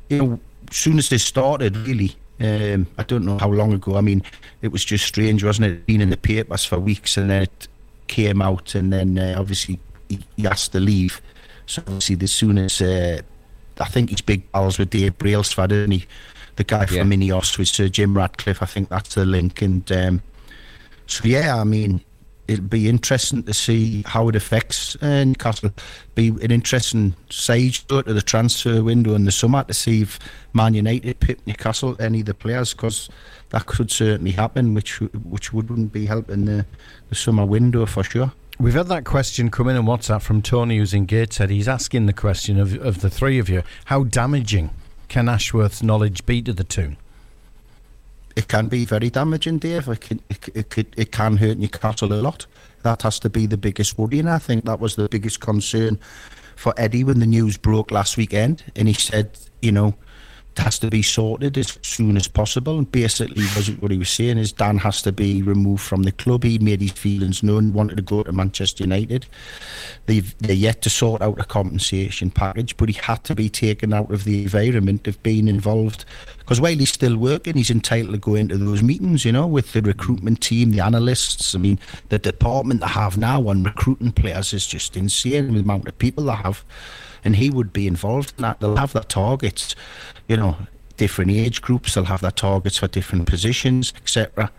you 0.08 0.18
know, 0.18 0.40
as 0.70 0.76
soon 0.76 0.98
as 0.98 1.08
they 1.08 1.18
started, 1.18 1.76
really, 1.76 2.16
um, 2.40 2.86
I 2.98 3.02
don't 3.02 3.24
know 3.24 3.38
how 3.38 3.48
long 3.50 3.72
ago. 3.72 3.96
I 3.96 4.00
mean, 4.00 4.22
it 4.62 4.68
was 4.68 4.84
just 4.84 5.04
strange, 5.06 5.42
wasn't 5.44 5.66
it? 5.68 5.86
Been 5.86 6.00
in 6.00 6.10
the 6.10 6.16
papers 6.16 6.64
for 6.64 6.78
weeks, 6.78 7.16
and 7.16 7.30
then 7.30 7.42
it 7.44 7.68
came 8.08 8.42
out, 8.42 8.74
and 8.74 8.92
then 8.92 9.18
uh, 9.18 9.36
obviously 9.38 9.78
he, 10.08 10.20
he 10.36 10.46
asked 10.46 10.72
to 10.72 10.80
leave. 10.80 11.20
So 11.66 11.82
obviously, 11.86 12.16
as 12.20 12.32
soon 12.32 12.58
as 12.58 12.80
uh, 12.80 13.20
I 13.80 13.84
think 13.86 14.10
he's 14.10 14.20
big 14.20 14.50
pals 14.52 14.78
with 14.78 14.90
Dave 14.90 15.18
Brailsford, 15.18 15.72
isn't 15.72 15.90
he? 15.90 16.06
The 16.56 16.64
guy 16.64 16.80
Yeah. 16.90 17.00
from 17.02 17.10
Ineos 17.10 17.58
with 17.58 17.68
Sir 17.68 17.88
Jim 17.88 18.16
Ratcliffe. 18.16 18.62
I 18.62 18.66
think 18.66 18.88
that's 18.88 19.14
the 19.14 19.24
link, 19.26 19.62
and 19.62 19.90
um, 19.92 20.22
so 21.06 21.24
yeah, 21.24 21.56
I 21.60 21.64
mean, 21.64 22.00
it'll 22.48 22.64
be 22.64 22.88
interesting 22.88 23.42
to 23.44 23.54
see 23.54 24.02
how 24.06 24.28
it 24.28 24.36
affects 24.36 24.96
uh, 25.02 25.24
Newcastle. 25.24 25.70
Be 26.14 26.28
an 26.28 26.50
interesting 26.50 27.14
stage 27.30 27.86
to 27.88 28.02
the 28.02 28.22
transfer 28.22 28.82
window 28.82 29.14
in 29.14 29.24
the 29.24 29.32
summer 29.32 29.64
to 29.64 29.74
see 29.74 30.02
if 30.02 30.18
Man 30.52 30.74
United 30.74 31.20
pip 31.20 31.40
Newcastle 31.46 31.96
any 32.00 32.20
of 32.20 32.26
the 32.26 32.34
players 32.34 32.72
because 32.72 33.08
that 33.50 33.66
could 33.66 33.90
certainly 33.90 34.32
happen, 34.32 34.74
which 34.74 35.00
which 35.00 35.52
wouldn't 35.52 35.92
be 35.92 36.06
helping 36.06 36.44
the, 36.44 36.66
the 37.08 37.14
summer 37.14 37.44
window 37.44 37.86
for 37.86 38.02
sure. 38.02 38.32
We've 38.58 38.74
had 38.74 38.86
that 38.86 39.04
question 39.04 39.50
come 39.50 39.68
in 39.68 39.76
on 39.76 39.84
WhatsApp 39.84 40.22
from 40.22 40.40
Tony, 40.40 40.78
who's 40.78 40.94
in 40.94 41.04
Gateshead. 41.04 41.50
He's 41.50 41.68
asking 41.68 42.06
the 42.06 42.14
question 42.14 42.58
of, 42.58 42.74
of 42.80 43.02
the 43.02 43.10
three 43.10 43.38
of 43.38 43.50
you 43.50 43.62
how 43.86 44.04
damaging 44.04 44.70
can 45.08 45.28
Ashworth's 45.28 45.82
knowledge 45.82 46.24
be 46.24 46.40
to 46.42 46.52
the 46.52 46.64
Toon? 46.64 46.96
It 48.36 48.48
can 48.48 48.68
be 48.68 48.84
very 48.84 49.08
damaging, 49.10 49.58
Dave. 49.58 49.88
It 49.88 50.00
can, 50.02 50.20
it, 50.28 50.48
it, 50.54 50.70
could, 50.70 50.86
it 50.96 51.10
can 51.10 51.38
hurt 51.38 51.56
Newcastle 51.58 52.12
a 52.12 52.20
lot. 52.20 52.46
that 52.82 53.02
has 53.02 53.18
to 53.20 53.30
be 53.30 53.46
the 53.46 53.56
biggest 53.56 53.98
worry, 53.98 54.18
and 54.20 54.30
I 54.30 54.38
think 54.38 54.64
that 54.66 54.78
was 54.78 54.94
the 54.94 55.08
biggest 55.08 55.40
concern 55.40 55.98
for 56.54 56.72
Eddie 56.76 57.04
when 57.04 57.18
the 57.18 57.26
news 57.26 57.56
broke 57.56 57.90
last 57.90 58.16
weekend, 58.16 58.62
and 58.76 58.88
he 58.88 58.94
said, 58.94 59.38
you 59.60 59.72
know, 59.72 59.94
has 60.58 60.78
to 60.78 60.88
be 60.88 61.02
sorted 61.02 61.58
as 61.58 61.78
soon 61.82 62.16
as 62.16 62.28
possible. 62.28 62.78
And 62.78 62.90
basically, 62.90 63.44
wasn't 63.54 63.82
what 63.82 63.90
he 63.90 63.98
was 63.98 64.10
saying 64.10 64.38
is 64.38 64.52
Dan 64.52 64.78
has 64.78 65.02
to 65.02 65.12
be 65.12 65.42
removed 65.42 65.82
from 65.82 66.02
the 66.04 66.12
club. 66.12 66.44
He 66.44 66.58
made 66.58 66.80
his 66.80 66.92
feelings 66.92 67.42
known, 67.42 67.72
wanted 67.72 67.96
to 67.96 68.02
go 68.02 68.22
to 68.22 68.32
Manchester 68.32 68.84
United. 68.84 69.26
They've 70.06 70.36
they're 70.38 70.54
yet 70.54 70.82
to 70.82 70.90
sort 70.90 71.22
out 71.22 71.40
a 71.40 71.44
compensation 71.44 72.30
package, 72.30 72.76
but 72.76 72.88
he 72.88 72.94
had 73.00 73.24
to 73.24 73.34
be 73.34 73.48
taken 73.48 73.92
out 73.92 74.10
of 74.10 74.24
the 74.24 74.42
environment 74.42 75.06
of 75.06 75.22
being 75.22 75.48
involved. 75.48 76.04
Because 76.38 76.60
while 76.60 76.76
he's 76.76 76.92
still 76.92 77.16
working, 77.16 77.56
he's 77.56 77.70
entitled 77.70 78.14
to 78.14 78.18
go 78.18 78.34
into 78.36 78.56
those 78.56 78.82
meetings, 78.82 79.24
you 79.24 79.32
know, 79.32 79.46
with 79.46 79.72
the 79.72 79.82
recruitment 79.82 80.40
team, 80.40 80.70
the 80.70 80.80
analysts. 80.80 81.54
I 81.54 81.58
mean, 81.58 81.78
the 82.08 82.18
department 82.18 82.80
they 82.80 82.86
have 82.86 83.18
now 83.18 83.48
on 83.48 83.64
recruiting 83.64 84.12
players 84.12 84.52
is 84.52 84.66
just 84.66 84.96
insane. 84.96 85.54
The 85.54 85.60
amount 85.60 85.88
of 85.88 85.98
people 85.98 86.24
they 86.24 86.34
have 86.34 86.64
and 87.26 87.36
he 87.36 87.50
would 87.50 87.72
be 87.72 87.86
involved 87.86 88.32
in 88.38 88.42
that. 88.42 88.60
They'll 88.60 88.76
have 88.76 88.92
their 88.94 89.02
targets, 89.02 89.74
you 90.28 90.36
know, 90.36 90.56
different 90.96 91.30
age 91.32 91.60
groups. 91.60 91.94
They'll 91.94 92.04
have 92.04 92.20
their 92.22 92.30
targets 92.30 92.78
for 92.78 92.86
different 92.88 93.26
positions, 93.26 93.92
etc. 93.98 94.50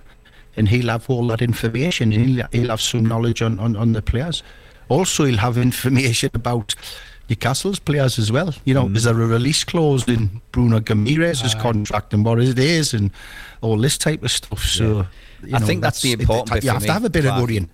And 0.55 0.67
he'll 0.69 0.89
have 0.89 1.09
all 1.09 1.25
that 1.27 1.41
information. 1.41 2.11
And 2.13 2.25
he'll, 2.29 2.47
he'll 2.51 2.69
have 2.69 2.81
some 2.81 3.05
knowledge 3.05 3.41
on, 3.41 3.57
on, 3.59 3.75
on 3.75 3.93
the 3.93 4.01
players. 4.01 4.43
Also, 4.89 5.25
he'll 5.25 5.37
have 5.37 5.57
information 5.69 6.29
about 6.33 6.75
Newcastle's 7.29 7.79
players 7.79 8.19
as 8.19 8.31
well. 8.31 8.53
You 8.65 8.73
know, 8.73 8.85
Mm. 8.87 8.95
is 8.97 9.03
there 9.05 9.13
a 9.21 9.27
release 9.27 9.63
clause 9.63 10.07
in 10.07 10.41
Bruno 10.51 10.79
Guimarães's 10.79 11.55
contract 11.55 12.13
and 12.13 12.23
what 12.25 12.39
it 12.39 12.59
is 12.59 12.93
and 12.93 13.11
all 13.61 13.77
this 13.77 13.97
type 13.97 14.23
of 14.23 14.31
stuff. 14.31 14.63
So, 14.63 15.05
you 15.43 15.55
I 15.55 15.59
know, 15.59 15.65
think 15.65 15.81
that's 15.81 16.01
the 16.01 16.11
it- 16.13 16.21
important 16.21 16.57
it- 16.57 16.63
You 16.63 16.71
have 16.71 16.81
me, 16.81 16.87
to 16.87 16.93
have 16.93 17.05
a 17.05 17.09
bit 17.09 17.25
of 17.25 17.29
Clark. 17.31 17.41
worrying. 17.43 17.69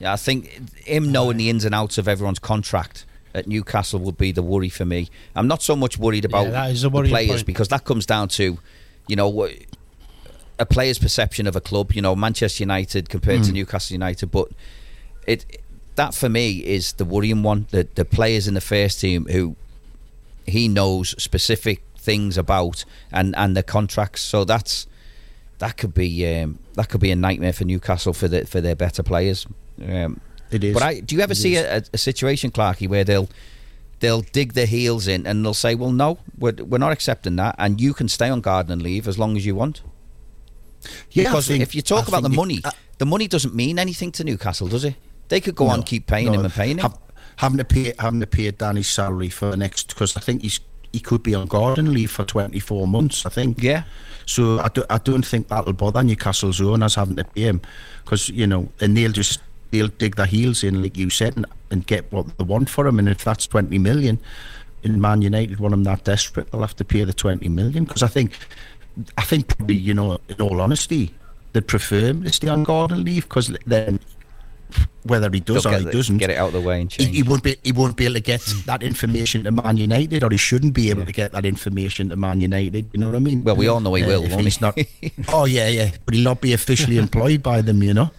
Yeah, 0.00 0.12
I 0.12 0.16
think 0.16 0.48
him 0.86 1.10
knowing 1.12 1.36
the 1.38 1.50
ins 1.50 1.64
and 1.64 1.74
outs 1.74 1.98
of 1.98 2.06
everyone's 2.08 2.38
contract 2.38 3.04
at 3.38 3.46
Newcastle 3.46 4.00
would 4.00 4.18
be 4.18 4.32
the 4.32 4.42
worry 4.42 4.68
for 4.68 4.84
me. 4.84 5.08
I'm 5.34 5.48
not 5.48 5.62
so 5.62 5.74
much 5.76 5.98
worried 5.98 6.24
about 6.24 6.46
Yeah, 6.46 6.50
that 6.52 6.70
is 6.72 6.84
a 6.84 6.90
the 6.90 7.02
players 7.04 7.30
point. 7.30 7.46
because 7.46 7.68
that 7.68 7.84
comes 7.84 8.04
down 8.06 8.28
to, 8.30 8.58
you 9.06 9.16
know, 9.16 9.48
a 10.58 10.66
player's 10.66 10.98
perception 10.98 11.46
of 11.46 11.54
a 11.56 11.60
club. 11.60 11.92
You 11.92 12.02
know, 12.02 12.14
Manchester 12.16 12.62
United 12.64 13.08
compared 13.08 13.44
to 13.44 13.50
Mm. 13.50 13.54
Newcastle 13.54 13.94
United, 13.94 14.30
but 14.30 14.48
it 15.26 15.60
that 15.94 16.14
for 16.14 16.28
me 16.28 16.58
is 16.64 16.92
the 16.94 17.04
worrying 17.04 17.42
one. 17.42 17.66
The 17.70 17.86
the 17.94 18.04
players 18.04 18.46
in 18.48 18.54
the 18.54 18.60
first 18.60 19.00
team 19.00 19.26
who 19.26 19.56
he 20.46 20.68
knows 20.68 21.14
specific 21.22 21.82
things 21.96 22.36
about 22.38 22.84
and 23.12 23.34
and 23.36 23.56
the 23.56 23.62
contracts. 23.62 24.22
So 24.22 24.44
that's 24.44 24.86
that 25.58 25.76
could 25.76 25.94
be 25.94 26.10
um, 26.42 26.58
that 26.74 26.88
could 26.88 27.00
be 27.00 27.10
a 27.10 27.16
nightmare 27.16 27.52
for 27.52 27.64
Newcastle 27.64 28.12
for 28.12 28.28
the 28.28 28.46
for 28.46 28.60
their 28.60 28.76
better 28.76 29.02
players. 29.02 29.46
Um, 29.86 30.20
It 30.50 30.64
is. 30.64 30.74
But 30.74 30.82
I, 30.82 31.00
do 31.00 31.14
you 31.14 31.20
ever 31.22 31.32
It 31.32 31.36
see 31.36 31.56
a, 31.56 31.82
a 31.92 31.98
situation, 31.98 32.50
Clarky, 32.50 32.88
where 32.88 33.04
they'll 33.04 33.28
they'll 34.00 34.22
dig 34.22 34.52
their 34.54 34.66
heels 34.66 35.08
in 35.08 35.26
and 35.26 35.44
they'll 35.44 35.54
say, 35.54 35.74
"Well, 35.74 35.92
no, 35.92 36.18
we're, 36.38 36.52
we're 36.64 36.78
not 36.78 36.92
accepting 36.92 37.36
that, 37.36 37.54
and 37.58 37.80
you 37.80 37.92
can 37.94 38.08
stay 38.08 38.28
on 38.28 38.40
garden 38.40 38.72
and 38.72 38.82
leave 38.82 39.06
as 39.08 39.18
long 39.18 39.36
as 39.36 39.44
you 39.44 39.54
want." 39.54 39.82
Yeah, 41.10 41.24
because 41.24 41.48
think- 41.48 41.62
if 41.62 41.74
you 41.74 41.82
talk 41.82 42.04
I 42.06 42.08
about 42.08 42.22
the 42.22 42.28
money, 42.28 42.60
uh, 42.64 42.70
the 42.98 43.06
money 43.06 43.28
doesn't 43.28 43.54
mean 43.54 43.78
anything 43.78 44.12
to 44.12 44.24
Newcastle, 44.24 44.68
does 44.68 44.84
it? 44.84 44.94
They 45.28 45.40
could 45.40 45.54
go 45.56 45.66
on 45.68 45.80
No, 45.80 45.84
keep 45.84 46.06
paying 46.06 46.26
no. 46.26 46.32
him 46.34 46.44
and 46.44 46.52
paying 46.54 46.78
him. 46.78 46.82
Have- 46.82 46.98
having 47.36 47.58
to 47.58 47.64
pay 47.64 47.92
having 47.98 48.20
to 48.20 48.26
pay 48.26 48.50
Danny's 48.50 48.88
salary 48.88 49.28
for 49.28 49.50
the 49.50 49.56
next 49.56 49.88
because 49.88 50.16
I 50.16 50.20
think 50.20 50.42
he's 50.42 50.60
he 50.92 51.00
could 51.00 51.22
be 51.22 51.34
on 51.34 51.46
garden 51.46 51.92
leave 51.92 52.10
for 52.10 52.24
24 52.24 52.88
months. 52.88 53.26
I 53.26 53.28
think. 53.28 53.62
Yeah. 53.62 53.84
So 54.26 54.58
I, 54.60 54.68
do, 54.68 54.84
I 54.90 54.98
don't 54.98 55.24
think 55.24 55.48
that'll 55.48 55.72
bother 55.72 56.02
Newcastle's 56.02 56.60
owners 56.60 56.94
having 56.96 57.16
to 57.16 57.24
pay 57.24 57.42
him 57.42 57.60
because 58.04 58.28
you 58.28 58.46
know 58.46 58.68
and 58.80 58.96
they'll 58.96 59.12
just 59.12 59.40
they'll 59.70 59.88
dig 59.88 60.16
their 60.16 60.26
heels 60.26 60.62
in 60.64 60.82
like 60.82 60.96
you 60.96 61.10
said 61.10 61.36
and, 61.36 61.46
and 61.70 61.86
get 61.86 62.10
what 62.12 62.36
they 62.38 62.44
want 62.44 62.68
for 62.70 62.86
him. 62.86 62.98
And 62.98 63.08
if 63.08 63.24
that's 63.24 63.46
20 63.46 63.78
million 63.78 64.18
and 64.84 65.00
Man 65.02 65.22
United 65.22 65.58
want 65.60 65.74
him 65.74 65.84
that 65.84 66.04
desperate 66.04 66.50
they'll 66.50 66.60
have 66.60 66.76
to 66.76 66.84
pay 66.84 67.04
the 67.04 67.12
20 67.12 67.48
million. 67.48 67.84
Because 67.84 68.02
I 68.02 68.08
think 68.08 68.38
I 69.16 69.22
think 69.22 69.48
probably 69.56 69.76
you 69.76 69.94
know 69.94 70.18
in 70.28 70.40
all 70.40 70.60
honesty 70.60 71.14
they'd 71.52 71.66
prefer 71.66 72.00
him 72.00 72.22
to 72.24 72.32
stay 72.32 72.48
on 72.48 72.64
garden 72.64 73.04
leave 73.04 73.24
because 73.24 73.56
then 73.66 74.00
whether 75.04 75.30
he 75.30 75.40
does 75.40 75.64
They'll 75.64 75.74
or 75.74 75.78
he 75.78 75.84
the- 75.86 75.92
doesn't 75.92 76.18
get 76.18 76.28
it 76.30 76.36
out 76.36 76.48
of 76.48 76.52
the 76.52 76.60
way 76.60 76.82
and 76.82 76.92
he, 76.92 77.04
change. 77.04 77.16
he 77.16 77.22
won't 77.22 77.42
be 77.42 77.56
he 77.62 77.72
won't 77.72 77.96
be 77.96 78.04
able 78.04 78.14
to 78.14 78.20
get 78.20 78.40
that 78.66 78.82
information 78.82 79.44
to 79.44 79.50
Man 79.50 79.76
United 79.78 80.22
or 80.22 80.28
he 80.30 80.36
shouldn't 80.36 80.74
be 80.74 80.90
able 80.90 81.06
to 81.06 81.12
get 81.12 81.32
that 81.32 81.46
information 81.46 82.10
to 82.10 82.16
Man 82.16 82.40
United 82.42 82.90
you 82.92 83.00
know 83.00 83.06
what 83.06 83.16
I 83.16 83.20
mean? 83.20 83.42
Well, 83.44 83.56
we 83.56 83.66
all 83.68 83.80
know 83.80 83.94
he 83.94 84.02
Uh, 84.04 84.08
will, 84.08 84.24
if 84.24 84.32
he's 84.38 84.56
he? 84.58 84.60
not 84.60 84.78
oh 85.28 85.46
yeah 85.46 85.68
yeah 85.68 85.90
but 86.04 86.14
he'll 86.14 86.24
not 86.24 86.40
be 86.42 86.52
officially 86.52 86.98
employed 86.98 87.42
by 87.42 87.62
them 87.62 87.82
you 87.82 87.94
know 87.94 88.10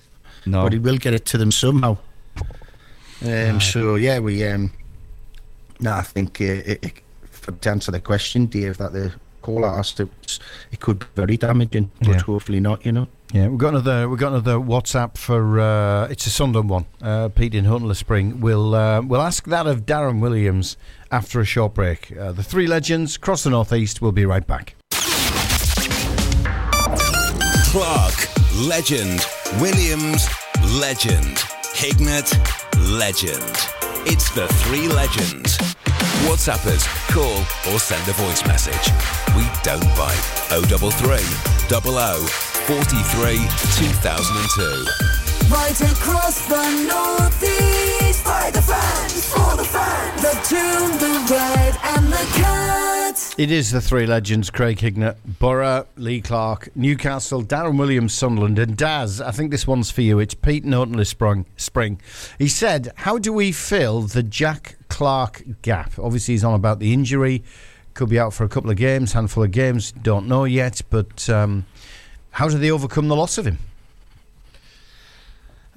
No. 0.45 0.63
but 0.63 0.73
he 0.73 0.79
will 0.79 0.97
get 0.97 1.13
it 1.13 1.25
to 1.25 1.37
them 1.37 1.51
somehow 1.51 1.97
um, 3.25 3.59
so 3.61 3.95
yeah 3.95 4.19
we 4.19 4.43
um 4.45 4.71
no 5.79 5.93
I 5.93 6.01
think 6.01 6.39
uh, 6.41 6.45
it, 6.45 6.79
it, 6.83 6.93
for, 7.29 7.51
to 7.51 7.69
answer 7.69 7.91
the 7.91 7.99
question 7.99 8.45
Dave 8.47 8.77
that 8.77 8.93
the 8.93 9.11
caller 9.41 9.67
asked 9.69 9.99
it, 9.99 10.09
it 10.71 10.79
could 10.79 10.99
be 10.99 11.05
very 11.15 11.37
damaging 11.37 11.91
but 11.99 12.07
Yeah. 12.09 12.19
hopefully 12.21 12.59
not 12.59 12.85
you 12.85 12.91
know 12.91 13.07
Yeah, 13.31 13.47
we've 13.47 13.59
got 13.59 13.69
another. 13.75 14.09
We've 14.09 14.17
got 14.19 14.31
another 14.33 14.57
WhatsApp 14.57 15.15
for. 15.15 15.59
Uh, 15.59 16.07
it's 16.11 16.25
a 16.25 16.31
Sunderland 16.31 16.69
one. 16.69 16.85
Uh, 16.99 17.29
Pete 17.29 17.53
in 17.53 17.65
Houghton-le-Spring. 17.65 18.41
We'll 18.41 18.73
uh, 18.73 19.01
we'll 19.03 19.21
ask 19.21 19.45
that 19.45 19.67
of 19.67 19.85
Darren 19.85 20.19
Williams 20.19 20.77
after 21.11 21.39
a 21.39 21.45
short 21.45 21.75
break. 21.75 22.11
Uh, 22.17 22.31
the 22.31 22.41
three 22.43 22.65
legends 22.65 23.17
cross 23.17 23.43
the 23.43 23.51
northeast. 23.51 24.01
We'll 24.01 24.13
be 24.13 24.25
right 24.25 24.47
back. 24.47 24.73
Clark, 27.71 28.17
legend. 28.67 29.21
Williams, 29.57 30.29
legend. 30.79 31.35
Hignett, 31.73 32.29
legend. 32.97 33.43
It's 34.05 34.29
the 34.35 34.47
three 34.63 34.87
legends. 34.87 35.57
WhatsApp 36.27 36.65
us, 36.67 36.85
call, 37.11 37.39
or 37.73 37.79
send 37.79 38.07
a 38.07 38.13
voice 38.13 38.45
message. 38.45 38.93
We 39.35 39.43
don't 39.63 39.83
bite. 39.97 40.21
033 40.49 41.17
00 41.67 42.27
43 42.67 43.37
2002. 43.75 45.18
Right 45.51 45.81
across 45.81 46.47
the 46.47 46.69
northeast 46.87 48.23
by 48.23 48.51
the 48.51 48.61
fans, 48.61 49.33
for 49.33 49.57
the 49.57 49.63
fans. 49.63 50.21
The 50.21 50.33
Toon, 50.47 50.91
the 50.99 51.27
red, 51.31 51.75
and 51.83 52.05
the 52.13 52.39
cat. 52.39 53.33
It 53.37 53.49
is 53.49 53.71
the 53.71 53.81
three 53.81 54.05
legends: 54.05 54.51
Craig 54.51 54.77
Hignett, 54.77 55.15
Boro, 55.39 55.87
Lee 55.95 56.21
Clark, 56.21 56.69
Newcastle, 56.75 57.41
Darren 57.41 57.79
Williams, 57.79 58.13
Sunderland, 58.13 58.59
and 58.59 58.77
Daz. 58.77 59.21
I 59.21 59.31
think 59.31 59.49
this 59.49 59.65
one's 59.65 59.89
for 59.89 60.01
you. 60.01 60.19
It's 60.19 60.35
Pete 60.35 60.65
Norton 60.65 61.03
Spring. 61.03 61.47
Spring. 61.57 61.99
He 62.37 62.47
said, 62.47 62.91
"How 62.97 63.17
do 63.17 63.33
we 63.33 63.51
fill 63.51 64.01
the 64.01 64.21
Jack 64.21 64.77
Clarke 64.87 65.41
gap?" 65.63 65.97
Obviously, 65.97 66.35
he's 66.35 66.43
on 66.43 66.53
about 66.53 66.77
the 66.79 66.93
injury. 66.93 67.43
Could 67.95 68.09
be 68.09 68.19
out 68.19 68.33
for 68.33 68.43
a 68.43 68.49
couple 68.49 68.69
of 68.69 68.77
games, 68.77 69.13
handful 69.13 69.43
of 69.43 69.51
games. 69.51 69.93
Don't 69.93 70.27
know 70.27 70.43
yet, 70.43 70.81
but 70.91 71.27
um, 71.27 71.65
how 72.31 72.47
do 72.49 72.59
they 72.59 72.69
overcome 72.69 73.07
the 73.07 73.15
loss 73.15 73.39
of 73.39 73.47
him? 73.47 73.57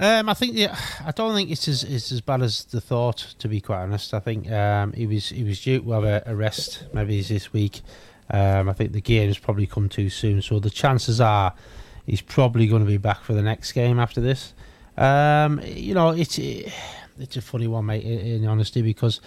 Um, 0.02 0.28
I 0.28 0.34
think 0.34 0.56
yeah, 0.56 0.76
I 1.06 1.12
don't 1.12 1.32
think 1.32 1.48
it's 1.52 1.68
as 1.68 1.84
it's 1.84 2.10
as 2.10 2.20
bad 2.20 2.42
as 2.42 2.64
the 2.64 2.80
thought. 2.80 3.18
To 3.38 3.46
be 3.46 3.60
quite 3.60 3.82
honest, 3.82 4.12
I 4.12 4.18
think 4.18 4.50
um, 4.50 4.92
he 4.94 5.06
was 5.06 5.28
he 5.28 5.44
was 5.44 5.60
due 5.60 5.80
to 5.80 5.92
have 5.92 6.02
a, 6.02 6.24
a 6.26 6.34
rest. 6.34 6.86
Maybe 6.92 7.20
it's 7.20 7.28
this 7.28 7.52
week. 7.52 7.82
Um, 8.28 8.68
I 8.68 8.72
think 8.72 8.90
the 8.90 9.00
game's 9.00 9.38
probably 9.38 9.68
come 9.68 9.88
too 9.88 10.10
soon, 10.10 10.42
so 10.42 10.58
the 10.58 10.70
chances 10.70 11.20
are 11.20 11.54
he's 12.04 12.20
probably 12.20 12.66
going 12.66 12.82
to 12.82 12.88
be 12.88 12.96
back 12.96 13.22
for 13.22 13.32
the 13.32 13.42
next 13.42 13.70
game 13.70 14.00
after 14.00 14.20
this. 14.20 14.54
Um, 14.96 15.60
you 15.64 15.94
know, 15.94 16.10
it's 16.10 16.36
it's 16.36 17.36
a 17.36 17.40
funny 17.40 17.68
one, 17.68 17.86
mate. 17.86 18.02
In, 18.02 18.42
in 18.42 18.46
honesty, 18.48 18.82
because 18.82 19.20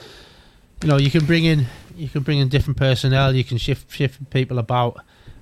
you 0.83 0.89
know 0.89 0.97
you 0.97 1.09
can 1.09 1.25
bring 1.25 1.45
in 1.45 1.67
you 1.95 2.09
can 2.09 2.21
bring 2.21 2.39
in 2.39 2.49
different 2.49 2.75
personnel, 2.75 3.33
you 3.33 3.45
can 3.45 3.57
shift 3.57 3.89
shift 3.93 4.29
people 4.29 4.59
about. 4.59 4.97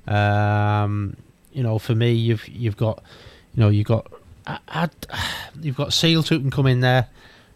Um, 0.06 1.18
you 1.52 1.64
know, 1.64 1.80
for 1.80 1.96
me, 1.96 2.12
you've 2.12 2.48
you've 2.48 2.78
got 2.78 3.04
you 3.56 3.62
know 3.62 3.70
you've 3.70 3.88
got 3.88 4.12
I, 4.46 4.89
you've 5.62 5.78
got 5.78 5.94
Seals 5.94 6.30
who 6.30 6.39
can 6.39 6.52
come 6.52 6.68
in 6.68 6.82
there. 6.82 7.08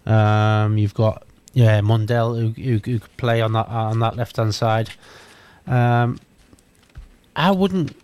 Um, 0.06 0.78
you've 0.78 0.94
got 0.94 1.24
yeah 1.54 1.82
Mundle 1.82 2.40
who, 2.40 2.62
who, 2.62 2.72
who 2.78 3.00
could 3.00 3.18
play 3.18 3.42
on 3.42 3.54
that 3.54 3.68
on 3.68 4.00
that 4.00 4.16
left 4.16 4.38
hand 4.38 4.56
side. 4.56 4.90
Um, 5.66 6.20
I 7.36 7.52
wouldn't. 7.52 7.96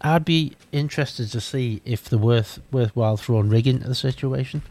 I'd 0.00 0.24
be 0.24 0.52
interested 0.70 1.30
to 1.32 1.40
see 1.40 1.82
if 1.84 2.04
the 2.04 2.18
worth 2.18 2.60
worthwhile 2.70 3.16
throwing 3.16 3.48
Rigg 3.48 3.66
into 3.66 3.88
the 3.88 3.94
situation. 3.94 4.62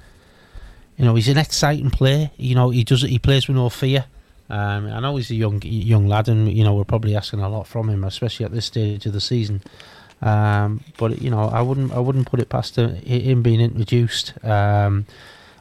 You 0.98 1.06
know, 1.06 1.16
he's 1.16 1.28
an 1.28 1.38
exciting 1.38 1.92
player. 1.92 2.32
You 2.38 2.56
know, 2.56 2.70
he 2.70 2.84
does. 2.84 3.02
He 3.02 3.20
plays 3.20 3.48
with 3.48 3.58
no 3.58 3.70
fear. 3.70 4.06
Um, 4.50 4.88
I 4.88 5.00
know 5.02 5.18
he's 5.18 5.30
a 5.30 5.36
young 5.36 5.62
young 5.64 6.08
lad, 6.08 6.30
and 6.30 6.52
you 6.52 6.64
know 6.64 6.74
we're 6.74 6.86
probably 6.86 7.16
asking 7.16 7.42
a 7.42 7.50
lot 7.50 7.68
from 7.68 7.90
him, 7.90 8.04
especially 8.04 8.46
at 8.46 8.52
this 8.52 8.66
stage 8.66 9.06
of 9.06 9.14
the 9.14 9.22
season. 9.22 9.62
Um, 10.22 10.84
but 10.98 11.22
you 11.22 11.30
know, 11.30 11.44
I 11.44 11.62
wouldn't 11.62 11.92
I 11.92 12.00
wouldn't 12.00 12.28
put 12.28 12.40
it 12.40 12.50
past 12.50 12.78
him, 12.78 13.42
being 13.44 13.62
introduced 13.62 14.34
um, 14.44 15.06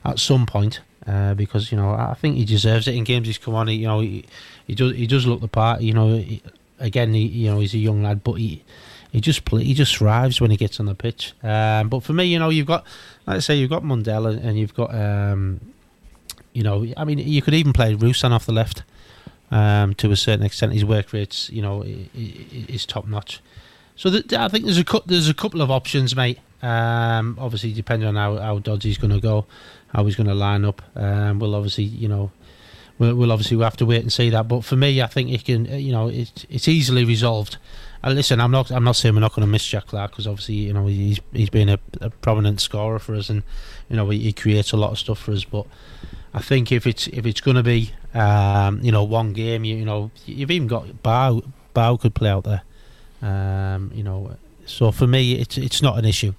at 0.05 0.19
some 0.19 0.47
point 0.47 0.81
uh, 1.07 1.35
because 1.35 1.71
you 1.71 1.79
know 1.79 1.91
I 1.91 2.15
think 2.15 2.37
he 2.37 2.45
deserves 2.45 2.89
it 2.89 2.95
in 2.95 3.05
games 3.05 3.27
he's 3.27 3.39
come 3.39 3.55
on. 3.55 3.69
He, 3.69 3.77
you 3.77 3.87
know, 3.87 4.01
he, 4.01 4.25
he 4.67 4.75
does 4.75 4.95
he 4.95 5.07
does 5.07 5.27
look 5.27 5.41
the 5.41 5.49
part. 5.49 5.81
You 5.81 5.93
know, 5.93 6.17
he, 6.17 6.43
again, 6.79 7.15
he, 7.15 7.27
you 7.27 7.51
know 7.51 7.61
he's 7.61 7.75
a 7.75 7.79
young 7.79 8.03
lad, 8.03 8.25
but 8.25 8.35
he 8.35 8.65
he 9.13 9.21
just 9.21 9.45
play, 9.45 9.65
he 9.65 9.75
just 9.75 9.97
thrives 9.97 10.41
when 10.41 10.51
he 10.51 10.57
gets 10.57 10.81
on 10.81 10.87
the 10.87 10.95
pitch. 10.95 11.35
Um, 11.43 11.89
but 11.89 12.03
for 12.03 12.13
me, 12.13 12.25
you 12.25 12.39
know, 12.39 12.49
you've 12.49 12.67
got 12.67 12.85
like 13.27 13.37
I 13.37 13.41
say, 13.41 13.57
you've 13.57 13.71
got 13.71 13.83
Mundle 13.83 14.27
and, 14.27 14.59
you've 14.59 14.75
got 14.75 14.95
um, 14.95 15.61
you 16.53 16.63
know, 16.63 16.87
I 16.97 17.05
mean, 17.05 17.19
you 17.19 17.43
could 17.43 17.55
even 17.55 17.73
play 17.73 17.95
Rusyn 17.95 18.31
off 18.31 18.47
the 18.47 18.53
left 18.53 18.83
um, 19.51 19.95
to 19.95 20.11
a 20.11 20.17
certain 20.17 20.45
extent. 20.45 20.73
His 20.73 20.85
work 20.85 21.13
rates, 21.13 21.51
you 21.51 21.63
know, 21.63 21.85
is 21.85 22.87
top 22.87 23.07
notch. 23.07 23.41
So 23.97 24.11
th- 24.11 24.33
I 24.35 24.49
think 24.49 24.65
there's 24.65 24.79
a 24.79 24.85
cou- 24.85 25.03
there's 25.07 25.29
a 25.29 25.35
couple 25.35 25.63
of 25.63 25.71
options, 25.71 26.15
mate. 26.15 26.39
Um, 26.63 27.37
obviously, 27.41 27.73
depending 27.73 28.09
on 28.09 28.17
how 28.17 28.37
how 28.37 28.59
Dodgy's 28.59 28.99
going 28.99 29.13
to 29.13 29.21
go, 29.21 29.47
how 29.89 30.05
he's 30.05 30.17
going 30.17 30.29
to 30.29 30.35
line 30.35 30.65
up. 30.65 30.83
Um, 30.95 31.39
we'll 31.39 31.55
obviously, 31.55 31.85
you 31.85 32.09
know, 32.09 32.31
we'll, 32.99 33.15
we'll 33.15 33.33
obviously 33.33 33.59
have 33.59 33.77
to 33.79 33.87
wait 33.87 34.03
and 34.03 34.13
see 34.13 34.31
that. 34.31 34.49
But 34.49 34.65
for 34.65 34.77
me, 34.77 35.01
I 35.01 35.07
think 35.07 35.31
it 35.31 35.45
can, 35.45 35.67
uh, 35.71 35.77
you 35.77 35.93
know, 35.93 36.09
it's 36.09 36.47
it's 36.49 36.69
easily 36.69 37.05
resolved. 37.05 37.57
And 38.03 38.15
listen, 38.15 38.41
I'm 38.41 38.51
not 38.51 38.71
I'm 38.71 38.85
not 38.85 38.97
saying 38.97 39.15
we're 39.15 39.21
not 39.21 39.35
going 39.35 39.47
to 39.47 39.51
miss 39.51 39.67
Jack 39.67 39.87
Clarke 39.87 40.13
because 40.13 40.27
obviously, 40.27 40.55
you 40.57 40.73
know, 40.73 40.87
he's 40.87 41.21
he's 41.33 41.51
been 41.51 41.69
a, 41.69 41.79
a 42.01 42.11
prominent 42.11 42.61
scorer 42.61 42.99
for 42.99 43.15
us, 43.15 43.31
and 43.31 43.43
you 43.89 43.97
know, 43.97 44.09
he, 44.11 44.19
he 44.19 44.33
creates 44.33 44.73
a 44.73 44.77
lot 44.77 44.91
of 44.93 44.99
stuff 44.99 45.19
for 45.19 45.33
us. 45.33 45.45
But 45.45 45.67
I 46.35 46.41
think 46.41 46.71
if 46.71 46.87
it's 46.87 47.07
if 47.09 47.25
it's 47.25 47.41
going 47.41 47.57
to 47.57 47.63
be, 47.63 47.93
um, 48.15 48.81
you 48.83 48.93
know, 48.93 49.05
one 49.05 49.33
game, 49.33 49.65
you, 49.65 49.77
you 49.77 49.85
know, 49.85 50.11
you've 50.27 50.51
even 50.51 50.69
got 50.69 51.03
Bow 51.03 51.43
Bow 51.73 51.97
could 51.97 52.15
play 52.15 52.31
out 52.31 52.45
there. 52.45 52.63
Um, 53.23 53.91
you 53.95 54.03
know, 54.03 54.37
so 54.67 54.93
for 54.93 55.07
me, 55.07 55.35
it's 55.35 55.59
it's 55.59 55.83
not 55.83 55.99
an 55.99 56.05
issue. 56.05 56.35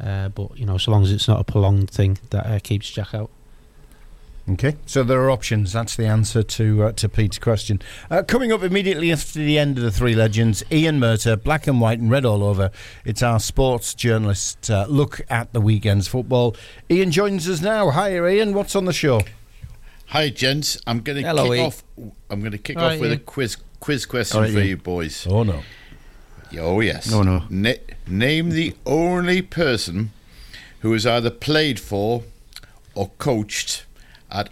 Uh, 0.00 0.28
but 0.28 0.58
you 0.58 0.66
know, 0.66 0.78
so 0.78 0.90
long 0.90 1.02
as 1.02 1.12
it's 1.12 1.28
not 1.28 1.40
a 1.40 1.44
prolonged 1.44 1.90
thing 1.90 2.18
that 2.30 2.46
uh, 2.46 2.58
keeps 2.58 2.90
Jack 2.90 3.14
out. 3.14 3.30
Okay, 4.46 4.76
so 4.84 5.02
there 5.02 5.22
are 5.22 5.30
options. 5.30 5.72
That's 5.72 5.96
the 5.96 6.04
answer 6.04 6.42
to 6.42 6.84
uh, 6.84 6.92
to 6.92 7.08
Pete's 7.08 7.38
question. 7.38 7.80
Uh, 8.10 8.22
coming 8.22 8.52
up 8.52 8.62
immediately 8.62 9.10
after 9.10 9.38
the 9.38 9.58
end 9.58 9.78
of 9.78 9.84
the 9.84 9.90
three 9.90 10.14
legends, 10.14 10.62
Ian 10.70 11.00
Murtagh, 11.00 11.42
black 11.42 11.66
and 11.66 11.80
white 11.80 11.98
and 11.98 12.10
red 12.10 12.26
all 12.26 12.42
over. 12.44 12.70
It's 13.06 13.22
our 13.22 13.40
sports 13.40 13.94
journalist 13.94 14.70
uh, 14.70 14.84
look 14.88 15.22
at 15.30 15.54
the 15.54 15.62
weekend's 15.62 16.08
football. 16.08 16.56
Ian 16.90 17.10
joins 17.10 17.48
us 17.48 17.62
now. 17.62 17.88
Hi, 17.90 18.14
Ian. 18.28 18.52
What's 18.52 18.76
on 18.76 18.84
the 18.84 18.92
show? 18.92 19.22
Hi, 20.08 20.28
gents. 20.28 20.78
I'm 20.86 21.00
going 21.00 21.16
to 21.16 21.22
kick 21.22 21.38
Ian. 21.38 21.66
off. 21.66 21.82
I'm 22.28 22.40
going 22.40 22.52
to 22.52 22.58
kick 22.58 22.76
All 22.76 22.84
off 22.84 22.90
right, 22.90 23.00
with 23.00 23.12
a 23.12 23.16
quiz 23.16 23.56
quiz 23.80 24.04
question 24.04 24.36
All 24.36 24.42
right, 24.42 24.52
for 24.52 24.58
Ian. 24.58 24.68
you 24.68 24.76
boys. 24.76 25.26
Oh 25.26 25.42
no. 25.42 25.62
Oh 26.58 26.80
yes. 26.80 27.10
No, 27.10 27.22
no. 27.22 27.44
Na- 27.50 27.74
name 28.06 28.50
the 28.50 28.74
only 28.86 29.42
person 29.42 30.12
who 30.80 30.92
has 30.92 31.06
either 31.06 31.30
played 31.30 31.80
for 31.80 32.22
or 32.94 33.10
coached 33.18 33.84
at 34.30 34.50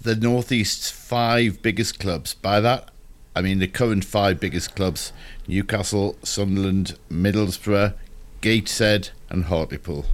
the 0.00 0.14
Northeast's 0.16 0.90
five 0.90 1.62
biggest 1.62 1.98
clubs. 1.98 2.34
By 2.34 2.60
that, 2.60 2.90
I 3.34 3.42
mean 3.42 3.58
the 3.58 3.68
current 3.68 4.04
five 4.04 4.40
biggest 4.40 4.74
clubs: 4.76 5.12
Newcastle, 5.46 6.16
Sunderland, 6.22 6.98
Middlesbrough, 7.10 7.94
Gateshead, 8.40 9.10
and 9.30 9.44
Hartlepool. 9.44 10.06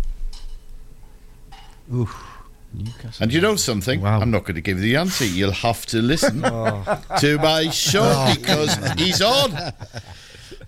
And 3.19 3.33
you 3.33 3.41
know 3.41 3.57
something? 3.57 4.05
I'm 4.07 4.31
not 4.31 4.45
going 4.45 4.55
to 4.55 4.61
give 4.61 4.79
you 4.79 4.85
the 4.85 4.97
answer. 4.97 5.25
You'll 5.25 5.51
have 5.51 5.87
to 5.87 6.01
listen 6.01 6.43
Oh. 6.45 7.03
to 7.19 7.37
my 7.39 7.69
show 7.71 8.03
oh. 8.05 8.35
because 8.35 8.77
he's 8.93 9.21
on. 9.21 9.73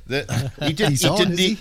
The, 0.07 0.53
he, 0.61 0.73
did, 0.73 0.91
He's 0.91 1.03
he 1.03 1.09
on, 1.09 1.17
didn't. 1.19 1.39
is 1.41 1.59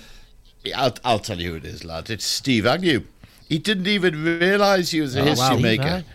e- 0.66 0.74
I'll, 0.74 0.96
I'll 1.04 1.20
tell 1.20 1.40
you 1.40 1.52
who 1.52 1.56
it 1.58 1.66
is, 1.66 1.84
lad. 1.84 2.10
It's 2.10 2.26
Steve 2.26 2.66
Agnew. 2.66 3.04
He 3.48 3.60
didn't 3.60 3.88
even 3.88 4.24
realise 4.24 4.92
he 4.92 5.02
was 5.02 5.16
a 5.16 5.22
Oh, 5.22 5.26
history 5.26 5.56
wow. 5.56 5.62
maker. 5.62 5.84
Right. 5.84 6.06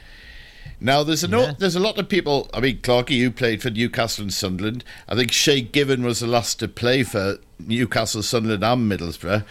Now 0.81 1.03
there's 1.03 1.24
a 1.24 1.29
no, 1.29 1.53
there's 1.53 1.77
a 1.77 1.81
lot 1.81 1.97
of 1.99 2.09
people. 2.09 2.51
I 2.53 2.61
mean, 2.61 2.79
Clarky, 2.79 3.11
you 3.12 3.31
played 3.31 3.62
for 3.62 3.70
Newcastle 3.70 4.22
and 4.24 4.33
Sunderland. 4.33 4.85
I 5.09 5.14
think 5.14 5.33
Shay 5.33 5.62
Given 5.62 6.03
was 6.03 6.20
the 6.20 6.27
last 6.27 6.59
to 6.59 6.68
play 6.68 7.03
for 7.03 7.39
Newcastle, 7.59 8.22
Sunderland, 8.22 8.62
and 8.62 8.91
Middlesbrough. 8.93 9.45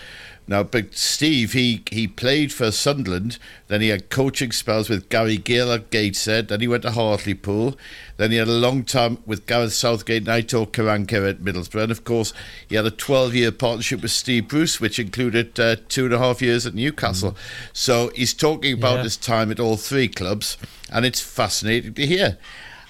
Now, 0.48 0.62
but 0.62 0.96
Steve, 0.96 1.54
he 1.54 1.82
he 1.92 2.08
played 2.08 2.54
for 2.54 2.72
Sunderland. 2.72 3.40
Then 3.68 3.82
he 3.82 3.88
had 3.88 4.12
coaching 4.12 4.52
spells 4.52 4.90
with 4.90 5.10
Gary 5.10 5.38
Gill 5.38 5.72
at 5.72 5.90
Gateshead. 5.90 6.50
Then 6.50 6.62
he 6.62 6.68
went 6.68 6.84
to 6.84 6.92
Hartlepool. 6.92 7.76
Then 8.18 8.30
he 8.32 8.38
had 8.38 8.48
a 8.48 8.52
long 8.52 8.84
time 8.84 9.18
with 9.26 9.48
Gareth 9.48 9.74
Southgate 9.74 10.28
and 10.28 10.46
Aitor 10.46 10.68
Karanka 10.68 11.28
at 11.28 11.40
Middlesbrough. 11.42 11.84
And 11.84 11.92
of 11.92 12.04
course, 12.04 12.32
he 12.68 12.76
had 12.76 12.86
a 12.86 12.92
12-year 12.92 13.52
partnership 13.52 14.02
with 14.04 14.12
Steve 14.12 14.48
Bruce, 14.48 14.80
which 14.80 15.00
included 15.00 15.60
uh, 15.60 15.78
two 15.90 16.06
and 16.06 16.14
a 16.14 16.20
half 16.20 16.42
years 16.44 16.66
at 16.68 16.76
Newcastle. 16.76 17.36
So 17.74 18.12
he's 18.16 18.34
talking 18.34 18.74
about 18.74 18.98
Yeah. 18.98 19.04
his 19.04 19.18
time 19.18 19.50
at 19.52 19.60
all 19.60 19.78
three 19.78 20.08
clubs, 20.08 20.58
and 20.92 21.06
it's 21.06 21.22
fascinating 21.22 21.96
to 21.96 22.06
hear. 22.06 22.38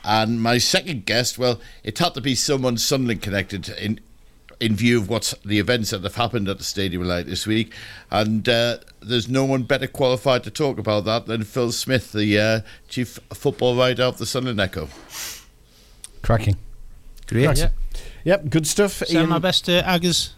And 0.03 0.41
my 0.41 0.57
second 0.59 1.05
guest, 1.05 1.39
well, 1.39 1.59
it 1.83 1.97
had 1.97 2.13
to 2.15 2.21
be 2.21 2.35
someone 2.35 2.77
Sunderland 2.77 3.21
connected 3.23 3.69
in 3.69 3.99
in 4.59 4.75
view 4.75 4.99
of 4.99 5.09
what's 5.09 5.33
the 5.43 5.59
events 5.59 5.89
that 5.91 6.03
have 6.03 6.15
happened 6.15 6.47
at 6.49 6.57
the 6.57 6.63
Stadium 6.63 7.01
of 7.01 7.07
Light 7.07 7.25
this 7.25 7.45
week. 7.45 7.73
And 8.11 8.47
uh, 8.47 8.77
there's 9.01 9.27
no 9.27 9.45
one 9.45 9.63
better 9.63 9.87
qualified 9.87 10.43
to 10.43 10.51
talk 10.51 10.77
about 10.77 11.05
that 11.05 11.25
than 11.25 11.43
Phil 11.43 11.71
Smith, 11.71 12.11
the 12.11 12.39
uh, 12.39 12.61
chief 12.87 13.19
football 13.33 13.75
writer 13.75 14.03
of 14.03 14.17
the 14.17 14.25
Sunderland 14.25 14.59
Echo. 14.59 14.89
Cracking. 16.21 16.57
Great. 17.27 17.47
Right. 17.47 17.69
Yep, 18.23 18.49
good 18.49 18.67
stuff. 18.67 18.91
Send 19.05 19.29
my 19.29 19.39
best 19.39 19.65
to 19.65 19.81
Aggers. 19.83 20.33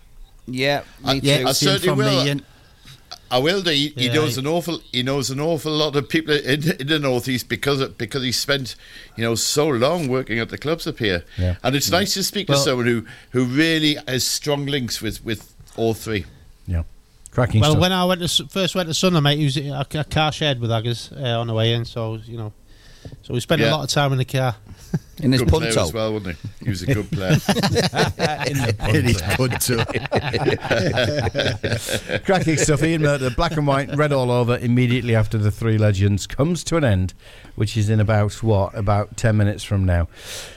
Yeah, 0.46 0.84
me 1.04 1.22
I, 1.44 1.50
I 1.50 1.52
certainly 1.52 1.96
will. 1.96 2.42
I 3.30 3.40
will 3.40 3.62
do. 3.62 3.72
He, 3.72 3.90
he 3.90 4.10
knows 4.10 4.38
I- 4.38 4.42
an 4.42 4.48
awful. 4.48 4.80
He 4.92 5.04
knows 5.04 5.30
an 5.30 5.40
awful 5.40 5.72
lot 5.72 5.96
of 5.96 6.08
people 6.08 6.34
in, 6.34 6.72
in 6.80 6.88
the 6.88 7.00
northeast 7.00 7.50
because 7.50 7.82
of, 7.82 7.98
because 7.98 8.24
he 8.24 8.32
spent 8.32 8.76
you 9.16 9.24
know 9.24 9.36
so 9.36 9.68
long 9.68 10.08
working 10.08 10.40
at 10.40 10.50
the 10.50 10.58
clubs 10.58 10.88
up 10.88 11.00
here. 11.00 11.24
Yeah. 11.38 11.56
And 11.64 11.76
it's 11.76 11.92
nice 11.92 12.14
to 12.16 12.24
speak 12.24 12.48
Well- 12.50 12.58
to 12.58 12.64
someone 12.64 12.86
who 12.88 13.06
who 13.32 13.46
really 13.46 13.98
has 14.08 14.26
strong 14.26 14.66
links 14.66 15.02
with 15.02 15.24
with 15.26 15.54
all 15.76 15.94
three. 15.94 16.26
Yeah, 16.68 16.84
cracking 17.32 17.62
Well, 17.62 17.72
stuff. 17.72 17.82
when 17.82 17.92
I 17.92 18.06
went 18.06 18.28
to, 18.28 18.48
first 18.48 18.76
went 18.76 18.88
to 18.90 18.94
Sunderland, 18.94 19.24
mate, 19.24 19.38
he 19.40 19.46
was 19.46 19.58
a, 19.58 20.00
a 20.00 20.04
car 20.04 20.32
shared 20.32 20.60
with 20.60 20.70
Aggers 20.72 21.12
uh, 21.16 21.40
on 21.40 21.48
the 21.48 21.54
way 21.54 21.74
in. 21.74 21.86
So 21.86 22.16
you 22.26 22.38
know, 22.38 22.54
so 23.22 23.34
we 23.34 23.40
spent 23.40 23.62
a 23.62 23.72
lot 23.72 23.84
of 23.84 23.90
time 23.90 24.12
in 24.12 24.18
the 24.18 24.26
car. 24.26 24.56
In 25.20 25.32
his 25.32 25.42
good 25.42 25.50
punto. 25.50 25.82
as 25.82 25.92
well, 25.92 26.14
wasn't 26.14 26.38
he? 26.38 26.66
He 26.66 26.70
was 26.70 26.84
a 26.84 26.94
good 26.94 27.10
player. 27.12 27.32
In 28.48 28.58
the 28.58 28.76
In 28.94 29.06
his 29.06 29.22
punto. 29.22 29.84
Cracking 32.24 32.58
stuff. 32.58 32.84
Ian 32.84 33.02
Murtagh, 33.02 33.36
black 33.36 33.54
and 33.54 33.66
white, 33.66 33.94
red 33.96 34.14
all 34.14 34.30
over, 34.30 34.58
immediately 34.60 35.16
after 35.16 35.38
the 35.40 35.50
Three 35.50 35.78
Legends 35.78 36.28
comes 36.28 36.64
to 36.66 36.78
an 36.78 36.84
end, 36.84 37.14
which 37.56 37.76
is 37.76 37.90
in 37.90 38.00
about, 38.00 38.44
what, 38.44 38.76
about 38.78 39.18
10 39.18 39.36
minutes 39.36 39.64
from 39.64 39.86
now. 39.86 40.08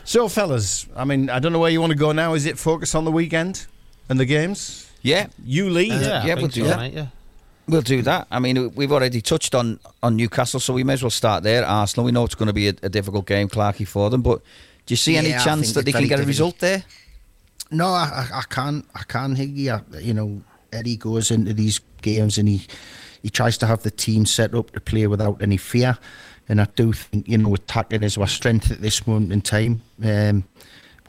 So, 0.05 0.29
fellas, 0.29 0.87
I 0.95 1.05
mean, 1.05 1.31
I 1.31 1.39
don't 1.39 1.53
know 1.53 1.59
where 1.59 1.71
you 1.71 1.81
want 1.81 1.93
to 1.93 1.99
go 1.99 2.13
now. 2.13 2.35
Is 2.35 2.45
it 2.45 2.59
focus 2.59 2.95
on 2.95 3.05
the 3.05 3.13
weekend 3.13 3.67
and 4.11 4.21
the 4.21 4.27
games? 4.27 4.91
Yeah. 5.03 5.29
You 5.43 5.71
lead. 5.71 5.93
Uh, 5.93 6.23
yeah, 6.27 6.35
we'll 6.35 6.49
do 6.49 6.65
that. 6.65 6.93
yeah. 6.93 7.07
We'll 7.71 7.83
do 7.83 8.03
that. 8.03 8.27
I 8.31 8.41
mean, 8.41 8.75
we've 8.75 8.91
already 8.91 9.21
touched 9.21 9.55
on, 9.55 9.79
on 10.03 10.17
Newcastle, 10.17 10.59
so 10.59 10.75
we 10.75 10.83
may 10.83 10.95
as 10.95 11.03
well 11.03 11.11
start 11.11 11.45
there. 11.45 11.65
Arsenal, 11.65 12.05
we 12.05 12.11
know 12.13 12.25
it's 12.25 12.35
going 12.35 12.49
to 12.49 12.53
be 12.53 12.69
a, 12.69 12.75
a 12.83 12.89
difficult 12.89 13.27
game, 13.27 13.49
Clarky, 13.49 13.87
for 13.87 14.11
them, 14.11 14.23
but 14.23 14.43
do 14.87 14.93
you 14.93 14.97
see 14.97 15.17
any 15.17 15.29
Yeah, 15.31 15.45
chance 15.45 15.73
that 15.75 15.85
they 15.85 15.93
can 15.93 16.09
get 16.09 16.19
a 16.19 16.25
result 16.25 16.59
there? 16.59 16.83
No, 17.71 17.87
I, 17.87 18.29
I, 18.35 18.43
can't. 18.51 18.85
I 18.95 19.05
can't 19.05 19.39
you. 19.39 19.79
You 20.01 20.15
know, 20.15 20.43
Eddie 20.73 20.97
goes 20.97 21.31
into 21.31 21.55
these 21.55 21.81
games 22.03 22.39
and 22.39 22.49
he 22.49 22.67
he 23.23 23.31
tries 23.31 23.59
to 23.59 23.67
have 23.67 23.83
the 23.83 23.91
team 23.91 24.27
set 24.27 24.55
up 24.55 24.71
to 24.73 24.81
play 24.81 25.07
without 25.07 25.41
any 25.43 25.57
fear. 25.57 25.97
And 26.49 26.61
I 26.61 26.67
do 26.75 26.93
think 26.93 27.29
you 27.29 27.39
know 27.39 27.55
attacking 27.55 28.03
is 28.03 28.19
our 28.19 28.27
strength 28.27 28.73
at 28.73 28.81
this 28.81 29.07
moment 29.07 29.33
in 29.33 29.43
time. 29.43 29.83
Um, 30.03 30.45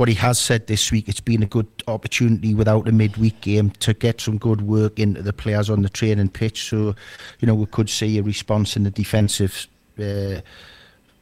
what 0.01 0.09
he 0.09 0.15
has 0.15 0.39
said 0.39 0.65
this 0.65 0.91
week, 0.91 1.07
it's 1.07 1.19
been 1.19 1.43
a 1.43 1.45
good 1.45 1.67
opportunity 1.87 2.55
without 2.55 2.87
a 2.87 2.91
midweek 2.91 3.39
game 3.41 3.69
to 3.69 3.93
get 3.93 4.19
some 4.19 4.39
good 4.39 4.63
work 4.63 4.97
into 4.97 5.21
the 5.21 5.31
players 5.31 5.69
on 5.69 5.83
the 5.83 5.89
training 5.89 6.27
pitch. 6.27 6.67
So, 6.69 6.95
you 7.39 7.45
know, 7.45 7.53
we 7.53 7.67
could 7.67 7.87
see 7.87 8.17
a 8.17 8.23
response 8.23 8.75
in 8.75 8.83
the 8.83 8.89
defensive 8.89 9.67
uh, 9.99 10.41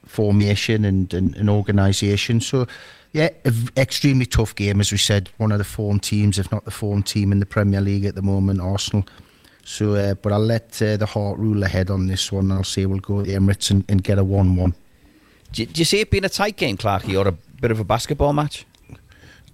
formation 0.05 0.86
and, 0.86 1.13
and, 1.13 1.36
and 1.36 1.49
organisation. 1.49 2.39
So, 2.39 2.67
yeah, 3.11 3.32
extremely 3.75 4.25
tough 4.25 4.55
game, 4.55 4.80
as 4.80 4.93
we 4.93 4.97
said. 4.97 5.30
One 5.36 5.51
of 5.51 5.57
the 5.57 5.65
form 5.65 5.99
teams, 5.99 6.39
if 6.39 6.49
not 6.49 6.63
the 6.63 6.71
form 6.71 7.03
team 7.03 7.34
in 7.34 7.41
the 7.41 7.45
Premier 7.45 7.82
League 7.82 8.05
at 8.05 8.15
the 8.15 8.21
moment, 8.21 8.61
Arsenal. 8.61 9.05
So, 9.65 9.95
uh, 9.95 10.13
but 10.13 10.32
I'll 10.32 10.39
let 10.39 10.82
uh, 10.82 10.95
the 10.95 11.05
heart 11.05 11.38
rule 11.38 11.63
ahead 11.63 11.89
on 11.89 12.07
this 12.07 12.32
one. 12.32 12.49
I'll 12.49 12.63
say 12.63 12.86
we'll 12.86 12.99
go 12.99 13.17
to 13.17 13.30
the 13.30 13.38
Emirates 13.38 13.71
and, 13.71 13.84
and 13.89 14.01
get 14.01 14.17
a 14.17 14.23
1 14.23 14.55
1. 14.55 14.73
Do 15.51 15.63
you, 15.63 15.65
do 15.65 15.80
you 15.80 15.86
see 15.86 15.99
it 15.99 16.09
being 16.09 16.23
a 16.23 16.30
tight 16.30 16.55
game, 16.55 16.77
Clarky, 16.77 17.19
or 17.19 17.27
a 17.27 17.34
bit 17.59 17.71
of 17.71 17.82
a 17.82 17.84
basketball 17.84 18.32
match? 18.32 18.65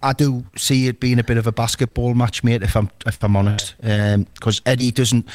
I 0.02 0.14
do 0.14 0.46
see 0.56 0.88
it 0.88 1.00
being 1.00 1.20
a 1.20 1.24
bit 1.24 1.38
of 1.38 1.48
a 1.48 1.52
basketball 1.52 2.14
match, 2.14 2.43
mate. 2.43 2.64
If 2.64 2.76
I'm 2.76 2.89
if 3.06 3.24
I'm 3.24 3.36
honest, 3.36 3.76
because 3.80 4.62
Eddie 4.66 4.91
doesn't. 4.91 5.28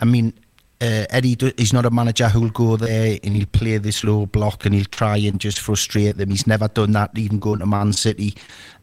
I 0.00 0.04
mean, 0.04 0.32
uh, 0.80 1.06
Eddie 1.10 1.34
do, 1.34 1.52
he's 1.56 1.72
not 1.72 1.84
a 1.84 1.90
manager 1.90 2.28
who'll 2.28 2.50
go 2.50 2.76
there 2.76 3.18
and 3.24 3.34
he'll 3.34 3.46
play 3.46 3.78
this 3.78 4.04
low 4.04 4.26
block 4.26 4.64
and 4.64 4.74
he'll 4.74 4.84
try 4.84 5.16
and 5.16 5.40
just 5.40 5.58
frustrate 5.58 6.16
them. 6.16 6.30
He's 6.30 6.46
never 6.46 6.68
done 6.68 6.92
that, 6.92 7.18
even 7.18 7.40
going 7.40 7.58
to 7.58 7.66
Man 7.66 7.92
City. 7.92 8.34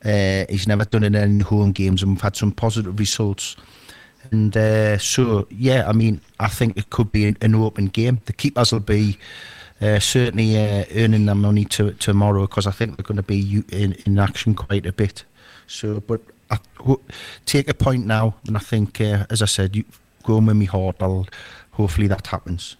Uh, 0.03 0.45
he's 0.49 0.67
never 0.67 0.83
done 0.83 1.03
it 1.03 1.15
in 1.15 1.39
home 1.39 1.71
games, 1.71 2.03
and 2.03 2.11
we've 2.11 2.21
had 2.21 2.35
some 2.35 2.51
positive 2.51 2.99
results. 2.99 3.55
And 4.31 4.55
uh, 4.57 4.97
so, 4.97 5.47
yeah, 5.49 5.87
I 5.87 5.93
mean, 5.93 6.19
I 6.39 6.47
think 6.47 6.77
it 6.77 6.89
could 6.89 7.11
be 7.11 7.27
an, 7.27 7.37
an 7.41 7.55
open 7.55 7.87
game. 7.87 8.19
The 8.25 8.33
keepers 8.33 8.73
will 8.73 8.79
be 8.81 9.17
uh, 9.81 9.99
certainly 9.99 10.57
uh, 10.57 10.85
earning 10.95 11.25
their 11.25 11.35
money 11.35 11.65
to, 11.65 11.91
tomorrow 11.93 12.41
because 12.41 12.67
I 12.67 12.71
think 12.71 12.97
they're 12.97 13.03
going 13.03 13.17
to 13.17 13.23
be 13.23 13.63
in, 13.71 13.93
in 14.05 14.19
action 14.19 14.55
quite 14.55 14.85
a 14.85 14.93
bit. 14.93 15.23
So, 15.67 15.99
but 15.99 16.21
I 16.49 16.59
take 17.45 17.67
a 17.69 17.73
point 17.73 18.05
now, 18.05 18.35
and 18.47 18.55
I 18.55 18.59
think, 18.59 19.01
uh, 19.01 19.25
as 19.29 19.41
I 19.41 19.45
said, 19.45 19.75
you 19.75 19.83
going 20.25 20.45
with 20.45 20.57
me 20.57 20.65
heart. 20.65 20.97
I'll 20.99 21.27
hopefully 21.71 22.07
that 22.07 22.27
happens. 22.27 22.75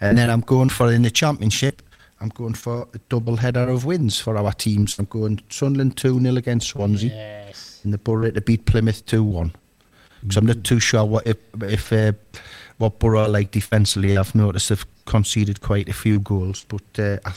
And 0.00 0.18
then 0.18 0.30
I'm 0.30 0.40
going 0.40 0.68
for 0.68 0.92
in 0.92 1.02
the 1.02 1.10
championship. 1.10 1.82
I'm 2.20 2.28
going 2.28 2.54
for 2.54 2.88
a 2.94 2.98
double 3.08 3.36
header 3.36 3.68
of 3.68 3.84
wins 3.84 4.20
for 4.20 4.36
our 4.36 4.52
teams. 4.52 4.98
I'm 4.98 5.06
going 5.06 5.40
Sunderland 5.48 5.96
2 5.96 6.20
0 6.20 6.36
against 6.36 6.68
Swansea. 6.68 7.10
Yes. 7.10 7.80
And 7.84 7.92
the 7.92 7.98
Boro 7.98 8.30
to 8.30 8.40
beat 8.40 8.64
Plymouth 8.64 9.04
2 9.06 9.22
1. 9.24 9.52
Because 10.20 10.36
I'm 10.36 10.46
not 10.46 10.62
too 10.62 10.78
sure 10.78 11.04
what 11.04 11.26
if, 11.26 11.36
if 11.62 11.92
uh, 11.92 12.12
what 12.82 12.98
Boro 12.98 13.28
like 13.28 13.50
defensively. 13.52 14.18
I've 14.18 14.34
noticed 14.34 14.68
they've 14.70 14.86
conceded 15.04 15.60
quite 15.60 15.88
a 15.88 15.92
few 15.92 16.18
goals, 16.18 16.66
but 16.68 16.82
uh, 16.98 17.18
I, 17.24 17.32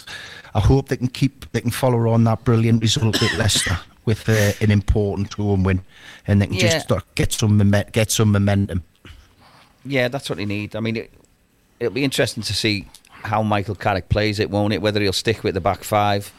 I 0.56 0.60
hope 0.60 0.90
they 0.90 0.98
can 0.98 1.08
keep 1.08 1.46
they 1.52 1.62
can 1.62 1.72
follow 1.72 2.10
on 2.10 2.24
that 2.24 2.44
brilliant 2.44 2.82
result 2.82 3.22
with 3.22 3.34
Leicester 3.38 3.78
with 4.06 4.28
uh, 4.28 4.52
an 4.62 4.72
important 4.72 5.34
home 5.34 5.64
win, 5.64 5.82
and 6.28 6.42
they 6.42 6.48
can 6.48 6.56
Yeah. 6.56 6.72
just 6.72 6.86
start, 6.88 7.04
get 7.16 7.32
some 7.32 7.60
momen- 7.60 7.92
get 7.92 8.12
some 8.12 8.32
momentum. 8.32 8.84
Yeah, 9.86 10.08
that's 10.08 10.30
what 10.30 10.38
they 10.38 10.46
need. 10.46 10.76
I 10.76 10.80
mean, 10.80 10.96
it, 10.98 11.12
it'll 11.80 11.94
be 11.94 12.04
interesting 12.04 12.44
to 12.44 12.54
see 12.54 12.88
how 13.24 13.44
Michael 13.44 13.76
Carrick 13.76 14.10
plays 14.10 14.40
it, 14.40 14.50
won't 14.50 14.74
it? 14.74 14.82
Whether 14.82 15.02
he'll 15.02 15.14
stick 15.14 15.44
with 15.44 15.54
the 15.54 15.62
back 15.62 15.84
five, 15.84 16.32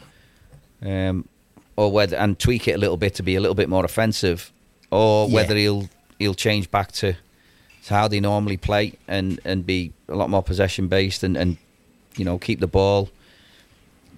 um, 0.82 1.28
or 1.76 1.92
whether 1.92 2.16
and 2.16 2.38
tweak 2.38 2.66
it 2.68 2.72
a 2.72 2.78
little 2.78 2.96
bit 2.96 3.14
to 3.16 3.22
be 3.22 3.36
a 3.36 3.40
little 3.40 3.54
bit 3.54 3.68
more 3.68 3.84
offensive, 3.84 4.52
or 4.90 5.28
Yeah. 5.28 5.34
whether 5.34 5.54
he'll 5.57 5.88
he'll 6.18 6.34
change 6.34 6.70
back 6.70 6.90
to, 6.92 7.14
to 7.87 7.95
how 7.95 8.09
they 8.09 8.20
normally 8.20 8.57
play 8.57 8.95
and, 9.07 9.41
and 9.45 9.64
be 9.64 9.93
a 10.09 10.14
lot 10.14 10.28
more 10.28 10.43
possession 10.43 10.89
based 10.89 11.22
and, 11.22 11.37
and 11.37 11.57
you 12.16 12.24
know 12.24 12.39
keep 12.39 12.61
the 12.61 12.66
ball. 12.66 13.09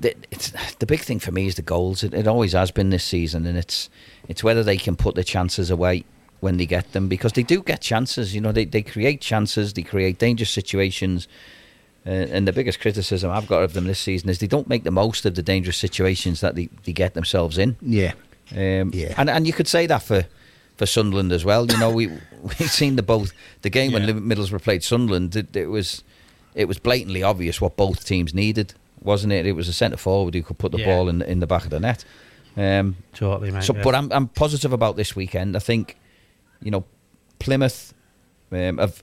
The, 0.01 0.14
it's, 0.31 0.53
the 0.79 0.87
big 0.87 1.01
thing 1.01 1.19
for 1.19 1.33
me 1.33 1.47
is 1.47 1.57
the 1.57 1.62
goals. 1.62 2.03
It, 2.03 2.14
it 2.14 2.27
always 2.27 2.53
has 2.53 2.71
been 2.71 2.91
this 2.91 3.05
season, 3.05 3.47
and 3.47 3.59
it's 3.59 3.91
it's 4.29 4.43
whether 4.43 4.62
they 4.62 4.77
can 4.77 4.97
put 4.97 5.14
the 5.14 5.25
chances 5.25 5.71
away 5.71 6.05
when 6.41 6.57
they 6.57 6.66
get 6.66 6.93
them 6.93 7.09
because 7.09 7.33
they 7.33 7.43
do 7.43 7.62
get 7.62 7.81
chances. 7.81 8.35
You 8.35 8.41
know, 8.41 8.53
they, 8.53 8.64
they 8.64 8.83
create 8.83 9.21
chances, 9.21 9.73
they 9.73 9.83
create 9.83 10.19
dangerous 10.19 10.51
situations. 10.51 11.29
Uh, 12.07 12.11
and 12.11 12.47
the 12.47 12.53
biggest 12.53 12.81
criticism 12.81 13.31
I've 13.31 13.49
got 13.49 13.64
of 13.64 13.73
them 13.73 13.85
this 13.85 13.99
season 13.99 14.31
is 14.31 14.39
they 14.39 14.47
don't 14.47 14.69
make 14.69 14.85
the 14.85 14.91
most 14.91 15.27
of 15.27 15.35
the 15.35 15.43
dangerous 15.43 15.77
situations 15.77 16.41
that 16.41 16.55
they, 16.55 16.71
they 16.85 16.93
get 16.93 17.12
themselves 17.14 17.59
in. 17.59 17.77
Yeah. 17.83 18.12
Um, 18.53 18.93
And 19.16 19.29
and 19.29 19.47
you 19.47 19.53
could 19.53 19.69
say 19.69 19.87
that 19.87 20.03
for, 20.03 20.25
for 20.79 20.87
Sunderland 20.87 21.33
as 21.33 21.45
well. 21.45 21.66
You 21.66 21.76
know, 21.79 21.91
we 21.91 22.07
we've 22.43 22.70
seen 22.70 22.97
the 22.97 23.03
both 23.03 23.33
the 23.62 23.70
game 23.70 23.93
when 23.93 24.07
Liv- 24.07 24.16
Middlesbrough 24.16 24.62
played 24.62 24.83
Sunderland. 24.83 25.37
It, 25.37 25.55
it 25.55 25.66
was 25.66 26.03
it 26.55 26.66
was 26.66 26.79
blatantly 26.79 27.22
obvious 27.22 27.61
what 27.61 27.76
both 27.76 28.05
teams 28.07 28.33
needed, 28.33 28.72
wasn't 29.03 29.33
it? 29.33 29.45
It 29.47 29.53
was 29.53 29.68
a 29.68 29.72
centre 29.72 29.97
forward 29.99 30.35
who 30.35 30.43
could 30.43 30.59
put 30.59 30.72
the 30.72 30.79
Yeah. 30.79 30.87
ball 30.87 31.09
in 31.11 31.20
in 31.22 31.41
the 31.41 31.47
back 31.47 31.64
of 31.64 31.70
the 31.70 31.81
net. 31.81 32.05
Um, 32.57 32.97
Totally, 33.12 33.51
mate, 33.53 33.62
So, 33.62 33.74
yeah. 33.74 33.83
but 33.83 33.95
I'm 33.95 34.11
I'm 34.12 34.29
positive 34.29 34.72
about 34.72 34.97
this 34.97 35.14
weekend. 35.14 35.55
I 35.57 35.61
think, 35.61 35.97
you 36.62 36.70
know, 36.70 36.85
Plymouth 37.39 37.93
um, 38.51 38.79
have 38.79 39.03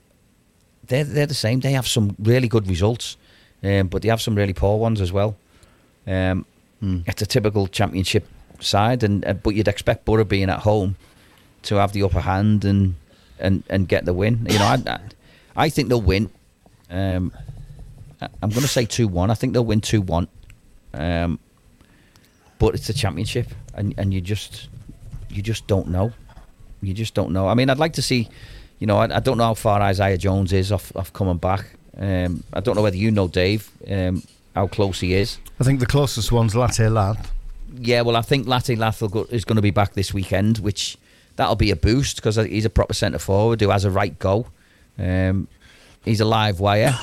they're 0.88 1.04
they're 1.04 1.26
the 1.26 1.34
same. 1.34 1.60
They 1.60 1.72
have 1.72 1.86
some 1.86 2.14
really 2.18 2.48
good 2.48 2.66
results, 2.68 3.16
um, 3.62 3.88
but 3.88 4.02
they 4.02 4.08
have 4.08 4.20
some 4.20 4.34
really 4.34 4.52
poor 4.52 4.78
ones 4.78 5.00
as 5.00 5.12
well. 5.12 5.36
Um, 6.06 6.44
It's 7.06 7.22
a 7.22 7.26
typical 7.26 7.66
championship 7.68 8.24
side, 8.60 9.02
and 9.02 9.24
uh, 9.24 9.32
but 9.32 9.54
you'd 9.54 9.68
expect 9.68 10.04
Boro 10.04 10.24
being 10.24 10.50
at 10.50 10.60
home 10.60 10.96
to 11.66 11.76
have 11.76 11.92
the 11.92 12.02
upper 12.02 12.20
hand 12.20 12.64
and 12.64 12.94
and, 13.38 13.62
and 13.68 13.86
get 13.88 14.04
the 14.04 14.14
win. 14.14 14.46
You 14.48 14.58
know, 14.58 14.64
I, 14.64 14.82
I, 14.86 15.00
I 15.56 15.68
think 15.68 15.88
they'll 15.88 16.00
win. 16.00 16.30
Um, 16.90 17.32
I'm 18.20 18.50
going 18.50 18.62
to 18.62 18.68
say 18.68 18.84
two 18.86 19.08
one. 19.08 19.30
I 19.30 19.34
think 19.34 19.52
they'll 19.52 19.64
win 19.64 19.80
two 19.80 20.00
one. 20.00 20.28
Um, 20.94 21.38
but 22.58 22.74
it's 22.74 22.88
a 22.88 22.94
championship, 22.94 23.48
and 23.74 23.94
and 23.98 24.14
you 24.14 24.20
just 24.20 24.68
you 25.30 25.42
just 25.42 25.66
don't 25.66 25.88
know. 25.88 26.12
You 26.80 26.94
just 26.94 27.14
don't 27.14 27.32
know. 27.32 27.48
I 27.48 27.54
mean, 27.54 27.70
I'd 27.70 27.78
like 27.78 27.94
to 27.94 28.02
see. 28.02 28.28
You 28.78 28.86
know, 28.86 28.98
I, 28.98 29.16
I 29.16 29.20
don't 29.20 29.38
know 29.38 29.44
how 29.44 29.54
far 29.54 29.80
Isaiah 29.80 30.18
Jones 30.18 30.52
is 30.52 30.70
off, 30.70 30.94
off 30.94 31.10
coming 31.12 31.38
back. 31.38 31.64
Um, 31.96 32.44
I 32.52 32.60
don't 32.60 32.76
know 32.76 32.82
whether 32.82 32.96
you 32.96 33.10
know 33.10 33.26
Dave 33.26 33.70
um, 33.90 34.22
how 34.54 34.66
close 34.66 35.00
he 35.00 35.14
is. 35.14 35.38
I 35.58 35.64
think 35.64 35.80
the 35.80 35.86
closest 35.86 36.30
one's 36.30 36.54
Latte 36.54 36.88
Lath. 36.88 37.32
Yeah, 37.78 38.02
well, 38.02 38.16
I 38.16 38.22
think 38.22 38.46
Latte 38.46 38.76
Lathel 38.76 39.10
go, 39.10 39.26
is 39.30 39.44
going 39.44 39.56
to 39.56 39.62
be 39.62 39.70
back 39.70 39.94
this 39.94 40.12
weekend, 40.12 40.58
which 40.58 40.98
that'll 41.36 41.56
be 41.56 41.70
a 41.70 41.76
boost 41.76 42.16
because 42.16 42.36
he's 42.36 42.64
a 42.64 42.70
proper 42.70 42.94
centre 42.94 43.18
forward 43.18 43.60
who 43.60 43.70
has 43.70 43.84
a 43.84 43.90
right 43.90 44.18
go. 44.18 44.46
Um, 44.98 45.48
he's 46.04 46.20
a 46.20 46.24
live 46.24 46.60
wire. 46.60 46.98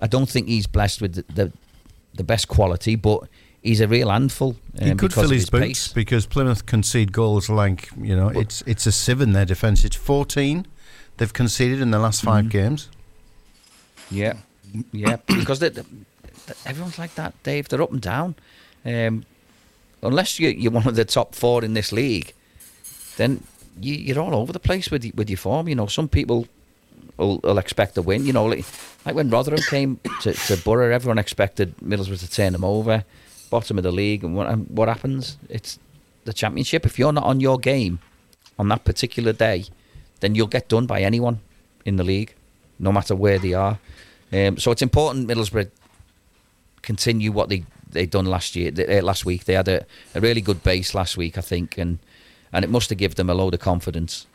I 0.00 0.06
don't 0.06 0.28
think 0.28 0.48
he's 0.48 0.66
blessed 0.66 1.00
with 1.00 1.14
the 1.14 1.24
the, 1.32 1.52
the 2.14 2.24
best 2.24 2.48
quality, 2.48 2.96
but 2.96 3.20
he's 3.62 3.80
a 3.80 3.88
real 3.88 4.10
handful. 4.10 4.56
Um, 4.80 4.88
he 4.88 4.94
could 4.94 5.12
fill 5.12 5.24
of 5.24 5.30
his, 5.30 5.42
his 5.42 5.50
boots 5.50 5.62
pace. 5.66 5.88
because 5.92 6.26
Plymouth 6.26 6.66
concede 6.66 7.12
goals 7.12 7.48
like 7.48 7.88
you 8.00 8.16
know 8.16 8.28
it's 8.28 8.62
it's 8.66 8.86
a 8.86 8.92
sieve 8.92 9.20
in 9.20 9.32
their 9.32 9.44
defence. 9.46 9.84
It's 9.84 9.96
fourteen 9.96 10.66
they've 11.18 11.32
conceded 11.32 11.80
in 11.80 11.90
the 11.90 11.98
last 11.98 12.22
5 12.22 12.46
Mhm. 12.46 12.50
games. 12.50 12.88
Yeah, 14.10 14.34
yeah, 14.92 15.16
because 15.26 15.58
they, 15.60 15.68
they- 15.68 15.84
everyone's 16.66 16.98
like 16.98 17.14
that, 17.16 17.34
Dave. 17.42 17.68
They're 17.68 17.82
up 17.82 17.92
and 17.92 18.00
down. 18.00 18.34
Um, 18.84 19.24
unless 20.02 20.38
you, 20.40 20.48
you're 20.48 20.72
one 20.72 20.88
of 20.88 20.96
the 20.96 21.04
top 21.04 21.34
four 21.34 21.62
in 21.64 21.74
this 21.74 21.92
league, 21.92 22.32
then 23.18 23.44
you, 23.80 23.94
you're 23.94 24.20
all 24.20 24.34
over 24.34 24.52
the 24.52 24.60
place 24.60 24.90
with 24.90 25.04
with 25.14 25.30
your 25.30 25.36
form. 25.36 25.68
You 25.68 25.74
know, 25.74 25.86
some 25.86 26.08
people 26.08 26.46
will, 27.16 27.38
will 27.38 27.58
expect 27.58 27.96
a 27.98 28.02
win. 28.02 28.26
You 28.26 28.32
know, 28.32 28.46
like, 28.46 28.64
like 29.06 29.14
when 29.14 29.30
Rotherham 29.30 29.60
came 29.68 30.00
to, 30.22 30.32
to 30.32 30.56
Boro, 30.58 30.92
everyone 30.92 31.18
expected 31.18 31.76
Middlesbrough 31.78 32.20
to 32.20 32.30
turn 32.30 32.52
them 32.52 32.64
over, 32.64 33.04
bottom 33.50 33.78
of 33.78 33.84
the 33.84 33.92
league, 33.92 34.24
and 34.24 34.36
what 34.36 34.48
and 34.48 34.68
what 34.68 34.88
happens? 34.88 35.36
It's 35.48 35.78
the 36.24 36.32
championship. 36.32 36.86
If 36.86 36.98
you're 36.98 37.12
not 37.12 37.24
on 37.24 37.40
your 37.40 37.58
game 37.58 37.98
on 38.58 38.68
that 38.68 38.84
particular 38.84 39.32
day, 39.32 39.64
then 40.20 40.34
you'll 40.34 40.46
get 40.46 40.68
done 40.68 40.86
by 40.86 41.00
anyone 41.00 41.40
in 41.84 41.96
the 41.96 42.04
league, 42.04 42.34
no 42.78 42.92
matter 42.92 43.14
where 43.14 43.38
they 43.38 43.54
are. 43.54 43.78
Um, 44.32 44.56
so 44.58 44.70
it's 44.70 44.82
important 44.82 45.28
Middlesbrough 45.28 45.70
continue 46.82 47.32
what 47.32 47.48
they 47.48 47.64
they 47.90 48.06
done 48.06 48.24
last 48.24 48.56
year, 48.56 48.72
uh, 48.76 49.02
last 49.02 49.26
week. 49.26 49.44
They 49.44 49.54
had 49.54 49.68
a, 49.68 49.84
a 50.14 50.20
really 50.20 50.40
good 50.40 50.62
base 50.62 50.94
last 50.94 51.16
week, 51.16 51.36
I 51.36 51.42
think, 51.42 51.76
and 51.76 51.98
and 52.52 52.64
it 52.64 52.70
must 52.70 52.90
have 52.90 52.98
given 52.98 53.16
them 53.16 53.30
a 53.30 53.34
load 53.34 53.54
of 53.54 53.60
confidence. 53.60 54.26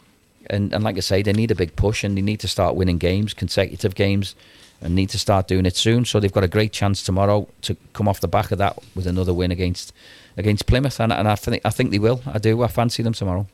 And 0.50 0.74
and 0.74 0.84
like 0.84 0.98
I 0.98 1.02
say, 1.02 1.22
they 1.22 1.34
need 1.34 1.52
a 1.52 1.56
big 1.56 1.76
push 1.76 2.04
and 2.04 2.18
they 2.18 2.22
need 2.22 2.40
to 2.42 2.48
start 2.48 2.76
winning 2.76 2.98
games, 2.98 3.34
consecutive 3.34 3.96
games, 3.96 4.36
and 4.82 4.96
need 4.96 5.10
to 5.10 5.20
start 5.20 5.48
doing 5.48 5.66
it 5.66 5.76
soon. 5.76 6.06
So 6.06 6.20
they've 6.20 6.32
got 6.32 6.44
a 6.44 6.48
great 6.48 6.72
chance 6.72 7.04
tomorrow 7.04 7.48
to 7.64 7.76
come 7.94 8.08
off 8.08 8.20
the 8.20 8.28
back 8.28 8.52
of 8.52 8.58
that 8.58 8.78
with 8.96 9.08
another 9.08 9.34
win 9.34 9.52
against 9.52 9.94
against 10.38 10.68
Plymouth, 10.68 11.00
and 11.00 11.12
and 11.12 11.28
I 11.28 11.36
think 11.36 11.62
I 11.66 11.70
think 11.70 11.92
they 11.92 12.00
will. 12.00 12.22
I 12.26 12.38
do. 12.38 12.64
I 12.64 12.68
fancy 12.68 13.04
them 13.04 13.14
tomorrow. 13.14 13.48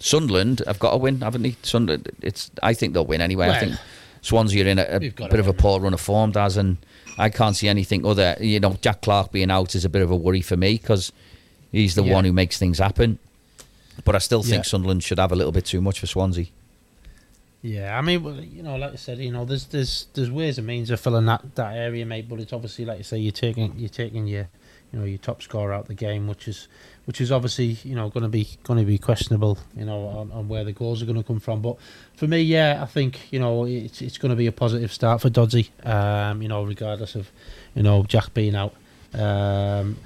Sunderland 0.00 0.62
have 0.66 0.78
got 0.78 0.94
a 0.94 0.96
win, 0.96 1.20
haven't 1.20 1.42
they? 1.42 1.56
Sunderland, 1.62 2.10
it's. 2.22 2.50
I 2.62 2.74
think 2.74 2.94
they'll 2.94 3.06
win 3.06 3.20
anyway. 3.20 3.48
I 3.48 3.58
think 3.58 3.74
Swansea 4.22 4.64
are 4.64 4.68
in 4.68 4.78
a, 4.78 4.84
a 4.84 5.00
bit 5.00 5.40
of 5.40 5.48
a 5.48 5.52
poor 5.52 5.80
run 5.80 5.94
of 5.94 6.00
form, 6.00 6.32
Daz, 6.32 6.56
and 6.56 6.76
I 7.18 7.28
can't 7.30 7.56
see 7.56 7.68
anything 7.68 8.06
other. 8.06 8.36
You 8.40 8.60
know, 8.60 8.76
Jack 8.80 9.02
Clarke 9.02 9.32
being 9.32 9.50
out 9.50 9.74
is 9.74 9.84
a 9.84 9.88
bit 9.88 10.02
of 10.02 10.10
a 10.10 10.16
worry 10.16 10.40
for 10.40 10.56
me 10.56 10.74
because 10.78 11.12
he's 11.72 11.94
the 11.94 12.04
Yeah. 12.04 12.14
one 12.14 12.24
who 12.24 12.32
makes 12.32 12.58
things 12.58 12.78
happen. 12.78 13.18
But 14.04 14.14
I 14.14 14.18
still 14.18 14.42
think 14.42 14.64
Yeah. 14.64 14.70
Sunderland 14.70 15.02
should 15.02 15.18
have 15.18 15.32
a 15.32 15.36
little 15.36 15.52
bit 15.52 15.64
too 15.66 15.80
much 15.80 15.98
for 16.00 16.06
Swansea. 16.06 16.46
Yeah, 17.60 17.98
I 17.98 18.02
mean, 18.02 18.22
well, 18.22 18.40
you 18.40 18.62
know, 18.62 18.76
like 18.76 18.92
I 18.92 18.96
said, 18.96 19.18
you 19.18 19.32
know, 19.32 19.44
there's 19.44 19.64
there's 19.66 20.06
there's 20.14 20.30
ways 20.30 20.58
and 20.58 20.66
means 20.66 20.90
of 20.90 21.00
filling 21.00 21.26
that, 21.26 21.56
that 21.56 21.76
area, 21.76 22.06
mate. 22.06 22.28
But 22.28 22.38
it's 22.38 22.52
obviously, 22.52 22.84
like 22.84 22.98
you 22.98 23.04
say, 23.04 23.18
you're 23.18 23.32
taking 23.32 23.74
you're 23.76 23.88
taking 23.88 24.28
your, 24.28 24.48
you 24.92 24.98
know, 25.00 25.04
your 25.04 25.18
top 25.18 25.42
scorer 25.42 25.72
out 25.72 25.86
the 25.88 25.94
game, 25.94 26.28
which 26.28 26.46
is 26.46 26.68
which 27.08 27.22
is 27.22 27.32
obviously, 27.32 27.78
you 27.84 27.94
know, 27.94 28.10
going 28.10 28.22
to 28.22 28.28
be 28.28 28.46
going 28.64 28.78
to 28.78 28.84
be 28.84 28.98
questionable, 28.98 29.56
you 29.74 29.86
know, 29.86 30.08
on, 30.08 30.30
on 30.30 30.46
where 30.46 30.62
the 30.62 30.72
goals 30.72 31.02
are 31.02 31.06
going 31.06 31.16
to 31.16 31.22
come 31.22 31.40
from. 31.40 31.62
But 31.62 31.78
for 32.14 32.26
me, 32.26 32.42
yeah, 32.42 32.80
I 32.82 32.84
think 32.84 33.32
you 33.32 33.38
know 33.38 33.64
it's 33.64 34.02
it's 34.02 34.18
going 34.18 34.28
to 34.28 34.36
be 34.36 34.46
a 34.46 34.52
positive 34.52 34.92
start 34.92 35.22
for 35.22 35.30
Dodgy, 35.30 35.70
um, 35.84 36.42
you 36.42 36.48
know, 36.48 36.62
regardless 36.64 37.14
of, 37.14 37.30
you 37.74 37.82
know, 37.82 38.02
Jack 38.02 38.34
being 38.34 38.54
out. 38.54 38.74
Um, 39.14 39.96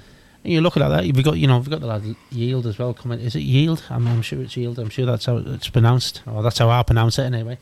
and 0.45 0.53
you 0.53 0.61
look 0.61 0.77
at 0.77 0.87
that, 0.87 1.03
we've 1.03 1.25
got 1.25 1.37
you 1.37 1.45
know 1.45 1.57
we've 1.57 1.69
got 1.69 1.81
the 1.81 1.87
lad 1.87 2.15
Yield 2.31 2.65
as 2.67 2.79
well 2.79 2.93
coming. 2.93 3.19
Is 3.19 3.35
it 3.35 3.41
Yield? 3.41 3.83
I'm, 3.89 4.07
I'm 4.07 4.21
sure 4.21 4.41
it's 4.41 4.55
Yield. 4.55 4.79
I'm 4.79 4.89
sure 4.89 5.05
that's 5.05 5.25
how 5.25 5.35
it's 5.35 5.67
pronounced. 5.67 6.21
Or 6.25 6.41
that's 6.41 6.59
how 6.59 6.69
I 6.69 6.83
pronounce 6.83 7.19
it 7.19 7.23
anyway. 7.23 7.57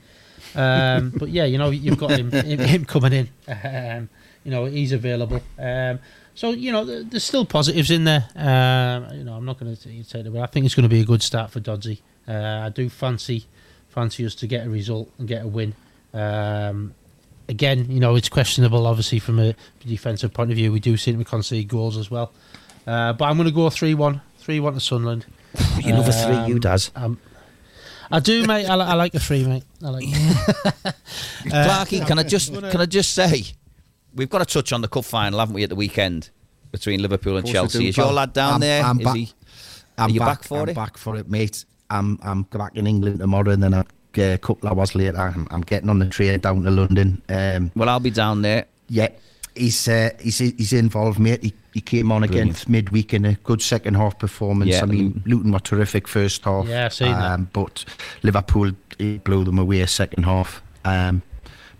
Um, 0.54 1.14
but 1.18 1.30
yeah, 1.30 1.46
you 1.46 1.58
know 1.58 1.72
you've 1.72 1.98
got 1.98 2.12
him 2.12 2.30
him, 2.32 2.60
him 2.60 2.86
coming 2.86 3.14
in. 3.14 3.30
Um, 3.48 4.08
you 4.44 4.52
know 4.52 4.66
he's 4.66 4.92
available. 4.92 5.42
Um, 5.58 5.98
so 6.42 6.50
you 6.50 6.72
know 6.72 6.84
there's 6.84 7.24
still 7.24 7.46
positives 7.46 7.92
in 7.92 8.04
there. 8.04 8.28
Um, 8.36 9.16
you 9.16 9.24
know 9.24 9.36
I'm 9.36 9.46
not 9.46 9.60
going 9.60 9.76
to 9.76 10.04
take 10.04 10.22
it 10.22 10.26
away. 10.26 10.42
I 10.42 10.48
think 10.48 10.66
it's 10.66 10.74
going 10.74 10.89
to 10.89 10.89
be 10.89 11.02
a 11.02 11.06
good 11.06 11.22
start 11.22 11.52
for 11.52 11.60
Dodgy. 11.60 12.02
Uh, 12.28 12.64
I 12.66 12.70
do 12.70 12.89
fancy 12.89 13.46
fancy 13.89 14.26
us 14.26 14.34
to 14.36 14.48
get 14.48 14.66
a 14.66 14.70
result 14.72 15.12
and 15.20 15.28
get 15.28 15.44
a 15.44 15.48
win. 15.48 15.76
Um, 16.16 16.96
again, 17.48 17.92
you 17.92 18.00
know 18.00 18.16
it's 18.16 18.28
questionable, 18.28 18.88
obviously 18.88 19.20
from 19.20 19.38
a 19.38 19.54
defensive 19.86 20.34
point 20.34 20.50
of 20.50 20.58
view. 20.58 20.72
We 20.72 20.80
do 20.80 20.98
seem 20.98 21.20
to 21.20 21.24
concede 21.24 21.68
goals 21.68 21.96
as 21.96 22.10
well. 22.10 22.32
Uh, 22.88 23.14
but 23.14 23.26
I'm 23.26 23.38
going 23.38 23.48
to 23.48 23.54
go 23.54 23.70
3 23.70 23.94
1. 23.94 24.22
3 24.39 24.60
1 24.60 24.74
to 24.74 24.80
Sunderland. 24.80 25.28
You 25.78 25.94
another 25.94 26.12
three, 26.12 26.52
you, 26.52 26.58
Daz. 26.58 26.89
Um, 26.96 27.20
I 28.10 28.20
do, 28.20 28.48
mate. 28.48 28.66
I, 28.66 28.74
I 28.74 28.96
like 28.96 29.14
a 29.14 29.20
three, 29.20 29.46
mate. 29.46 29.64
I 29.84 29.89
like. 29.89 30.06
Uh, 31.44 31.66
Clarky, 31.66 32.06
can 32.06 32.20
I 32.20 32.24
just 32.24 32.54
can 32.54 32.82
I 32.82 32.86
just 32.86 33.16
say, 33.16 33.44
we've 34.16 34.30
got 34.30 34.39
to 34.39 34.45
touch 34.45 34.72
on 34.74 34.82
the 34.82 34.88
cup 34.88 35.05
final, 35.05 35.39
haven't 35.39 35.55
we, 35.55 35.64
at 35.64 35.70
the 35.70 35.76
weekend? 35.76 36.30
between 36.72 37.01
Liverpool 37.01 37.36
and 37.36 37.39
Of 37.45 37.53
course 37.53 37.55
I 37.55 37.59
Chelsea. 37.64 37.80
do, 37.80 37.86
Is 37.89 37.97
your 37.97 38.14
lad 38.14 38.32
down 38.32 38.51
I'm- 38.53 38.59
there? 38.62 38.82
I'm 38.82 38.97
Is 38.99 39.03
back- 39.05 39.16
he? 39.18 39.30
I'm 39.97 40.09
Are 40.09 40.14
you 40.14 40.20
back, 40.22 40.28
back 40.39 40.43
for 40.45 40.62
I'm 40.62 40.70
it? 40.70 40.76
back 40.76 40.97
for 40.97 41.16
it, 41.18 41.30
mate. 41.30 41.66
I'm 41.89 42.18
I'm 42.24 42.43
back 42.43 42.78
in 42.78 42.88
England 42.88 43.20
tomorrow, 43.20 43.51
and 43.51 43.62
then 43.62 43.74
I, 43.74 43.80
uh, 43.82 43.84
a 44.22 44.38
couple 44.38 44.70
of 44.70 44.78
hours 44.80 44.95
later, 44.95 45.18
I'm, 45.20 45.45
I'm 45.51 45.59
getting 45.62 45.89
on 45.89 45.99
the 45.99 46.05
train 46.05 46.39
down 46.39 46.64
to 46.64 46.72
London. 46.72 47.22
Um, 47.28 47.72
well, 47.76 47.89
I'll 47.89 47.99
be 47.99 48.09
down 48.09 48.41
there. 48.41 48.68
Yeah, 48.88 49.09
he's 49.53 49.86
uh, 49.89 50.12
he's 50.22 50.38
he's 50.38 50.72
involved, 50.72 51.20
mate. 51.20 51.43
He, 51.43 51.53
he 51.74 51.82
came 51.82 52.09
on 52.09 52.22
Brilliant. 52.22 52.51
against 52.51 52.70
midweek 52.70 53.14
in 53.14 53.26
a 53.26 53.34
good 53.43 53.62
second 53.62 53.95
half 53.95 54.18
performance. 54.18 54.72
Yeah, 54.72 54.84
I 54.84 54.86
mean, 54.86 55.22
Luton 55.26 55.51
were 55.51 55.59
terrific 55.59 56.07
first 56.07 56.45
half. 56.45 56.68
Yeah, 56.68 56.86
I've 56.86 56.93
seen 56.93 57.12
that. 57.12 57.32
um, 57.34 57.49
But 57.51 57.84
Liverpool 58.24 58.72
blew 59.26 59.43
them 59.43 59.59
away 59.59 59.86
second 59.88 60.24
half. 60.24 60.62
Um, 60.86 61.22